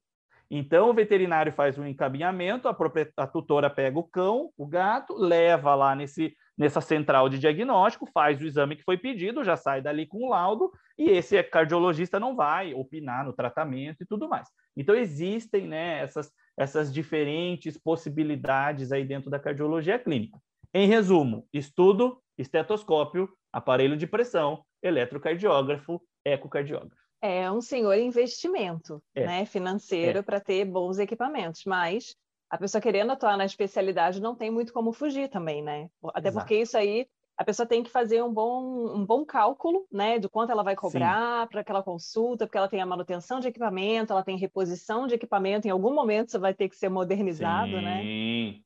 Então, 0.50 0.90
o 0.90 0.94
veterinário 0.94 1.52
faz 1.52 1.78
um 1.78 1.86
encaminhamento, 1.86 2.68
a, 2.68 2.78
a 3.18 3.28
tutora 3.28 3.70
pega 3.70 3.98
o 3.98 4.04
cão, 4.04 4.52
o 4.56 4.68
gato, 4.68 5.16
leva 5.16 5.74
lá 5.74 5.96
nesse, 5.96 6.36
nessa 6.56 6.80
central 6.82 7.28
de 7.30 7.40
diagnóstico, 7.40 8.10
faz 8.14 8.40
o 8.40 8.46
exame 8.46 8.76
que 8.76 8.84
foi 8.84 8.98
pedido, 8.98 9.44
já 9.44 9.58
sai 9.58 9.82
dali 9.82 10.06
com 10.06 10.24
o 10.24 10.30
laudo, 10.30 10.72
e 10.98 11.10
esse 11.10 11.42
cardiologista 11.44 12.20
não 12.20 12.36
vai 12.36 12.74
opinar 12.74 13.26
no 13.26 13.34
tratamento 13.34 14.04
e 14.04 14.06
tudo 14.06 14.30
mais. 14.30 14.48
Então, 14.78 14.94
existem 14.94 15.68
né, 15.68 16.02
essas, 16.02 16.32
essas 16.58 16.94
diferentes 16.94 17.78
possibilidades 17.78 18.92
aí 18.92 19.06
dentro 19.06 19.30
da 19.30 19.40
cardiologia 19.40 20.00
clínica. 20.00 20.40
Em 20.74 20.88
resumo, 20.88 21.48
estudo, 21.54 22.22
estetoscópio, 22.38 23.30
aparelho 23.52 23.98
de 23.98 24.08
pressão, 24.08 24.64
eletrocardiógrafo, 24.82 26.02
ecocardiógrafo 26.24 27.06
é 27.26 27.52
um 27.52 27.60
senhor 27.60 27.98
investimento 27.98 29.02
é. 29.16 29.26
né, 29.26 29.46
financeiro 29.46 30.20
é. 30.20 30.22
para 30.22 30.40
ter 30.40 30.64
bons 30.64 31.00
equipamentos, 31.00 31.62
mas 31.66 32.16
a 32.50 32.58
pessoa 32.58 32.80
querendo 32.80 33.12
atuar 33.12 33.36
na 33.36 33.46
especialidade 33.46 34.22
não 34.22 34.36
tem 34.36 34.52
muito 34.52 34.72
como 34.72 34.94
fugir 34.94 35.28
também, 35.30 35.64
né? 35.64 35.90
Até 36.14 36.30
Exato. 36.30 36.46
porque 36.46 36.62
isso 36.62 36.78
aí 36.78 37.08
a 37.38 37.44
pessoa 37.44 37.66
tem 37.66 37.84
que 37.84 37.90
fazer 37.90 38.24
um 38.24 38.34
bom, 38.34 38.96
um 38.96 39.06
bom 39.06 39.26
cálculo, 39.26 39.86
né, 39.92 40.18
do 40.18 40.30
quanto 40.30 40.52
ela 40.52 40.64
vai 40.64 40.76
cobrar 40.76 41.48
para 41.48 41.62
aquela 41.62 41.84
consulta, 41.84 42.46
porque 42.46 42.58
ela 42.58 42.70
tem 42.70 42.82
a 42.82 42.86
manutenção 42.86 43.40
de 43.40 43.48
equipamento, 43.48 44.14
ela 44.14 44.24
tem 44.24 44.38
reposição 44.38 45.06
de 45.06 45.16
equipamento, 45.16 45.68
em 45.68 45.72
algum 45.72 45.94
momento 45.94 46.30
isso 46.30 46.40
vai 46.40 46.54
ter 46.54 46.70
que 46.70 46.76
ser 46.76 46.90
modernizado, 46.90 47.78
sim, 47.78 47.84
né? 47.84 48.04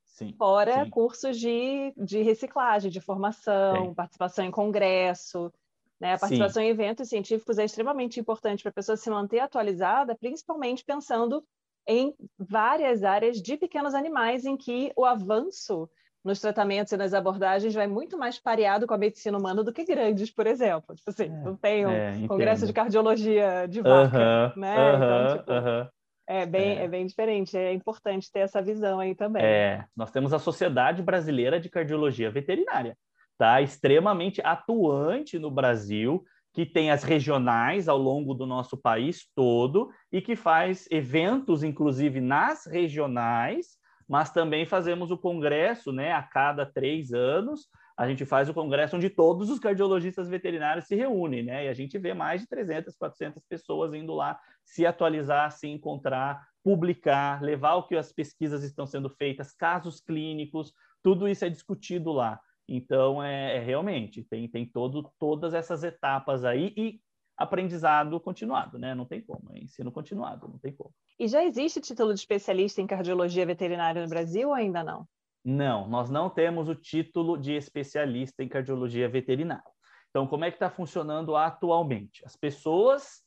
Sim, 0.05 0.35
Fora 0.37 0.83
sim. 0.83 0.89
cursos 0.89 1.39
de, 1.39 1.93
de 1.97 2.21
reciclagem, 2.21 2.91
de 2.91 3.01
formação, 3.01 3.93
participação 3.95 4.45
em 4.45 4.51
congresso, 4.51 5.51
né? 5.99 6.13
A 6.13 6.17
participação 6.17 6.61
Sim. 6.61 6.67
em 6.67 6.71
eventos 6.71 7.09
científicos 7.09 7.57
é 7.57 7.65
extremamente 7.65 8.19
importante 8.19 8.63
para 8.63 8.69
a 8.69 8.73
pessoa 8.73 8.95
se 8.95 9.09
manter 9.09 9.39
atualizada, 9.39 10.15
principalmente 10.15 10.85
pensando 10.85 11.43
em 11.87 12.15
várias 12.37 13.03
áreas 13.03 13.41
de 13.41 13.57
pequenos 13.57 13.93
animais 13.93 14.45
em 14.45 14.55
que 14.55 14.93
o 14.95 15.03
avanço 15.03 15.89
nos 16.29 16.39
tratamentos 16.39 16.93
e 16.93 16.97
nas 16.97 17.13
abordagens 17.13 17.73
vai 17.73 17.87
muito 17.87 18.17
mais 18.17 18.39
pareado 18.39 18.87
com 18.87 18.93
a 18.93 18.97
medicina 18.97 19.37
humana 19.37 19.63
do 19.63 19.73
que 19.73 19.83
grandes, 19.83 20.31
por 20.31 20.47
exemplo. 20.47 20.95
Tipo 20.95 21.09
assim, 21.09 21.25
é, 21.25 21.43
não 21.43 21.55
tem 21.55 21.85
um 21.85 21.91
é, 21.91 22.27
congresso 22.27 22.65
de 22.65 22.73
cardiologia 22.73 23.67
de 23.67 23.81
vaca, 23.81 24.17
uh 24.17 24.21
-huh, 24.21 24.59
né? 24.59 24.75
Uh 24.75 24.79
-huh, 24.79 24.95
então, 24.95 25.37
tipo, 25.37 25.51
uh 25.51 25.55
-huh. 25.55 25.89
É 26.27 26.45
bem, 26.45 26.77
é. 26.77 26.83
é. 26.83 26.87
bem 26.87 27.05
diferente, 27.05 27.57
é 27.57 27.73
importante 27.73 28.31
ter 28.31 28.41
essa 28.41 28.61
visão 28.61 28.99
aí 28.99 29.15
também. 29.15 29.43
É, 29.43 29.85
nós 29.97 30.11
temos 30.11 30.31
a 30.31 30.39
Sociedade 30.39 31.01
Brasileira 31.01 31.59
de 31.59 31.69
Cardiologia 31.69 32.29
Veterinária 32.29 32.95
tá? 33.39 33.61
extremamente 33.61 34.41
atuante 34.43 35.39
no 35.39 35.49
Brasil, 35.49 36.23
que 36.53 36.65
tem 36.65 36.91
as 36.91 37.03
regionais 37.03 37.87
ao 37.87 37.97
longo 37.97 38.33
do 38.33 38.45
nosso 38.45 38.75
país 38.75 39.25
todo 39.33 39.89
e 40.11 40.21
que 40.21 40.35
faz 40.35 40.87
eventos, 40.91 41.63
inclusive 41.63 42.19
nas 42.19 42.65
regionais, 42.65 43.78
mas 44.09 44.31
também 44.31 44.65
fazemos 44.65 45.11
o 45.11 45.17
congresso 45.17 45.91
né, 45.91 46.11
a 46.11 46.23
cada 46.23 46.65
três 46.65 47.13
anos. 47.13 47.67
A 47.95 48.07
gente 48.07 48.25
faz 48.25 48.49
o 48.49 48.53
congresso 48.53 48.95
onde 48.95 49.07
todos 49.07 49.51
os 49.51 49.59
cardiologistas 49.59 50.27
veterinários 50.27 50.85
se 50.85 50.95
reúnem, 50.95 51.43
né? 51.43 51.65
E 51.65 51.67
a 51.67 51.73
gente 51.73 51.97
vê 51.99 52.13
mais 52.13 52.41
de 52.41 52.47
300, 52.47 52.95
400 52.95 53.43
pessoas 53.47 53.93
indo 53.93 54.15
lá 54.15 54.39
se 54.65 54.83
atualizar, 54.85 55.51
se 55.51 55.67
encontrar, 55.67 56.43
publicar, 56.63 57.43
levar 57.43 57.75
o 57.75 57.83
que 57.83 57.95
as 57.95 58.11
pesquisas 58.11 58.63
estão 58.63 58.87
sendo 58.87 59.09
feitas, 59.09 59.53
casos 59.53 59.99
clínicos, 59.99 60.73
tudo 61.03 61.27
isso 61.27 61.45
é 61.45 61.49
discutido 61.49 62.11
lá. 62.11 62.39
Então, 62.67 63.21
é, 63.21 63.57
é, 63.57 63.59
realmente, 63.59 64.23
tem, 64.23 64.47
tem 64.47 64.65
todo, 64.65 65.11
todas 65.19 65.53
essas 65.53 65.83
etapas 65.83 66.43
aí 66.43 66.73
e 66.75 66.99
aprendizado 67.39 68.19
continuado, 68.19 68.77
né? 68.77 68.93
Não 68.93 69.05
tem 69.05 69.21
como, 69.21 69.49
é 69.53 69.59
ensino 69.59 69.89
continuado, 69.91 70.49
não 70.49 70.59
tem 70.59 70.73
como. 70.73 70.93
E 71.17 71.25
já 71.25 71.43
existe 71.43 71.79
título 71.79 72.13
de 72.13 72.19
especialista 72.19 72.81
em 72.81 72.87
cardiologia 72.87 73.45
veterinária 73.45 74.03
no 74.03 74.09
Brasil 74.09 74.49
ou 74.49 74.53
ainda 74.53 74.83
não? 74.83 75.07
Não, 75.43 75.87
nós 75.87 76.09
não 76.09 76.29
temos 76.29 76.67
o 76.67 76.75
título 76.75 77.37
de 77.37 77.53
especialista 77.53 78.43
em 78.43 78.49
cardiologia 78.49 79.07
veterinária. 79.07 79.63
Então, 80.09 80.27
como 80.27 80.43
é 80.43 80.51
que 80.51 80.57
está 80.57 80.69
funcionando 80.69 81.33
atualmente? 81.33 82.25
As 82.25 82.35
pessoas 82.35 83.23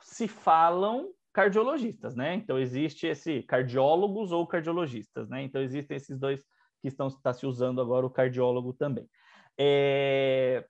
se 0.00 0.28
falam 0.28 1.10
cardiologistas, 1.32 2.14
né? 2.14 2.34
Então, 2.36 2.60
existe 2.60 3.08
esse 3.08 3.42
cardiólogos 3.42 4.30
ou 4.30 4.46
cardiologistas, 4.46 5.28
né? 5.28 5.42
Então, 5.42 5.60
existem 5.60 5.96
esses 5.96 6.16
dois 6.16 6.44
que 6.80 6.86
estão 6.86 7.08
está 7.08 7.32
se 7.32 7.44
usando 7.44 7.80
agora 7.80 8.06
o 8.06 8.10
cardiólogo 8.10 8.72
também. 8.72 9.08
É, 9.58 10.64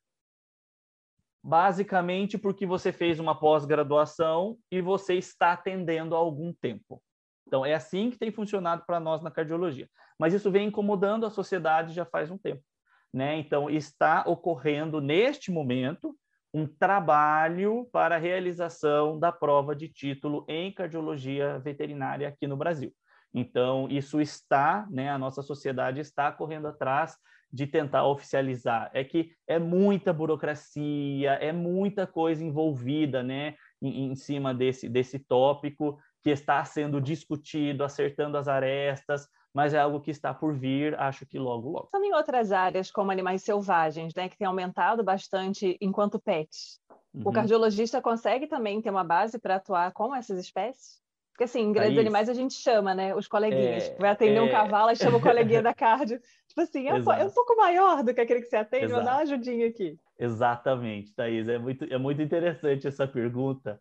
basicamente 1.49 2.36
porque 2.36 2.66
você 2.66 2.92
fez 2.92 3.18
uma 3.18 3.34
pós-graduação 3.34 4.59
e 4.70 4.82
você 4.82 5.14
está 5.14 5.53
atendendo 5.53 6.14
há 6.14 6.18
algum 6.18 6.53
tempo. 6.53 7.03
Então 7.46 7.64
é 7.64 7.72
assim 7.72 8.11
que 8.11 8.18
tem 8.18 8.30
funcionado 8.30 8.84
para 8.86 9.01
nós 9.01 9.22
na 9.22 9.30
cardiologia. 9.30 9.88
Mas 10.18 10.34
isso 10.34 10.51
vem 10.51 10.68
incomodando 10.68 11.24
a 11.24 11.30
sociedade 11.30 11.94
já 11.94 12.05
faz 12.05 12.30
um 12.30 12.36
tempo, 12.36 12.62
né? 13.11 13.38
Então 13.38 13.70
está 13.70 14.24
ocorrendo 14.26 15.01
neste 15.01 15.51
momento 15.51 16.14
um 16.53 16.66
trabalho 16.66 17.88
para 17.90 18.16
a 18.16 18.18
realização 18.18 19.18
da 19.18 19.32
prova 19.32 19.74
de 19.74 19.88
título 19.88 20.44
em 20.49 20.70
cardiologia 20.70 21.59
veterinária 21.61 22.28
aqui 22.28 22.46
no 22.46 22.59
Brasil. 22.59 22.92
Então, 23.32 23.88
isso 23.90 24.20
está, 24.20 24.86
né, 24.90 25.11
a 25.11 25.18
nossa 25.18 25.42
sociedade 25.42 26.01
está 26.01 26.30
correndo 26.32 26.66
atrás 26.68 27.16
de 27.53 27.66
tentar 27.66 28.07
oficializar. 28.07 28.90
É 28.92 29.03
que 29.03 29.32
é 29.46 29.59
muita 29.59 30.12
burocracia, 30.12 31.32
é 31.32 31.53
muita 31.53 32.07
coisa 32.07 32.44
envolvida, 32.44 33.22
né, 33.22 33.55
em, 33.80 34.11
em 34.11 34.14
cima 34.14 34.55
desse, 34.55 34.88
desse 34.88 35.18
tópico 35.18 35.99
que 36.22 36.30
está 36.30 36.64
sendo 36.64 37.01
discutido, 37.01 37.84
acertando 37.84 38.36
as 38.36 38.49
arestas, 38.49 39.28
mas 39.55 39.72
é 39.72 39.78
algo 39.78 40.01
que 40.01 40.11
está 40.11 40.34
por 40.34 40.55
vir, 40.55 40.99
acho 41.01 41.24
que 41.26 41.38
logo, 41.38 41.70
logo. 41.70 41.88
Também 41.90 42.14
outras 42.14 42.53
áreas, 42.53 42.90
como 42.90 43.11
animais 43.11 43.42
selvagens, 43.42 44.14
né, 44.14 44.28
que 44.28 44.36
tem 44.36 44.46
aumentado 44.46 45.03
bastante 45.03 45.76
enquanto 45.80 46.18
pets. 46.18 46.80
Uhum. 47.14 47.22
O 47.24 47.32
cardiologista 47.32 48.03
consegue 48.03 48.46
também 48.46 48.82
ter 48.82 48.90
uma 48.90 49.05
base 49.05 49.38
para 49.38 49.57
atuar 49.57 49.92
com 49.92 50.14
essas 50.14 50.38
espécies? 50.38 51.01
Porque, 51.39 51.45
assim, 51.45 51.61
em 51.61 51.72
grandes 51.72 51.95
Thaís, 51.95 52.01
animais 52.01 52.28
a 52.28 52.34
gente 52.34 52.55
chama, 52.55 52.93
né? 52.97 53.14
Os 53.14 53.28
coleguinhas. 53.28 53.84
É, 53.84 53.97
Vai 53.97 54.11
atender 54.11 54.39
é... 54.39 54.43
um 54.43 54.51
cavalo 54.51 54.91
e 54.91 54.97
chama 54.97 55.18
o 55.18 55.20
coleguinha 55.20 55.62
da 55.62 55.72
cardio. 55.72 56.20
Tipo 56.49 56.62
assim, 56.62 56.89
é, 56.89 56.91
é, 56.91 56.95
um 57.24 57.30
pouco 57.30 57.57
maior 57.57 58.03
do 58.03 58.12
que 58.12 58.20
aquele 58.20 58.41
que 58.41 58.49
você 58.49 58.57
atende, 58.57 58.86
Exato. 58.86 58.97
vou 58.97 59.05
dar 59.05 59.18
uma 59.18 59.22
ajudinha 59.22 59.68
aqui. 59.68 59.97
Exatamente, 60.18 61.14
Thaís. 61.14 61.47
É 61.47 61.57
muito, 61.57 61.84
é 61.84 61.97
muito 61.97 62.20
interessante 62.20 62.89
essa 62.89 63.07
pergunta, 63.07 63.80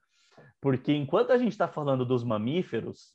porque 0.61 0.93
enquanto 0.93 1.31
a 1.31 1.37
gente 1.39 1.53
está 1.53 1.67
falando 1.67 2.05
dos 2.05 2.23
mamíferos, 2.23 3.11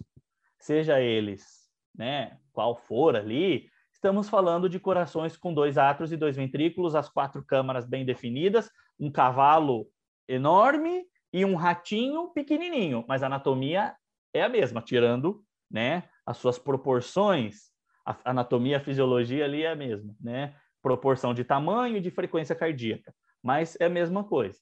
seja 0.58 1.00
eles, 1.00 1.70
né, 1.96 2.36
qual 2.52 2.74
for 2.74 3.14
ali, 3.14 3.68
estamos 3.92 4.28
falando 4.28 4.68
de 4.68 4.80
corações 4.80 5.36
com 5.36 5.54
dois 5.54 5.78
átrios 5.78 6.10
e 6.10 6.16
dois 6.16 6.34
ventrículos, 6.34 6.96
as 6.96 7.08
quatro 7.08 7.44
câmaras 7.44 7.86
bem 7.86 8.04
definidas, 8.04 8.68
um 8.98 9.08
cavalo 9.08 9.86
enorme 10.26 11.04
e 11.32 11.44
um 11.44 11.54
ratinho 11.54 12.30
pequenininho, 12.30 13.04
mas 13.06 13.22
a 13.22 13.26
anatomia 13.26 13.94
é 14.32 14.42
a 14.42 14.48
mesma, 14.48 14.80
tirando 14.80 15.44
né, 15.70 16.04
as 16.26 16.36
suas 16.36 16.58
proporções, 16.58 17.70
a 18.04 18.30
anatomia, 18.30 18.78
a 18.78 18.80
fisiologia 18.80 19.44
ali 19.44 19.62
é 19.62 19.70
a 19.70 19.76
mesma, 19.76 20.14
né? 20.20 20.54
Proporção 20.82 21.32
de 21.32 21.44
tamanho 21.44 21.96
e 21.96 22.00
de 22.00 22.10
frequência 22.10 22.54
cardíaca, 22.54 23.14
mas 23.42 23.76
é 23.80 23.86
a 23.86 23.90
mesma 23.90 24.24
coisa. 24.24 24.58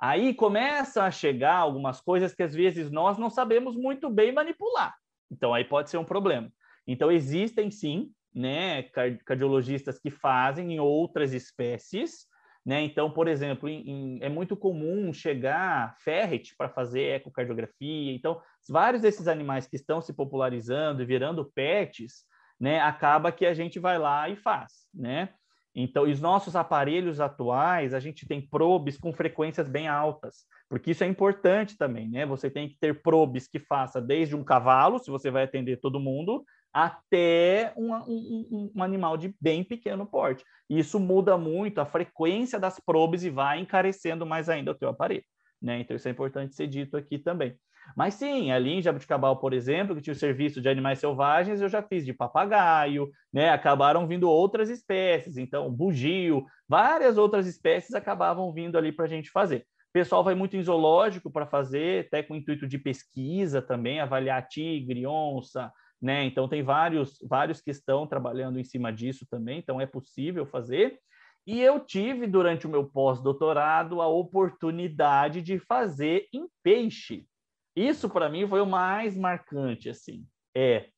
Aí 0.00 0.32
começa 0.32 1.02
a 1.02 1.10
chegar 1.10 1.56
algumas 1.56 2.00
coisas 2.00 2.32
que 2.32 2.42
às 2.42 2.54
vezes 2.54 2.90
nós 2.90 3.18
não 3.18 3.28
sabemos 3.28 3.74
muito 3.74 4.08
bem 4.08 4.30
manipular. 4.30 4.94
Então 5.30 5.52
aí 5.52 5.64
pode 5.64 5.90
ser 5.90 5.98
um 5.98 6.04
problema. 6.04 6.50
Então 6.86 7.10
existem 7.10 7.70
sim, 7.70 8.12
né, 8.32 8.84
cardiologistas 9.24 9.98
que 9.98 10.10
fazem 10.10 10.74
em 10.74 10.80
outras 10.80 11.32
espécies, 11.32 12.26
né? 12.68 12.82
Então, 12.82 13.10
por 13.10 13.26
exemplo, 13.28 13.66
em, 13.66 13.80
em, 13.88 14.18
é 14.20 14.28
muito 14.28 14.54
comum 14.54 15.10
chegar 15.10 15.96
ferret 16.00 16.54
para 16.54 16.68
fazer 16.68 17.14
ecocardiografia. 17.14 18.12
Então, 18.12 18.42
vários 18.68 19.00
desses 19.00 19.26
animais 19.26 19.66
que 19.66 19.76
estão 19.76 20.02
se 20.02 20.12
popularizando 20.12 21.02
e 21.02 21.06
virando 21.06 21.50
pets, 21.54 22.24
né, 22.60 22.78
acaba 22.78 23.32
que 23.32 23.46
a 23.46 23.54
gente 23.54 23.78
vai 23.78 23.96
lá 23.98 24.28
e 24.28 24.36
faz, 24.36 24.86
né? 24.92 25.30
Então, 25.74 26.02
os 26.04 26.20
nossos 26.20 26.54
aparelhos 26.54 27.20
atuais, 27.20 27.94
a 27.94 28.00
gente 28.00 28.28
tem 28.28 28.46
probes 28.46 28.98
com 28.98 29.14
frequências 29.14 29.66
bem 29.66 29.88
altas, 29.88 30.44
porque 30.68 30.90
isso 30.90 31.02
é 31.02 31.06
importante 31.06 31.74
também, 31.74 32.06
né? 32.10 32.26
Você 32.26 32.50
tem 32.50 32.68
que 32.68 32.76
ter 32.78 33.00
probes 33.00 33.48
que 33.48 33.60
faça 33.60 33.98
desde 33.98 34.36
um 34.36 34.44
cavalo, 34.44 34.98
se 34.98 35.10
você 35.10 35.30
vai 35.30 35.44
atender 35.44 35.80
todo 35.80 35.98
mundo, 35.98 36.44
até 36.72 37.72
um, 37.76 37.94
um, 37.94 38.70
um, 38.74 38.82
animal 38.82 39.16
de 39.16 39.34
bem 39.40 39.64
pequeno 39.64 40.06
porte. 40.06 40.44
Isso 40.68 41.00
muda 41.00 41.36
muito 41.38 41.80
a 41.80 41.86
frequência 41.86 42.58
das 42.58 42.78
probes 42.78 43.24
e 43.24 43.30
vai 43.30 43.60
encarecendo 43.60 44.26
mais 44.26 44.48
ainda 44.48 44.70
o 44.72 44.74
teu 44.74 44.88
aparelho. 44.88 45.24
Né? 45.60 45.80
Então, 45.80 45.96
isso 45.96 46.06
é 46.08 46.10
importante 46.10 46.54
ser 46.54 46.66
dito 46.66 46.96
aqui 46.96 47.18
também. 47.18 47.58
Mas 47.96 48.14
sim, 48.14 48.50
ali 48.50 48.74
em 48.74 48.82
Jabuticabal, 48.82 49.38
por 49.38 49.52
exemplo, 49.52 49.94
que 49.94 50.02
tinha 50.02 50.12
o 50.12 50.16
serviço 50.16 50.60
de 50.60 50.68
animais 50.68 50.98
selvagens, 50.98 51.60
eu 51.60 51.68
já 51.68 51.82
fiz 51.82 52.04
de 52.04 52.12
papagaio, 52.12 53.10
né? 53.32 53.50
Acabaram 53.50 54.06
vindo 54.06 54.28
outras 54.28 54.68
espécies, 54.68 55.36
então 55.36 55.72
bugio, 55.72 56.44
várias 56.68 57.16
outras 57.16 57.46
espécies 57.46 57.94
acabavam 57.94 58.52
vindo 58.52 58.76
ali 58.76 58.92
para 58.92 59.06
a 59.06 59.08
gente 59.08 59.30
fazer. 59.30 59.60
O 59.88 59.92
pessoal 59.92 60.22
vai 60.22 60.34
muito 60.34 60.56
em 60.56 60.62
zoológico 60.62 61.30
para 61.30 61.46
fazer, 61.46 62.06
até 62.06 62.22
com 62.22 62.34
o 62.34 62.36
intuito 62.36 62.66
de 62.66 62.78
pesquisa 62.78 63.62
também, 63.62 64.00
avaliar 64.00 64.46
tigre, 64.46 65.06
onça, 65.06 65.72
né? 66.00 66.24
Então 66.24 66.48
tem 66.48 66.62
vários, 66.62 67.18
vários 67.22 67.60
que 67.60 67.70
estão 67.70 68.06
trabalhando 68.06 68.58
em 68.58 68.64
cima 68.64 68.92
disso 68.92 69.26
também, 69.30 69.58
então 69.58 69.80
é 69.80 69.86
possível 69.86 70.46
fazer. 70.46 70.98
E 71.46 71.60
eu 71.60 71.80
tive 71.80 72.26
durante 72.26 72.66
o 72.66 72.70
meu 72.70 72.84
pós-doutorado 72.84 74.02
a 74.02 74.06
oportunidade 74.06 75.40
de 75.40 75.58
fazer 75.58 76.28
em 76.32 76.46
peixe. 76.62 77.26
Isso 77.74 78.08
para 78.08 78.28
mim 78.28 78.46
foi 78.46 78.60
o 78.60 78.66
mais 78.66 79.16
marcante 79.16 79.88
assim. 79.88 80.26
É, 80.54 80.88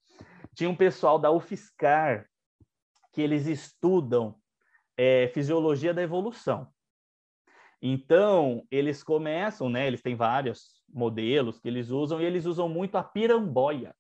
tinha 0.55 0.69
um 0.69 0.75
pessoal 0.75 1.19
da 1.19 1.31
UFSCar 1.31 2.27
que 3.13 3.21
eles 3.21 3.47
estudam 3.47 4.37
é, 4.97 5.29
fisiologia 5.29 5.95
da 5.95 6.03
evolução. 6.03 6.69
Então, 7.83 8.67
eles 8.71 9.03
começam, 9.03 9.71
né? 9.71 9.87
Eles 9.87 10.03
têm 10.03 10.15
vários 10.15 10.83
modelos 10.93 11.59
que 11.59 11.69
eles 11.69 11.91
usam 11.91 12.21
e 12.21 12.25
eles 12.25 12.45
usam 12.45 12.69
muito 12.69 12.97
a 12.97 13.03
piramboia. 13.03 13.95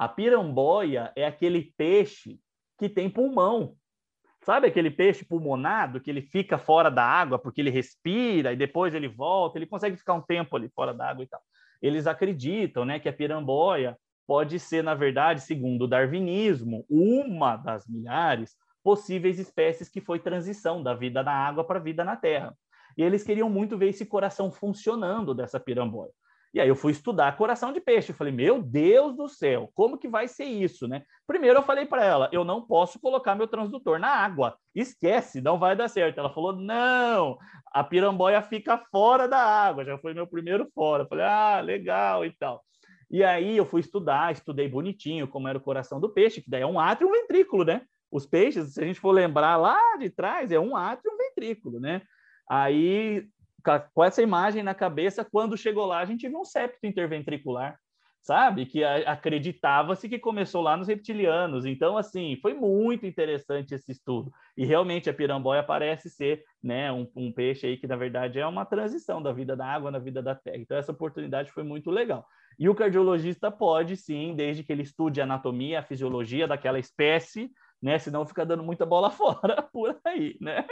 A 0.00 0.08
piramboia 0.08 1.12
é 1.14 1.26
aquele 1.26 1.74
peixe 1.76 2.40
que 2.78 2.88
tem 2.88 3.10
pulmão. 3.10 3.74
Sabe 4.40 4.66
aquele 4.66 4.90
peixe 4.90 5.26
pulmonado 5.26 6.00
que 6.00 6.08
ele 6.08 6.22
fica 6.22 6.56
fora 6.56 6.90
da 6.90 7.04
água 7.04 7.38
porque 7.38 7.60
ele 7.60 7.68
respira 7.68 8.50
e 8.50 8.56
depois 8.56 8.94
ele 8.94 9.08
volta, 9.08 9.58
ele 9.58 9.66
consegue 9.66 9.98
ficar 9.98 10.14
um 10.14 10.22
tempo 10.22 10.56
ali 10.56 10.70
fora 10.70 10.94
da 10.94 11.06
água 11.06 11.22
e 11.22 11.26
tal. 11.26 11.42
Eles 11.82 12.06
acreditam, 12.06 12.86
né, 12.86 12.98
que 12.98 13.10
a 13.10 13.12
piramboia 13.12 13.94
pode 14.26 14.58
ser, 14.58 14.82
na 14.82 14.94
verdade, 14.94 15.42
segundo 15.42 15.82
o 15.82 15.86
darwinismo, 15.86 16.86
uma 16.88 17.58
das 17.58 17.86
milhares 17.86 18.56
possíveis 18.82 19.38
espécies 19.38 19.90
que 19.90 20.00
foi 20.00 20.18
transição 20.18 20.82
da 20.82 20.94
vida 20.94 21.22
na 21.22 21.32
água 21.32 21.62
para 21.62 21.78
a 21.78 21.82
vida 21.82 22.02
na 22.04 22.16
terra. 22.16 22.56
E 22.96 23.02
eles 23.02 23.22
queriam 23.22 23.50
muito 23.50 23.76
ver 23.76 23.90
esse 23.90 24.06
coração 24.06 24.50
funcionando 24.50 25.34
dessa 25.34 25.60
piramboia. 25.60 26.10
E 26.52 26.60
aí 26.60 26.68
eu 26.68 26.74
fui 26.74 26.90
estudar 26.90 27.36
coração 27.36 27.72
de 27.72 27.80
peixe. 27.80 28.10
Eu 28.10 28.16
falei, 28.16 28.32
meu 28.32 28.60
Deus 28.60 29.16
do 29.16 29.28
céu, 29.28 29.70
como 29.72 29.96
que 29.96 30.08
vai 30.08 30.26
ser 30.26 30.44
isso, 30.44 30.88
né? 30.88 31.02
Primeiro 31.26 31.60
eu 31.60 31.62
falei 31.62 31.86
para 31.86 32.04
ela, 32.04 32.28
eu 32.32 32.44
não 32.44 32.66
posso 32.66 32.98
colocar 32.98 33.36
meu 33.36 33.46
transdutor 33.46 34.00
na 34.00 34.08
água. 34.08 34.56
Esquece, 34.74 35.40
não 35.40 35.58
vai 35.58 35.76
dar 35.76 35.88
certo. 35.88 36.18
Ela 36.18 36.32
falou, 36.32 36.52
não, 36.52 37.38
a 37.72 37.84
piramboia 37.84 38.42
fica 38.42 38.76
fora 38.90 39.28
da 39.28 39.38
água. 39.38 39.84
Já 39.84 39.96
foi 39.98 40.12
meu 40.12 40.26
primeiro 40.26 40.68
fora. 40.74 41.04
Eu 41.04 41.08
falei, 41.08 41.24
ah, 41.24 41.60
legal 41.60 42.24
e 42.24 42.32
tal. 42.32 42.64
E 43.08 43.22
aí 43.22 43.56
eu 43.56 43.66
fui 43.66 43.80
estudar, 43.80 44.32
estudei 44.32 44.68
bonitinho 44.68 45.28
como 45.28 45.48
era 45.48 45.58
o 45.58 45.62
coração 45.62 46.00
do 46.00 46.12
peixe, 46.12 46.40
que 46.40 46.50
daí 46.50 46.62
é 46.62 46.66
um 46.66 46.78
átrio 46.78 47.08
e 47.08 47.10
um 47.10 47.12
ventrículo, 47.12 47.64
né? 47.64 47.82
Os 48.10 48.26
peixes, 48.26 48.74
se 48.74 48.82
a 48.82 48.86
gente 48.86 49.00
for 49.00 49.12
lembrar 49.12 49.56
lá 49.56 49.96
de 49.98 50.10
trás, 50.10 50.50
é 50.50 50.58
um 50.58 50.76
átrio 50.76 51.10
e 51.10 51.14
um 51.14 51.16
ventrículo, 51.16 51.80
né? 51.80 52.02
Aí 52.48 53.24
com 53.94 54.04
essa 54.04 54.22
imagem 54.22 54.62
na 54.62 54.74
cabeça, 54.74 55.24
quando 55.24 55.56
chegou 55.56 55.86
lá, 55.86 56.00
a 56.00 56.04
gente 56.04 56.28
viu 56.28 56.40
um 56.40 56.44
septo 56.44 56.86
interventricular, 56.86 57.78
sabe? 58.22 58.66
Que 58.66 58.84
acreditava-se 58.84 60.08
que 60.08 60.18
começou 60.18 60.62
lá 60.62 60.76
nos 60.76 60.88
reptilianos. 60.88 61.64
Então, 61.64 61.96
assim, 61.96 62.36
foi 62.40 62.54
muito 62.54 63.06
interessante 63.06 63.74
esse 63.74 63.90
estudo. 63.90 64.30
E 64.56 64.64
realmente 64.64 65.08
a 65.08 65.14
piramboia 65.14 65.62
parece 65.62 66.10
ser 66.10 66.44
né, 66.62 66.92
um, 66.92 67.08
um, 67.16 67.32
peixe 67.32 67.66
aí 67.66 67.76
que, 67.76 67.86
na 67.86 67.96
verdade, 67.96 68.38
é 68.38 68.46
uma 68.46 68.64
transição 68.64 69.22
da 69.22 69.32
vida 69.32 69.56
da 69.56 69.66
água 69.66 69.90
na 69.90 69.98
vida 69.98 70.22
da 70.22 70.34
terra. 70.34 70.58
Então, 70.58 70.76
essa 70.76 70.92
oportunidade 70.92 71.50
foi 71.50 71.62
muito 71.62 71.90
legal. 71.90 72.26
E 72.58 72.68
o 72.68 72.74
cardiologista 72.74 73.50
pode, 73.50 73.96
sim, 73.96 74.34
desde 74.36 74.62
que 74.62 74.70
ele 74.70 74.82
estude 74.82 75.20
a 75.20 75.24
anatomia, 75.24 75.80
a 75.80 75.82
fisiologia 75.82 76.46
daquela 76.46 76.78
espécie, 76.78 77.50
né? 77.82 77.98
Senão 77.98 78.26
fica 78.26 78.44
dando 78.44 78.62
muita 78.62 78.84
bola 78.84 79.10
fora 79.10 79.62
por 79.72 79.98
aí, 80.04 80.36
né? 80.40 80.64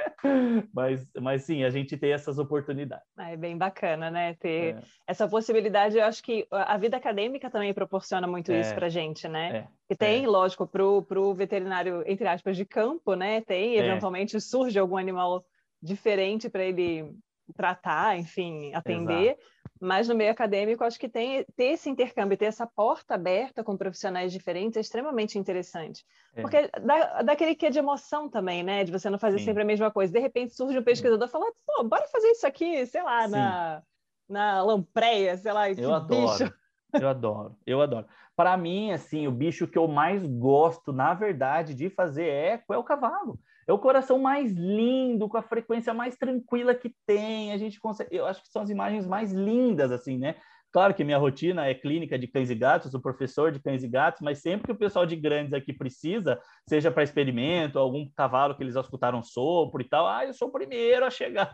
Mas, 0.72 1.10
mas 1.20 1.42
sim, 1.44 1.64
a 1.64 1.70
gente 1.70 1.96
tem 1.96 2.12
essas 2.12 2.38
oportunidades. 2.38 3.06
É 3.18 3.36
bem 3.36 3.56
bacana, 3.56 4.10
né? 4.10 4.34
Ter 4.34 4.76
é. 4.76 4.82
essa 5.06 5.26
possibilidade. 5.28 5.96
Eu 5.96 6.04
acho 6.04 6.22
que 6.22 6.46
a 6.50 6.76
vida 6.76 6.96
acadêmica 6.96 7.50
também 7.50 7.72
proporciona 7.72 8.26
muito 8.26 8.52
é. 8.52 8.60
isso 8.60 8.74
para 8.74 8.88
gente, 8.88 9.26
né? 9.28 9.58
É. 9.58 9.68
E 9.90 9.96
tem, 9.96 10.24
é. 10.24 10.28
lógico, 10.28 10.66
para 10.66 10.84
o 10.84 11.34
veterinário, 11.34 12.02
entre 12.06 12.28
aspas, 12.28 12.56
de 12.56 12.64
campo, 12.64 13.14
né? 13.14 13.40
Tem, 13.40 13.76
é. 13.76 13.86
eventualmente 13.86 14.40
surge 14.40 14.78
algum 14.78 14.96
animal 14.96 15.44
diferente 15.82 16.50
para 16.50 16.64
ele 16.64 17.14
tratar, 17.54 18.18
enfim, 18.18 18.72
atender. 18.74 19.32
Exato. 19.32 19.58
Mas 19.80 20.08
no 20.08 20.14
meio 20.14 20.32
acadêmico, 20.32 20.82
acho 20.82 20.98
que 20.98 21.08
tem, 21.08 21.44
ter 21.56 21.66
esse 21.66 21.88
intercâmbio, 21.88 22.36
ter 22.36 22.46
essa 22.46 22.66
porta 22.66 23.14
aberta 23.14 23.62
com 23.62 23.76
profissionais 23.76 24.32
diferentes 24.32 24.76
é 24.76 24.80
extremamente 24.80 25.38
interessante. 25.38 26.04
É. 26.34 26.42
Porque 26.42 26.68
dá, 26.82 27.22
dá 27.22 27.32
aquele 27.32 27.54
quê 27.54 27.70
de 27.70 27.78
emoção 27.78 28.28
também, 28.28 28.62
né? 28.62 28.82
De 28.82 28.90
você 28.90 29.08
não 29.08 29.18
fazer 29.18 29.38
Sim. 29.38 29.44
sempre 29.46 29.62
a 29.62 29.66
mesma 29.66 29.90
coisa. 29.90 30.12
De 30.12 30.18
repente 30.18 30.54
surge 30.54 30.78
um 30.78 30.82
pesquisador 30.82 31.28
e 31.28 31.30
fala, 31.30 31.46
pô, 31.64 31.84
bora 31.84 32.06
fazer 32.08 32.28
isso 32.28 32.46
aqui, 32.46 32.84
sei 32.86 33.02
lá, 33.02 33.28
na, 33.28 33.82
na 34.28 34.62
lampreia, 34.64 35.36
sei 35.36 35.52
lá, 35.52 35.70
eu 35.70 35.94
adoro. 35.94 36.38
Bicho. 36.38 36.54
Eu 36.92 37.08
adoro, 37.08 37.56
eu 37.66 37.82
adoro. 37.82 38.06
Para 38.34 38.56
mim, 38.56 38.92
assim, 38.92 39.26
o 39.26 39.32
bicho 39.32 39.66
que 39.66 39.76
eu 39.76 39.86
mais 39.86 40.24
gosto, 40.24 40.92
na 40.92 41.12
verdade, 41.12 41.74
de 41.74 41.90
fazer 41.90 42.28
eco 42.28 42.72
é 42.72 42.78
o 42.78 42.84
cavalo. 42.84 43.38
É 43.68 43.72
o 43.72 43.78
coração 43.78 44.18
mais 44.18 44.50
lindo, 44.52 45.28
com 45.28 45.36
a 45.36 45.42
frequência 45.42 45.92
mais 45.92 46.16
tranquila 46.16 46.74
que 46.74 46.94
tem. 47.06 47.52
A 47.52 47.58
gente 47.58 47.78
consegue, 47.78 48.16
eu 48.16 48.24
acho 48.24 48.42
que 48.42 48.48
são 48.48 48.62
as 48.62 48.70
imagens 48.70 49.06
mais 49.06 49.30
lindas, 49.30 49.92
assim, 49.92 50.16
né? 50.16 50.36
Claro 50.72 50.94
que 50.94 51.04
minha 51.04 51.18
rotina 51.18 51.66
é 51.66 51.74
clínica 51.74 52.18
de 52.18 52.26
cães 52.26 52.50
e 52.50 52.54
gatos, 52.54 52.90
sou 52.90 53.00
professor 53.00 53.52
de 53.52 53.60
cães 53.60 53.82
e 53.82 53.88
gatos, 53.88 54.22
mas 54.22 54.40
sempre 54.40 54.66
que 54.66 54.72
o 54.72 54.78
pessoal 54.78 55.04
de 55.04 55.16
grandes 55.16 55.52
aqui 55.52 55.72
precisa, 55.72 56.40
seja 56.66 56.90
para 56.90 57.02
experimento, 57.02 57.78
algum 57.78 58.08
cavalo 58.14 58.54
que 58.54 58.62
eles 58.62 58.76
escutaram 58.76 59.22
sopro 59.22 59.80
e 59.80 59.88
tal, 59.88 60.06
ah, 60.06 60.24
eu 60.24 60.32
sou 60.32 60.48
o 60.48 60.52
primeiro 60.52 61.04
a 61.06 61.10
chegar, 61.10 61.52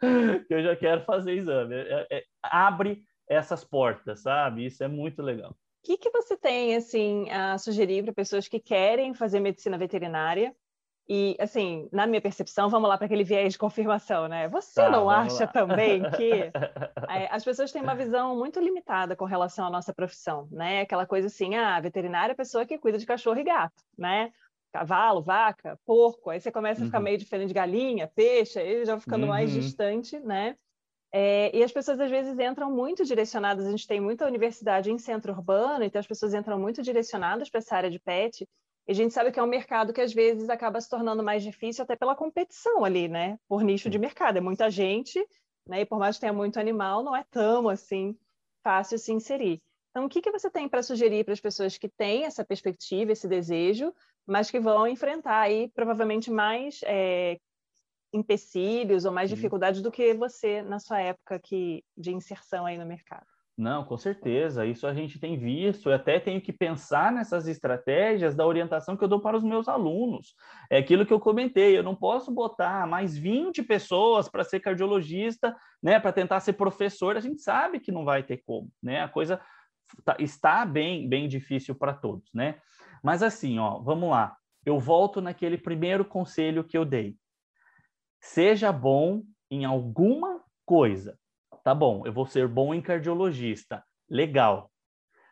que 0.46 0.54
eu 0.54 0.62
já 0.62 0.76
quero 0.76 1.04
fazer 1.04 1.34
exame. 1.34 1.74
É, 1.74 2.06
é, 2.10 2.24
abre 2.42 3.02
essas 3.28 3.64
portas, 3.64 4.22
sabe? 4.22 4.66
Isso 4.66 4.82
é 4.82 4.88
muito 4.88 5.22
legal. 5.22 5.50
O 5.50 5.86
que, 5.86 5.96
que 5.96 6.10
você 6.10 6.36
tem 6.36 6.74
assim 6.74 7.30
a 7.30 7.58
sugerir 7.58 8.02
para 8.02 8.12
pessoas 8.12 8.48
que 8.48 8.58
querem 8.58 9.14
fazer 9.14 9.38
medicina 9.38 9.78
veterinária 9.78 10.52
E, 11.08 11.36
assim, 11.38 11.88
na 11.92 12.04
minha 12.04 12.20
percepção, 12.20 12.68
vamos 12.68 12.88
lá 12.88 12.96
para 12.98 13.06
aquele 13.06 13.22
viés 13.22 13.52
de 13.52 13.58
confirmação, 13.58 14.26
né? 14.26 14.48
Você 14.48 14.82
tá, 14.82 14.90
não 14.90 15.08
acha 15.08 15.44
lá. 15.44 15.46
também 15.46 16.02
que 16.10 16.32
é, 17.08 17.28
as 17.30 17.44
pessoas 17.44 17.70
têm 17.70 17.80
uma 17.80 17.94
visão 17.94 18.36
muito 18.36 18.58
limitada 18.58 19.14
com 19.14 19.24
relação 19.24 19.66
à 19.66 19.70
nossa 19.70 19.94
profissão, 19.94 20.48
né? 20.50 20.80
Aquela 20.80 21.06
coisa 21.06 21.28
assim, 21.28 21.54
ah, 21.54 21.78
veterinária 21.80 22.32
é 22.32 22.34
a 22.34 22.36
pessoa 22.36 22.66
que 22.66 22.76
cuida 22.76 22.98
de 22.98 23.06
cachorro 23.06 23.38
e 23.38 23.44
gato, 23.44 23.84
né? 23.96 24.32
Cavalo, 24.72 25.22
vaca, 25.22 25.78
porco, 25.86 26.28
aí 26.28 26.40
você 26.40 26.50
começa 26.50 26.82
a 26.82 26.86
ficar 26.86 26.98
uhum. 26.98 27.04
meio 27.04 27.18
diferente 27.18 27.48
de 27.48 27.54
galinha, 27.54 28.10
peixe, 28.12 28.58
aí 28.58 28.84
já 28.84 28.98
ficando 28.98 29.22
uhum. 29.22 29.28
mais 29.28 29.52
distante, 29.52 30.18
né? 30.18 30.56
É, 31.12 31.56
e 31.56 31.62
as 31.62 31.70
pessoas 31.70 32.00
às 32.00 32.10
vezes 32.10 32.36
entram 32.36 32.70
muito 32.70 33.04
direcionadas, 33.04 33.64
a 33.64 33.70
gente 33.70 33.86
tem 33.86 34.00
muita 34.00 34.26
universidade 34.26 34.90
em 34.90 34.98
centro 34.98 35.32
urbano, 35.32 35.84
então 35.84 36.00
as 36.00 36.06
pessoas 36.06 36.34
entram 36.34 36.58
muito 36.58 36.82
direcionadas 36.82 37.48
para 37.48 37.58
essa 37.58 37.76
área 37.76 37.90
de 37.90 38.00
pet, 38.00 38.46
e 38.88 38.92
a 38.92 38.94
gente 38.94 39.12
sabe 39.12 39.32
que 39.32 39.40
é 39.40 39.42
um 39.42 39.48
mercado 39.48 39.92
que 39.92 40.00
às 40.00 40.12
vezes 40.12 40.48
acaba 40.48 40.80
se 40.80 40.88
tornando 40.88 41.22
mais 41.22 41.42
difícil 41.42 41.82
até 41.82 41.96
pela 41.96 42.14
competição 42.14 42.84
ali, 42.84 43.08
né? 43.08 43.38
Por 43.48 43.64
nicho 43.64 43.90
de 43.90 43.98
mercado. 43.98 44.38
É 44.38 44.40
muita 44.40 44.70
gente, 44.70 45.18
né? 45.68 45.80
E 45.80 45.84
por 45.84 45.98
mais 45.98 46.16
que 46.16 46.20
tenha 46.20 46.32
muito 46.32 46.60
animal, 46.60 47.02
não 47.02 47.14
é 47.14 47.24
tão 47.24 47.68
assim 47.68 48.16
fácil 48.62 48.98
se 48.98 49.12
inserir. 49.12 49.60
Então, 49.90 50.04
o 50.04 50.08
que, 50.08 50.20
que 50.20 50.30
você 50.30 50.50
tem 50.50 50.68
para 50.68 50.82
sugerir 50.82 51.24
para 51.24 51.32
as 51.32 51.40
pessoas 51.40 51.78
que 51.78 51.88
têm 51.88 52.24
essa 52.26 52.44
perspectiva, 52.44 53.12
esse 53.12 53.26
desejo, 53.26 53.92
mas 54.26 54.50
que 54.50 54.60
vão 54.60 54.86
enfrentar 54.86 55.40
aí 55.40 55.68
provavelmente 55.74 56.30
mais 56.30 56.80
é, 56.84 57.40
empecilhos 58.12 59.04
ou 59.04 59.12
mais 59.12 59.30
dificuldades 59.30 59.82
do 59.82 59.90
que 59.90 60.14
você 60.14 60.62
na 60.62 60.78
sua 60.78 61.00
época 61.00 61.38
que, 61.38 61.84
de 61.96 62.12
inserção 62.12 62.66
aí 62.66 62.76
no 62.78 62.86
mercado? 62.86 63.26
Não, 63.56 63.84
com 63.84 63.96
certeza. 63.96 64.66
Isso 64.66 64.86
a 64.86 64.92
gente 64.92 65.18
tem 65.18 65.38
visto. 65.38 65.88
Eu 65.88 65.94
até 65.94 66.20
tenho 66.20 66.42
que 66.42 66.52
pensar 66.52 67.10
nessas 67.10 67.48
estratégias 67.48 68.34
da 68.34 68.46
orientação 68.46 68.96
que 68.96 69.02
eu 69.02 69.08
dou 69.08 69.18
para 69.18 69.36
os 69.36 69.42
meus 69.42 69.66
alunos. 69.66 70.34
É 70.68 70.76
aquilo 70.76 71.06
que 71.06 71.12
eu 71.12 71.18
comentei. 71.18 71.76
Eu 71.76 71.82
não 71.82 71.94
posso 71.96 72.30
botar 72.30 72.86
mais 72.86 73.16
20 73.16 73.62
pessoas 73.62 74.28
para 74.28 74.44
ser 74.44 74.60
cardiologista, 74.60 75.56
né, 75.82 75.98
para 75.98 76.12
tentar 76.12 76.40
ser 76.40 76.52
professor. 76.52 77.16
A 77.16 77.20
gente 77.20 77.40
sabe 77.40 77.80
que 77.80 77.90
não 77.90 78.04
vai 78.04 78.22
ter 78.22 78.42
como, 78.44 78.70
né? 78.82 79.00
A 79.00 79.08
coisa 79.08 79.40
tá, 80.04 80.16
está 80.18 80.66
bem, 80.66 81.08
bem 81.08 81.26
difícil 81.26 81.74
para 81.74 81.94
todos, 81.94 82.30
né? 82.34 82.60
Mas 83.02 83.22
assim, 83.22 83.58
ó, 83.58 83.78
vamos 83.78 84.10
lá. 84.10 84.36
Eu 84.66 84.78
volto 84.78 85.22
naquele 85.22 85.56
primeiro 85.56 86.04
conselho 86.04 86.62
que 86.62 86.76
eu 86.76 86.84
dei. 86.84 87.16
Seja 88.20 88.70
bom 88.70 89.22
em 89.50 89.64
alguma 89.64 90.42
coisa 90.66 91.18
Tá 91.66 91.74
bom, 91.74 92.06
eu 92.06 92.12
vou 92.12 92.26
ser 92.26 92.46
bom 92.46 92.72
em 92.72 92.80
cardiologista. 92.80 93.84
Legal. 94.08 94.70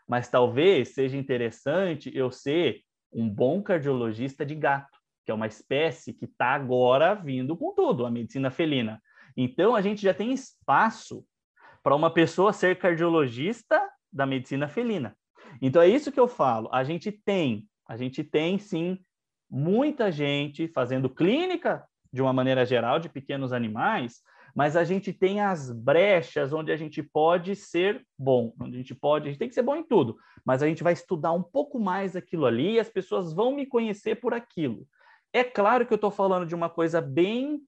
Mas 0.05 0.29
talvez 0.29 0.89
seja 0.89 1.17
interessante 1.17 2.11
eu 2.13 2.29
ser 2.29 2.81
um 3.13 3.31
bom 3.31 3.63
cardiologista 3.63 4.45
de 4.45 4.57
gato, 4.57 4.99
que 5.25 5.31
é 5.31 5.35
uma 5.35 5.47
espécie 5.47 6.13
que 6.13 6.25
está 6.25 6.47
agora 6.47 7.15
vindo 7.15 7.57
com 7.57 7.73
tudo, 7.73 8.05
a 8.05 8.11
medicina 8.11 8.51
felina. 8.51 9.01
Então, 9.37 9.77
a 9.77 9.81
gente 9.81 10.03
já 10.03 10.13
tem 10.13 10.33
espaço 10.33 11.25
para 11.85 11.95
uma 11.95 12.11
pessoa 12.11 12.53
ser 12.53 12.79
cardiologista 12.79 13.81
da 14.13 14.27
medicina 14.27 14.67
felina. 14.69 15.17
Então, 15.63 15.81
é 15.81 15.87
isso 15.87 16.11
que 16.11 16.19
eu 16.19 16.27
falo. 16.27 16.69
A 16.73 16.83
gente 16.83 17.13
tem, 17.13 17.65
a 17.89 17.97
gente 17.97 18.25
tem 18.25 18.59
sim 18.59 18.99
muita 19.49 20.11
gente 20.11 20.67
fazendo 20.67 21.09
clínica 21.09 21.87
de 22.13 22.21
uma 22.21 22.33
maneira 22.33 22.67
geral 22.67 22.99
de 22.99 23.09
pequenos 23.09 23.53
animais, 23.53 24.21
mas 24.55 24.77
a 24.77 24.85
gente 24.85 25.13
tem 25.13 25.41
as 25.41 25.71
brechas 25.71 26.53
onde 26.53 26.71
a 26.71 26.77
gente 26.77 27.03
pode 27.03 27.57
ser 27.57 28.07
bom, 28.17 28.55
onde 28.61 28.77
a 28.77 28.79
gente 28.79 28.95
pode, 28.95 29.27
a 29.27 29.31
gente 29.31 29.39
tem 29.39 29.49
que 29.49 29.55
ser 29.55 29.63
bom 29.63 29.75
em 29.75 29.83
tudo, 29.83 30.17
mas 30.45 30.63
a 30.63 30.67
gente 30.67 30.83
vai 30.83 30.93
estudar 30.93 31.33
um 31.33 31.43
pouco 31.43 31.81
mais 31.81 32.15
aquilo 32.15 32.47
ali 32.47 32.75
e 32.75 32.81
as 32.81 32.89
pessoas 32.89 33.33
vão 33.33 33.55
me 33.55 33.67
conhecer 33.67 34.17
por 34.17 34.33
aquilo. 34.33 34.87
É 35.33 35.43
claro 35.43 35.85
que 35.85 35.93
eu 35.93 35.97
estou 35.97 36.13
falando 36.13 36.47
de 36.47 36.55
uma 36.55 36.71
coisa 36.71 37.01
bem 37.01 37.61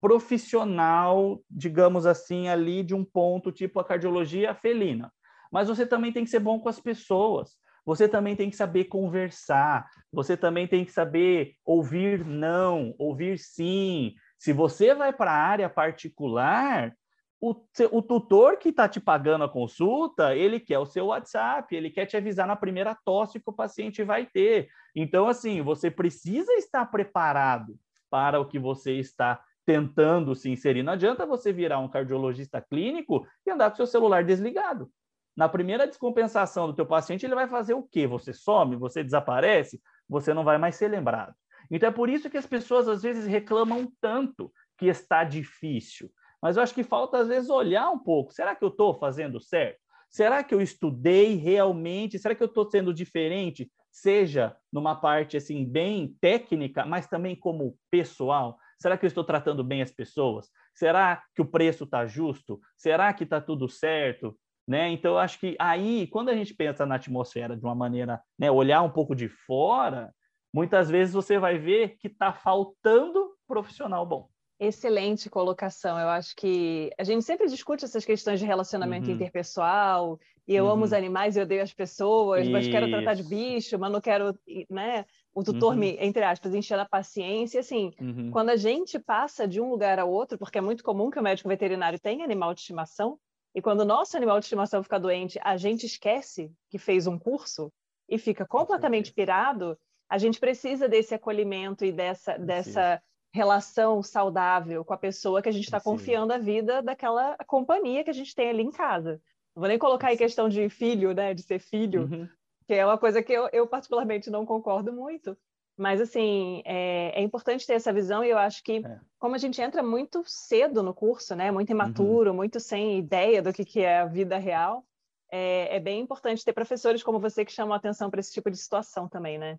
profissional, 0.00 1.42
digamos 1.50 2.06
assim, 2.06 2.48
ali 2.48 2.82
de 2.82 2.94
um 2.94 3.04
ponto 3.04 3.50
tipo 3.50 3.80
a 3.80 3.84
cardiologia 3.84 4.54
felina. 4.54 5.12
Mas 5.50 5.68
você 5.68 5.84
também 5.84 6.12
tem 6.12 6.24
que 6.24 6.30
ser 6.30 6.38
bom 6.38 6.60
com 6.60 6.68
as 6.68 6.78
pessoas. 6.78 7.58
Você 7.84 8.08
também 8.08 8.36
tem 8.36 8.48
que 8.48 8.56
saber 8.56 8.84
conversar. 8.84 9.90
Você 10.12 10.36
também 10.36 10.66
tem 10.68 10.84
que 10.84 10.92
saber 10.92 11.56
ouvir 11.64 12.24
não, 12.24 12.94
ouvir 12.98 13.38
sim, 13.38 14.14
se 14.40 14.54
você 14.54 14.94
vai 14.94 15.12
para 15.12 15.30
a 15.30 15.36
área 15.36 15.68
particular, 15.68 16.96
o, 17.38 17.54
o 17.92 18.00
tutor 18.00 18.56
que 18.56 18.70
está 18.70 18.88
te 18.88 18.98
pagando 18.98 19.44
a 19.44 19.48
consulta, 19.48 20.34
ele 20.34 20.58
quer 20.58 20.78
o 20.78 20.86
seu 20.86 21.08
WhatsApp, 21.08 21.76
ele 21.76 21.90
quer 21.90 22.06
te 22.06 22.16
avisar 22.16 22.46
na 22.46 22.56
primeira 22.56 22.96
tosse 23.04 23.38
que 23.38 23.50
o 23.50 23.52
paciente 23.52 24.02
vai 24.02 24.24
ter. 24.24 24.68
Então, 24.96 25.28
assim, 25.28 25.60
você 25.60 25.90
precisa 25.90 26.50
estar 26.54 26.86
preparado 26.86 27.78
para 28.08 28.40
o 28.40 28.46
que 28.46 28.58
você 28.58 28.94
está 28.94 29.42
tentando 29.66 30.34
se 30.34 30.48
inserir. 30.48 30.82
Não 30.82 30.94
adianta 30.94 31.26
você 31.26 31.52
virar 31.52 31.78
um 31.78 31.88
cardiologista 31.88 32.62
clínico 32.62 33.26
e 33.46 33.50
andar 33.50 33.68
com 33.68 33.76
seu 33.76 33.86
celular 33.86 34.24
desligado. 34.24 34.90
Na 35.36 35.50
primeira 35.50 35.86
descompensação 35.86 36.66
do 36.66 36.74
teu 36.74 36.86
paciente, 36.86 37.26
ele 37.26 37.34
vai 37.34 37.46
fazer 37.46 37.74
o 37.74 37.82
quê? 37.82 38.06
Você 38.06 38.32
some, 38.32 38.74
você 38.74 39.04
desaparece, 39.04 39.82
você 40.08 40.32
não 40.32 40.44
vai 40.44 40.56
mais 40.56 40.76
ser 40.76 40.88
lembrado. 40.88 41.34
Então 41.70 41.88
é 41.88 41.92
por 41.92 42.08
isso 42.08 42.28
que 42.28 42.36
as 42.36 42.46
pessoas 42.46 42.88
às 42.88 43.02
vezes 43.02 43.26
reclamam 43.26 43.90
tanto 44.00 44.52
que 44.76 44.86
está 44.86 45.24
difícil. 45.24 46.10
Mas 46.42 46.56
eu 46.56 46.62
acho 46.62 46.74
que 46.74 46.82
falta 46.82 47.18
às 47.18 47.28
vezes 47.28 47.50
olhar 47.50 47.90
um 47.90 47.98
pouco. 47.98 48.32
Será 48.32 48.54
que 48.54 48.64
eu 48.64 48.68
estou 48.68 48.94
fazendo 48.94 49.40
certo? 49.40 49.78
Será 50.08 50.42
que 50.42 50.54
eu 50.54 50.60
estudei 50.60 51.36
realmente? 51.36 52.18
Será 52.18 52.34
que 52.34 52.42
eu 52.42 52.48
estou 52.48 52.68
sendo 52.68 52.92
diferente? 52.92 53.70
Seja 53.92 54.56
numa 54.72 54.96
parte 54.96 55.36
assim 55.36 55.64
bem 55.64 56.16
técnica, 56.20 56.84
mas 56.84 57.06
também 57.06 57.36
como 57.36 57.76
pessoal. 57.90 58.58
Será 58.80 58.96
que 58.96 59.04
eu 59.04 59.08
estou 59.08 59.22
tratando 59.22 59.62
bem 59.62 59.82
as 59.82 59.92
pessoas? 59.92 60.48
Será 60.74 61.22
que 61.34 61.42
o 61.42 61.46
preço 61.46 61.84
está 61.84 62.06
justo? 62.06 62.60
Será 62.76 63.12
que 63.12 63.24
está 63.24 63.40
tudo 63.40 63.68
certo? 63.68 64.36
Né? 64.66 64.88
Então, 64.90 65.12
eu 65.12 65.18
acho 65.18 65.38
que 65.38 65.56
aí, 65.58 66.06
quando 66.06 66.28
a 66.28 66.34
gente 66.34 66.54
pensa 66.54 66.86
na 66.86 66.94
atmosfera 66.94 67.56
de 67.56 67.64
uma 67.64 67.74
maneira, 67.74 68.20
né, 68.38 68.50
olhar 68.50 68.82
um 68.82 68.90
pouco 68.90 69.14
de 69.14 69.28
fora, 69.28 70.14
muitas 70.52 70.90
vezes 70.90 71.14
você 71.14 71.38
vai 71.38 71.58
ver 71.58 71.96
que 71.98 72.08
está 72.08 72.32
faltando 72.32 73.34
profissional 73.46 74.04
bom. 74.06 74.28
Excelente 74.58 75.30
colocação. 75.30 75.98
Eu 75.98 76.08
acho 76.08 76.36
que 76.36 76.90
a 76.98 77.04
gente 77.04 77.24
sempre 77.24 77.48
discute 77.48 77.84
essas 77.84 78.04
questões 78.04 78.38
de 78.38 78.44
relacionamento 78.44 79.08
uhum. 79.08 79.14
interpessoal, 79.14 80.18
e 80.46 80.54
eu 80.54 80.64
uhum. 80.64 80.70
amo 80.72 80.84
os 80.84 80.90
uhum. 80.90 80.98
animais 80.98 81.36
e 81.36 81.40
odeio 81.40 81.62
as 81.62 81.72
pessoas, 81.72 82.42
Isso. 82.42 82.50
mas 82.50 82.68
quero 82.68 82.90
tratar 82.90 83.14
de 83.14 83.22
bicho, 83.22 83.78
mas 83.78 83.90
não 83.90 84.00
quero, 84.00 84.38
né? 84.68 85.06
O 85.32 85.42
tutor 85.42 85.72
uhum. 85.72 85.78
me, 85.78 85.96
entre 85.98 86.24
aspas, 86.24 86.54
encher 86.54 86.78
a 86.78 86.84
paciência. 86.84 87.60
Assim, 87.60 87.92
uhum. 88.00 88.30
quando 88.30 88.50
a 88.50 88.56
gente 88.56 88.98
passa 88.98 89.46
de 89.46 89.60
um 89.60 89.70
lugar 89.70 89.98
a 89.98 90.04
outro, 90.04 90.36
porque 90.36 90.58
é 90.58 90.60
muito 90.60 90.84
comum 90.84 91.08
que 91.10 91.18
o 91.18 91.22
médico 91.22 91.48
veterinário 91.48 91.98
tenha 91.98 92.24
animal 92.24 92.52
de 92.52 92.60
estimação, 92.60 93.18
e 93.54 93.62
quando 93.62 93.80
o 93.80 93.84
nosso 93.84 94.16
animal 94.16 94.38
de 94.38 94.44
estimação 94.46 94.82
fica 94.82 95.00
doente, 95.00 95.38
a 95.42 95.56
gente 95.56 95.86
esquece 95.86 96.52
que 96.68 96.78
fez 96.78 97.06
um 97.06 97.18
curso 97.18 97.72
e 98.08 98.18
fica 98.18 98.46
completamente 98.46 99.12
pirado 99.12 99.78
a 100.10 100.18
gente 100.18 100.40
precisa 100.40 100.88
desse 100.88 101.14
acolhimento 101.14 101.84
e 101.84 101.92
dessa, 101.92 102.36
dessa 102.36 103.00
relação 103.32 104.02
saudável 104.02 104.84
com 104.84 104.92
a 104.92 104.98
pessoa 104.98 105.40
que 105.40 105.48
a 105.48 105.52
gente 105.52 105.64
está 105.64 105.80
confiando 105.80 106.32
a 106.32 106.38
vida 106.38 106.82
daquela 106.82 107.36
companhia 107.46 108.02
que 108.02 108.10
a 108.10 108.14
gente 108.14 108.34
tem 108.34 108.50
ali 108.50 108.64
em 108.64 108.72
casa. 108.72 109.22
Não 109.54 109.60
vou 109.60 109.68
nem 109.68 109.78
colocar 109.78 110.08
aí 110.08 110.16
questão 110.16 110.48
de 110.48 110.68
filho, 110.68 111.14
né, 111.14 111.32
de 111.32 111.42
ser 111.42 111.60
filho, 111.60 112.02
uhum. 112.02 112.28
que 112.66 112.74
é 112.74 112.84
uma 112.84 112.98
coisa 112.98 113.22
que 113.22 113.32
eu, 113.32 113.48
eu, 113.52 113.68
particularmente 113.68 114.30
não 114.30 114.44
concordo 114.44 114.92
muito. 114.92 115.36
Mas, 115.76 116.00
assim, 116.00 116.60
é, 116.66 117.20
é, 117.20 117.22
importante 117.22 117.66
ter 117.66 117.74
essa 117.74 117.92
visão 117.92 118.22
e 118.22 118.30
eu 118.30 118.36
acho 118.36 118.62
que, 118.62 118.84
é. 118.84 119.00
como 119.18 119.34
a 119.34 119.38
gente 119.38 119.62
entra 119.62 119.82
muito 119.82 120.22
cedo 120.26 120.82
no 120.82 120.92
curso, 120.92 121.34
né, 121.36 121.50
muito 121.50 121.70
imaturo, 121.70 122.30
uhum. 122.30 122.36
muito 122.36 122.58
sem 122.58 122.98
ideia 122.98 123.40
do 123.40 123.52
que, 123.52 123.64
que 123.64 123.80
é 123.80 124.00
a 124.00 124.06
vida 124.06 124.36
real, 124.36 124.84
é, 125.30 125.76
é 125.76 125.80
bem 125.80 126.00
importante 126.00 126.44
ter 126.44 126.52
professores 126.52 127.02
como 127.02 127.20
você 127.20 127.44
que 127.44 127.52
chamam 127.52 127.72
a 127.72 127.76
atenção 127.76 128.10
para 128.10 128.20
esse 128.20 128.32
tipo 128.32 128.50
de 128.50 128.56
situação 128.56 129.08
também, 129.08 129.38
né? 129.38 129.58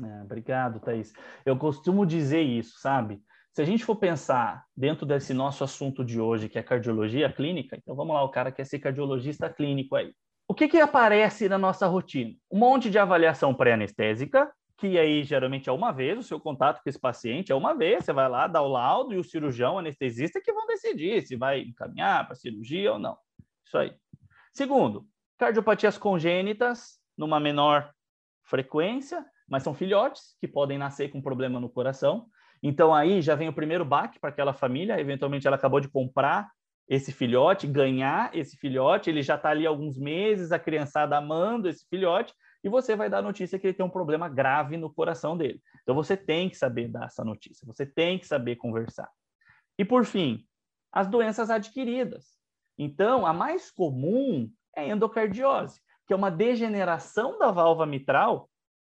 É, 0.00 0.22
obrigado, 0.22 0.80
Thaís. 0.80 1.12
Eu 1.44 1.56
costumo 1.56 2.06
dizer 2.06 2.40
isso, 2.40 2.78
sabe? 2.78 3.22
Se 3.52 3.60
a 3.60 3.64
gente 3.64 3.84
for 3.84 3.96
pensar 3.96 4.64
dentro 4.74 5.04
desse 5.04 5.34
nosso 5.34 5.62
assunto 5.62 6.02
de 6.04 6.18
hoje, 6.18 6.48
que 6.48 6.58
é 6.58 6.62
cardiologia 6.62 7.30
clínica, 7.30 7.76
então 7.76 7.94
vamos 7.94 8.14
lá, 8.14 8.22
o 8.22 8.30
cara 8.30 8.50
quer 8.50 8.64
ser 8.64 8.78
cardiologista 8.78 9.50
clínico 9.50 9.94
aí. 9.94 10.14
O 10.48 10.54
que, 10.54 10.68
que 10.68 10.80
aparece 10.80 11.48
na 11.48 11.58
nossa 11.58 11.86
rotina? 11.86 12.34
Um 12.50 12.58
monte 12.58 12.90
de 12.90 12.98
avaliação 12.98 13.54
pré-anestésica, 13.54 14.50
que 14.78 14.98
aí 14.98 15.22
geralmente 15.22 15.68
é 15.68 15.72
uma 15.72 15.92
vez, 15.92 16.18
o 16.18 16.22
seu 16.22 16.40
contato 16.40 16.82
com 16.82 16.88
esse 16.88 16.98
paciente 16.98 17.52
é 17.52 17.54
uma 17.54 17.74
vez, 17.74 18.04
você 18.04 18.12
vai 18.12 18.28
lá, 18.28 18.46
dá 18.46 18.60
o 18.62 18.68
laudo 18.68 19.14
e 19.14 19.18
o 19.18 19.24
cirurgião, 19.24 19.74
o 19.74 19.78
anestesista 19.78 20.40
que 20.40 20.52
vão 20.52 20.66
decidir 20.66 21.22
se 21.22 21.36
vai 21.36 21.60
encaminhar 21.60 22.26
para 22.26 22.34
cirurgia 22.34 22.94
ou 22.94 22.98
não. 22.98 23.16
Isso 23.64 23.78
aí. 23.78 23.94
Segundo, 24.52 25.06
cardiopatias 25.38 25.96
congênitas, 25.96 26.98
numa 27.16 27.38
menor 27.38 27.92
frequência, 28.42 29.24
mas 29.48 29.62
são 29.62 29.74
filhotes 29.74 30.36
que 30.40 30.48
podem 30.48 30.78
nascer 30.78 31.10
com 31.10 31.20
problema 31.20 31.60
no 31.60 31.68
coração. 31.68 32.26
Então 32.62 32.94
aí 32.94 33.20
já 33.20 33.34
vem 33.34 33.48
o 33.48 33.52
primeiro 33.52 33.84
baque 33.84 34.18
para 34.20 34.30
aquela 34.30 34.52
família, 34.52 35.00
eventualmente 35.00 35.46
ela 35.46 35.56
acabou 35.56 35.80
de 35.80 35.88
comprar 35.88 36.50
esse 36.88 37.12
filhote, 37.12 37.66
ganhar 37.66 38.34
esse 38.36 38.56
filhote, 38.56 39.08
ele 39.08 39.22
já 39.22 39.36
está 39.36 39.50
ali 39.50 39.66
alguns 39.66 39.96
meses, 39.98 40.52
a 40.52 40.58
criançada 40.58 41.16
amando 41.16 41.68
esse 41.68 41.86
filhote, 41.88 42.34
e 42.62 42.68
você 42.68 42.94
vai 42.94 43.08
dar 43.08 43.18
a 43.18 43.22
notícia 43.22 43.58
que 43.58 43.66
ele 43.66 43.74
tem 43.74 43.84
um 43.84 43.90
problema 43.90 44.28
grave 44.28 44.76
no 44.76 44.92
coração 44.92 45.36
dele. 45.36 45.60
Então 45.82 45.94
você 45.94 46.16
tem 46.16 46.48
que 46.48 46.56
saber 46.56 46.88
dar 46.88 47.06
essa 47.06 47.24
notícia, 47.24 47.66
você 47.66 47.86
tem 47.86 48.18
que 48.18 48.26
saber 48.26 48.56
conversar. 48.56 49.08
E 49.78 49.84
por 49.84 50.04
fim, 50.04 50.44
as 50.92 51.08
doenças 51.08 51.50
adquiridas. 51.50 52.36
Então, 52.78 53.26
a 53.26 53.32
mais 53.32 53.70
comum 53.70 54.50
é 54.76 54.88
endocardiose, 54.88 55.80
que 56.06 56.12
é 56.12 56.16
uma 56.16 56.30
degeneração 56.30 57.38
da 57.38 57.50
válvula 57.50 57.86
mitral 57.86 58.50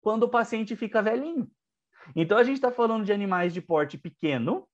quando 0.04 0.24
o 0.24 0.30
paciente 0.30 0.76
fica 0.76 1.02
velhinho. 1.02 1.50
Então, 2.16 2.38
a 2.38 2.44
gente 2.44 2.58
está 2.58 2.72
falando 2.72 3.06
de 3.06 3.14
animais 3.14 3.54
de 3.54 3.62
porte 3.62 3.98
pequeno 3.98 4.68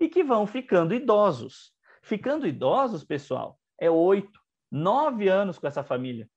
e 0.00 0.08
que 0.08 0.22
vão 0.22 0.46
ficando 0.46 0.94
idosos. 0.94 1.74
Ficando 2.02 2.46
idosos, 2.46 3.02
pessoal, 3.02 3.58
é 3.78 3.90
oito, 3.90 4.40
nove 4.70 5.28
anos 5.28 5.58
com 5.58 5.66
essa 5.66 5.82
família. 5.82 6.30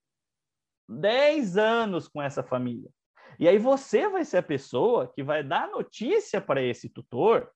dez 0.89 1.55
anos 1.55 2.07
com 2.07 2.19
essa 2.19 2.43
família. 2.43 2.89
E 3.37 3.47
aí 3.47 3.59
você 3.59 4.09
vai 4.09 4.25
ser 4.25 4.37
a 4.37 4.43
pessoa 4.43 5.07
que 5.13 5.21
vai 5.21 5.43
dar 5.43 5.69
notícia 5.69 6.41
para 6.41 6.61
esse 6.61 6.89
tutor 6.89 7.49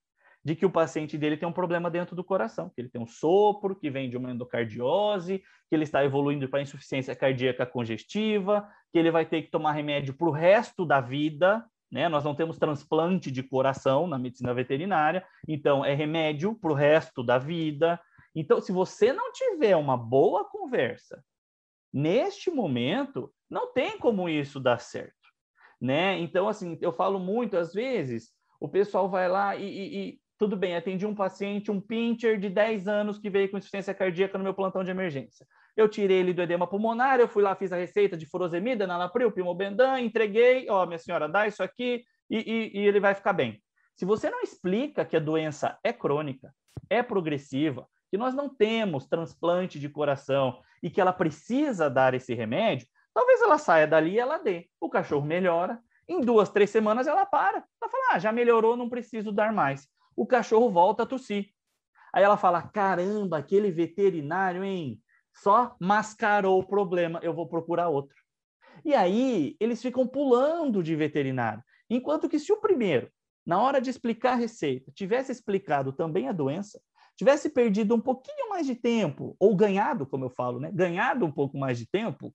de 0.43 0.55
que 0.55 0.65
o 0.65 0.71
paciente 0.71 1.17
dele 1.17 1.37
tem 1.37 1.47
um 1.47 1.53
problema 1.53 1.89
dentro 1.89 2.15
do 2.15 2.23
coração, 2.23 2.69
que 2.69 2.81
ele 2.81 2.89
tem 2.89 3.01
um 3.01 3.07
sopro, 3.07 3.75
que 3.75 3.89
vem 3.89 4.09
de 4.09 4.17
uma 4.17 4.31
endocardiose, 4.31 5.39
que 5.69 5.75
ele 5.75 5.83
está 5.83 6.03
evoluindo 6.03 6.49
para 6.49 6.61
insuficiência 6.61 7.15
cardíaca 7.15 7.65
congestiva, 7.65 8.67
que 8.91 8.99
ele 8.99 9.09
vai 9.09 9.25
ter 9.25 9.43
que 9.43 9.51
tomar 9.51 9.71
remédio 9.71 10.13
para 10.13 10.27
o 10.27 10.31
resto 10.31 10.85
da 10.85 10.99
vida, 10.99 11.65
né? 11.89 12.09
Nós 12.09 12.23
não 12.23 12.35
temos 12.35 12.57
transplante 12.57 13.31
de 13.31 13.41
coração 13.41 14.05
na 14.05 14.17
medicina 14.17 14.53
veterinária, 14.53 15.25
então 15.47 15.85
é 15.85 15.93
remédio 15.93 16.55
para 16.55 16.71
o 16.71 16.75
resto 16.75 17.23
da 17.23 17.37
vida. 17.37 18.01
Então, 18.35 18.59
se 18.59 18.71
você 18.71 19.13
não 19.13 19.31
tiver 19.31 19.77
uma 19.77 19.95
boa 19.95 20.43
conversa 20.43 21.23
neste 21.93 22.49
momento, 22.49 23.31
não 23.49 23.71
tem 23.71 23.97
como 23.97 24.27
isso 24.27 24.59
dar 24.59 24.79
certo, 24.79 25.13
né? 25.79 26.19
Então, 26.19 26.49
assim, 26.49 26.77
eu 26.81 26.91
falo 26.91 27.19
muito 27.19 27.55
às 27.55 27.71
vezes, 27.73 28.31
o 28.59 28.67
pessoal 28.67 29.07
vai 29.07 29.29
lá 29.29 29.55
e, 29.55 29.63
e, 29.63 29.97
e 29.97 30.22
tudo 30.37 30.57
bem, 30.57 30.75
atendi 30.75 31.05
um 31.05 31.13
paciente, 31.15 31.71
um 31.71 31.79
pincher 31.79 32.39
de 32.39 32.49
10 32.49 32.87
anos 32.87 33.19
que 33.19 33.29
veio 33.29 33.49
com 33.49 33.57
insuficiência 33.57 33.93
cardíaca 33.93 34.37
no 34.37 34.43
meu 34.43 34.53
plantão 34.53 34.83
de 34.83 34.91
emergência. 34.91 35.45
Eu 35.75 35.87
tirei 35.87 36.17
ele 36.17 36.33
do 36.33 36.41
edema 36.41 36.67
pulmonar, 36.67 37.19
eu 37.19 37.27
fui 37.27 37.43
lá, 37.43 37.55
fiz 37.55 37.71
a 37.71 37.77
receita 37.77 38.17
de 38.17 38.25
furosemida, 38.25 38.87
nalapril, 38.87 39.31
pimobendan, 39.31 39.99
entreguei, 39.99 40.67
ó, 40.69 40.85
minha 40.85 40.99
senhora, 40.99 41.29
dá 41.29 41.47
isso 41.47 41.63
aqui 41.63 42.03
e, 42.29 42.37
e, 42.37 42.79
e 42.79 42.87
ele 42.87 42.99
vai 42.99 43.13
ficar 43.13 43.33
bem. 43.33 43.61
Se 43.95 44.05
você 44.05 44.29
não 44.29 44.41
explica 44.41 45.05
que 45.05 45.15
a 45.15 45.19
doença 45.19 45.77
é 45.83 45.93
crônica, 45.93 46.53
é 46.89 47.03
progressiva, 47.03 47.87
que 48.09 48.17
nós 48.17 48.33
não 48.33 48.49
temos 48.49 49.07
transplante 49.07 49.79
de 49.79 49.87
coração 49.87 50.59
e 50.81 50.89
que 50.89 50.99
ela 50.99 51.13
precisa 51.13 51.89
dar 51.89 52.13
esse 52.13 52.33
remédio, 52.33 52.87
talvez 53.13 53.41
ela 53.41 53.57
saia 53.57 53.87
dali 53.87 54.13
e 54.13 54.19
ela 54.19 54.39
dê. 54.39 54.67
O 54.79 54.89
cachorro 54.89 55.25
melhora, 55.25 55.79
em 56.07 56.21
duas, 56.21 56.49
três 56.49 56.69
semanas 56.69 57.07
ela 57.07 57.25
para. 57.25 57.63
Ela 57.81 57.91
fala, 57.91 58.03
ah, 58.11 58.19
já 58.19 58.31
melhorou, 58.31 58.75
não 58.75 58.89
preciso 58.89 59.31
dar 59.31 59.53
mais 59.53 59.87
o 60.15 60.25
cachorro 60.25 60.69
volta 60.69 61.03
a 61.03 61.05
tossir. 61.05 61.49
Aí 62.13 62.23
ela 62.23 62.37
fala: 62.37 62.61
caramba, 62.61 63.37
aquele 63.37 63.71
veterinário, 63.71 64.63
hein? 64.63 65.01
Só 65.33 65.75
mascarou 65.79 66.59
o 66.59 66.67
problema, 66.67 67.19
eu 67.23 67.33
vou 67.33 67.47
procurar 67.47 67.89
outro. 67.89 68.15
E 68.85 68.93
aí 68.93 69.55
eles 69.59 69.81
ficam 69.81 70.07
pulando 70.07 70.83
de 70.83 70.95
veterinário. 70.95 71.63
Enquanto 71.89 72.29
que 72.29 72.39
se 72.39 72.51
o 72.51 72.61
primeiro, 72.61 73.09
na 73.45 73.61
hora 73.61 73.81
de 73.81 73.89
explicar 73.89 74.33
a 74.33 74.37
receita, 74.37 74.91
tivesse 74.93 75.31
explicado 75.31 75.91
também 75.91 76.27
a 76.27 76.31
doença, 76.31 76.79
tivesse 77.15 77.49
perdido 77.49 77.95
um 77.95 78.01
pouquinho 78.01 78.49
mais 78.49 78.65
de 78.65 78.75
tempo, 78.75 79.35
ou 79.39 79.55
ganhado, 79.55 80.05
como 80.05 80.25
eu 80.25 80.29
falo, 80.29 80.59
né? 80.59 80.71
Ganhado 80.71 81.25
um 81.25 81.31
pouco 81.31 81.57
mais 81.57 81.77
de 81.77 81.87
tempo, 81.87 82.33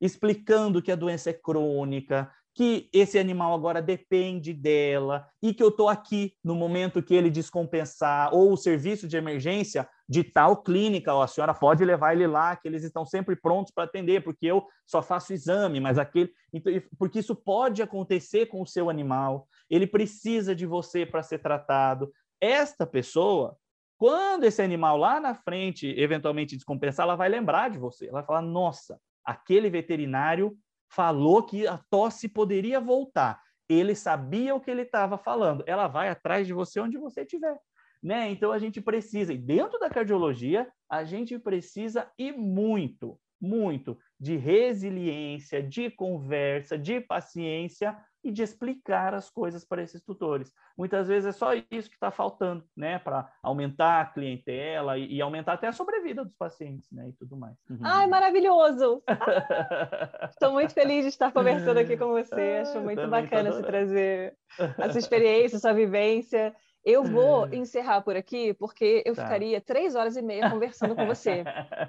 explicando 0.00 0.82
que 0.82 0.92
a 0.92 0.96
doença 0.96 1.30
é 1.30 1.34
crônica, 1.34 2.30
que 2.54 2.88
esse 2.92 3.18
animal 3.18 3.54
agora 3.54 3.80
depende 3.80 4.52
dela 4.52 5.26
e 5.42 5.54
que 5.54 5.62
eu 5.62 5.68
estou 5.68 5.88
aqui 5.88 6.34
no 6.42 6.54
momento 6.54 7.02
que 7.02 7.14
ele 7.14 7.30
descompensar, 7.30 8.34
ou 8.34 8.52
o 8.52 8.56
serviço 8.56 9.06
de 9.06 9.16
emergência 9.16 9.88
de 10.08 10.24
tal 10.24 10.62
clínica, 10.62 11.12
a 11.22 11.26
senhora 11.28 11.54
pode 11.54 11.84
levar 11.84 12.14
ele 12.14 12.26
lá, 12.26 12.56
que 12.56 12.66
eles 12.66 12.82
estão 12.82 13.06
sempre 13.06 13.36
prontos 13.36 13.72
para 13.72 13.84
atender, 13.84 14.24
porque 14.24 14.46
eu 14.46 14.66
só 14.84 15.00
faço 15.00 15.32
exame, 15.32 15.78
mas 15.78 15.98
aquele. 15.98 16.32
Então, 16.52 16.72
porque 16.98 17.20
isso 17.20 17.36
pode 17.36 17.80
acontecer 17.80 18.46
com 18.46 18.60
o 18.60 18.66
seu 18.66 18.90
animal, 18.90 19.46
ele 19.68 19.86
precisa 19.86 20.54
de 20.54 20.66
você 20.66 21.06
para 21.06 21.22
ser 21.22 21.38
tratado. 21.38 22.12
Esta 22.40 22.84
pessoa, 22.84 23.56
quando 23.96 24.44
esse 24.44 24.60
animal 24.60 24.96
lá 24.96 25.20
na 25.20 25.34
frente 25.34 25.86
eventualmente 25.96 26.56
descompensar, 26.56 27.04
ela 27.04 27.14
vai 27.14 27.28
lembrar 27.28 27.70
de 27.70 27.78
você, 27.78 28.06
ela 28.06 28.14
vai 28.14 28.24
falar: 28.24 28.42
nossa, 28.42 29.00
aquele 29.24 29.70
veterinário 29.70 30.56
falou 30.90 31.42
que 31.42 31.66
a 31.66 31.78
tosse 31.88 32.28
poderia 32.28 32.80
voltar. 32.80 33.40
Ele 33.68 33.94
sabia 33.94 34.54
o 34.54 34.60
que 34.60 34.70
ele 34.70 34.82
estava 34.82 35.16
falando. 35.16 35.62
Ela 35.66 35.86
vai 35.86 36.08
atrás 36.08 36.46
de 36.46 36.52
você 36.52 36.80
onde 36.80 36.98
você 36.98 37.22
estiver. 37.22 37.56
Né? 38.02 38.30
Então 38.30 38.50
a 38.50 38.58
gente 38.58 38.80
precisa, 38.80 39.32
e 39.32 39.38
dentro 39.38 39.78
da 39.78 39.90
cardiologia, 39.90 40.66
a 40.88 41.04
gente 41.04 41.38
precisa 41.38 42.10
e 42.18 42.32
muito, 42.32 43.18
muito 43.40 43.98
de 44.18 44.36
resiliência, 44.36 45.62
de 45.62 45.90
conversa, 45.90 46.78
de 46.78 47.00
paciência 47.00 47.96
e 48.22 48.30
de 48.30 48.42
explicar 48.42 49.14
as 49.14 49.30
coisas 49.30 49.64
para 49.64 49.82
esses 49.82 50.02
tutores. 50.02 50.52
Muitas 50.76 51.08
vezes 51.08 51.28
é 51.28 51.32
só 51.32 51.54
isso 51.54 51.88
que 51.88 51.96
está 51.96 52.10
faltando, 52.10 52.64
né, 52.76 52.98
para 52.98 53.30
aumentar 53.42 54.00
a 54.00 54.06
clientela 54.06 54.98
e, 54.98 55.14
e, 55.14 55.20
aumentar 55.20 55.54
até 55.54 55.68
a 55.68 55.72
sobrevida 55.72 56.24
dos 56.24 56.34
pacientes, 56.34 56.90
né, 56.92 57.08
e 57.08 57.12
tudo 57.12 57.36
mais. 57.36 57.56
Uhum. 57.68 57.78
Ai, 57.82 58.06
maravilhoso! 58.06 59.02
Estou 60.30 60.52
muito 60.52 60.74
feliz 60.74 61.02
de 61.02 61.08
estar 61.08 61.32
conversando 61.32 61.78
aqui 61.78 61.96
com 61.96 62.08
você. 62.08 62.60
Acho 62.62 62.80
muito 62.80 63.06
bacana 63.08 63.52
se 63.52 63.62
trazer 63.62 64.36
essa 64.78 64.98
experiência, 64.98 65.56
essa 65.56 65.72
vivência. 65.72 66.54
Eu 66.84 67.04
vou 67.04 67.46
é. 67.46 67.56
encerrar 67.56 68.00
por 68.00 68.16
aqui, 68.16 68.54
porque 68.54 69.02
eu 69.04 69.14
tá. 69.14 69.24
ficaria 69.24 69.60
três 69.60 69.94
horas 69.94 70.16
e 70.16 70.22
meia 70.22 70.48
conversando 70.48 70.96
com 70.96 71.06
você. 71.06 71.44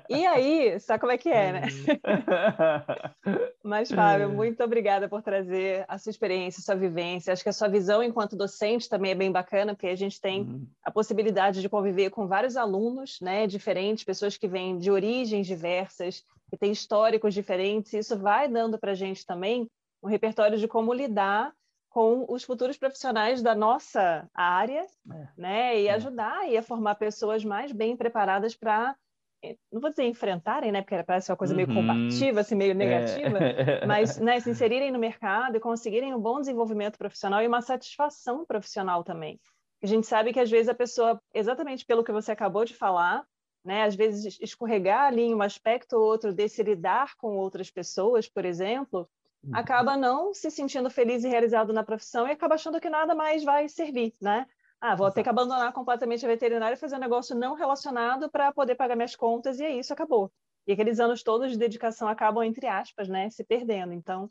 E 0.09 0.25
aí, 0.27 0.77
sabe 0.79 0.99
como 0.99 1.13
é 1.13 1.17
que 1.17 1.29
é, 1.29 1.53
né? 1.53 1.61
Mas, 3.63 3.89
Fábio, 3.89 4.25
é. 4.25 4.27
muito 4.27 4.61
obrigada 4.63 5.07
por 5.07 5.21
trazer 5.21 5.85
a 5.87 5.97
sua 5.97 6.09
experiência, 6.09 6.59
a 6.59 6.63
sua 6.63 6.75
vivência. 6.75 7.31
Acho 7.31 7.43
que 7.43 7.49
a 7.49 7.53
sua 7.53 7.69
visão 7.69 8.03
enquanto 8.03 8.35
docente 8.35 8.89
também 8.89 9.11
é 9.11 9.15
bem 9.15 9.31
bacana, 9.31 9.73
porque 9.73 9.87
a 9.87 9.95
gente 9.95 10.19
tem 10.19 10.41
uhum. 10.41 10.67
a 10.83 10.91
possibilidade 10.91 11.61
de 11.61 11.69
conviver 11.69 12.09
com 12.09 12.27
vários 12.27 12.57
alunos, 12.57 13.19
né, 13.21 13.47
diferentes, 13.47 14.03
pessoas 14.03 14.35
que 14.35 14.47
vêm 14.47 14.77
de 14.77 14.91
origens 14.91 15.47
diversas, 15.47 16.25
que 16.49 16.57
têm 16.57 16.71
históricos 16.71 17.33
diferentes. 17.33 17.93
E 17.93 17.99
isso 17.99 18.17
vai 18.17 18.49
dando 18.49 18.77
para 18.77 18.91
a 18.91 18.95
gente 18.95 19.25
também 19.25 19.69
um 20.03 20.07
repertório 20.07 20.57
de 20.57 20.67
como 20.67 20.93
lidar 20.93 21.53
com 21.91 22.25
os 22.29 22.43
futuros 22.43 22.77
profissionais 22.77 23.41
da 23.41 23.53
nossa 23.53 24.27
área, 24.33 24.85
é. 25.11 25.27
né? 25.37 25.79
E 25.81 25.87
é. 25.87 25.93
ajudar 25.93 26.49
e 26.49 26.57
a 26.57 26.63
formar 26.63 26.95
pessoas 26.95 27.43
mais 27.43 27.71
bem 27.73 27.97
preparadas 27.97 28.55
para 28.55 28.95
eh, 29.43 29.57
não 29.69 29.81
vou 29.81 29.89
dizer 29.89 30.05
enfrentarem, 30.05 30.71
né? 30.71 30.81
Porque 30.81 31.03
parece 31.03 31.29
uma 31.29 31.37
coisa 31.37 31.53
meio 31.53 31.67
uhum. 31.67 31.75
combativa, 31.75 32.39
assim, 32.39 32.55
meio 32.55 32.73
negativa, 32.73 33.37
é. 33.37 33.85
mas 33.85 34.17
né, 34.17 34.39
se 34.39 34.49
inserirem 34.49 34.89
no 34.89 34.97
mercado 34.97 35.57
e 35.57 35.59
conseguirem 35.59 36.15
um 36.15 36.19
bom 36.19 36.39
desenvolvimento 36.39 36.97
profissional 36.97 37.43
e 37.43 37.47
uma 37.47 37.61
satisfação 37.61 38.45
profissional 38.45 39.03
também. 39.03 39.37
A 39.83 39.87
gente 39.87 40.07
sabe 40.07 40.31
que 40.31 40.39
às 40.39 40.49
vezes 40.49 40.69
a 40.69 40.75
pessoa, 40.75 41.21
exatamente 41.33 41.85
pelo 41.85 42.05
que 42.05 42.11
você 42.11 42.31
acabou 42.31 42.63
de 42.63 42.73
falar, 42.73 43.25
né? 43.65 43.83
Às 43.83 43.95
vezes 43.95 44.39
escorregar 44.39 45.07
ali 45.07 45.23
em 45.23 45.35
um 45.35 45.41
aspecto 45.41 45.97
ou 45.97 46.03
outro 46.03 46.33
desse 46.33 46.63
lidar 46.63 47.17
com 47.17 47.35
outras 47.35 47.69
pessoas, 47.69 48.29
por 48.29 48.45
exemplo. 48.45 49.09
Acaba 49.51 49.97
não 49.97 50.33
se 50.33 50.51
sentindo 50.51 50.89
feliz 50.89 51.23
e 51.23 51.27
realizado 51.27 51.73
na 51.73 51.83
profissão 51.83 52.27
e 52.27 52.31
acaba 52.31 52.55
achando 52.55 52.79
que 52.79 52.89
nada 52.89 53.15
mais 53.15 53.43
vai 53.43 53.67
servir, 53.67 54.13
né? 54.21 54.45
Ah, 54.79 54.95
vou 54.95 55.11
ter 55.11 55.23
que 55.23 55.29
abandonar 55.29 55.71
completamente 55.73 56.25
a 56.25 56.29
veterinária 56.29 56.73
e 56.73 56.77
fazer 56.77 56.95
um 56.95 56.99
negócio 56.99 57.35
não 57.35 57.53
relacionado 57.53 58.29
para 58.29 58.51
poder 58.51 58.75
pagar 58.75 58.95
minhas 58.95 59.15
contas 59.15 59.59
e 59.59 59.63
é 59.63 59.71
isso, 59.71 59.93
acabou. 59.93 60.31
E 60.65 60.73
aqueles 60.73 60.99
anos 60.99 61.23
todos 61.23 61.51
de 61.51 61.57
dedicação 61.57 62.07
acabam, 62.07 62.43
entre 62.43 62.67
aspas, 62.67 63.07
né, 63.07 63.29
se 63.29 63.43
perdendo. 63.43 63.93
Então, 63.93 64.27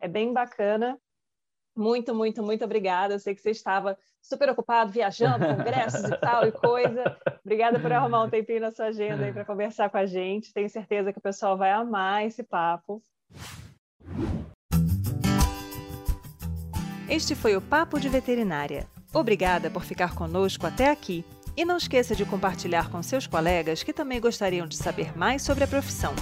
é 0.00 0.08
bem 0.08 0.32
bacana. 0.32 0.98
Muito, 1.76 2.14
muito, 2.14 2.42
muito 2.42 2.64
obrigada. 2.64 3.14
Eu 3.14 3.18
sei 3.18 3.34
que 3.34 3.40
você 3.40 3.50
estava 3.50 3.98
super 4.20 4.48
ocupado, 4.50 4.92
viajando, 4.92 5.46
congressos 5.56 6.04
e 6.04 6.16
tal 6.18 6.46
e 6.46 6.52
coisa. 6.52 7.18
Obrigada 7.44 7.80
por 7.80 7.90
arrumar 7.90 8.24
um 8.24 8.30
tempinho 8.30 8.60
na 8.60 8.70
sua 8.70 8.86
agenda 8.86 9.24
aí 9.24 9.32
para 9.32 9.44
conversar 9.44 9.90
com 9.90 9.96
a 9.96 10.06
gente. 10.06 10.52
Tenho 10.52 10.68
certeza 10.68 11.12
que 11.12 11.18
o 11.18 11.22
pessoal 11.22 11.56
vai 11.56 11.72
amar 11.72 12.24
esse 12.24 12.42
papo. 12.42 13.02
Este 17.08 17.34
foi 17.34 17.54
o 17.54 17.60
Papo 17.60 18.00
de 18.00 18.08
Veterinária. 18.08 18.86
Obrigada 19.12 19.70
por 19.70 19.84
ficar 19.84 20.14
conosco 20.14 20.66
até 20.66 20.90
aqui. 20.90 21.24
E 21.56 21.64
não 21.64 21.76
esqueça 21.76 22.16
de 22.16 22.24
compartilhar 22.24 22.90
com 22.90 23.02
seus 23.02 23.26
colegas 23.26 23.82
que 23.82 23.92
também 23.92 24.20
gostariam 24.20 24.66
de 24.66 24.76
saber 24.76 25.16
mais 25.16 25.42
sobre 25.42 25.62
a 25.62 25.68
profissão. 25.68 26.14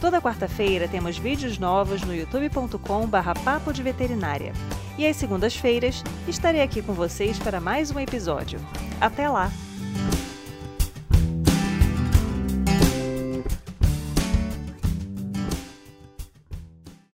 Toda 0.00 0.20
quarta-feira 0.20 0.86
temos 0.86 1.16
vídeos 1.16 1.58
novos 1.58 2.02
no 2.02 2.14
youtube.com/barra 2.14 3.34
Papo 3.34 3.72
de 3.72 3.82
Veterinária. 3.82 4.52
E 4.98 5.06
às 5.06 5.16
segundas-feiras 5.16 6.02
estarei 6.26 6.60
aqui 6.60 6.82
com 6.82 6.92
vocês 6.92 7.38
para 7.38 7.60
mais 7.60 7.90
um 7.90 7.98
episódio. 7.98 8.60
Até 9.00 9.28
lá! 9.28 9.50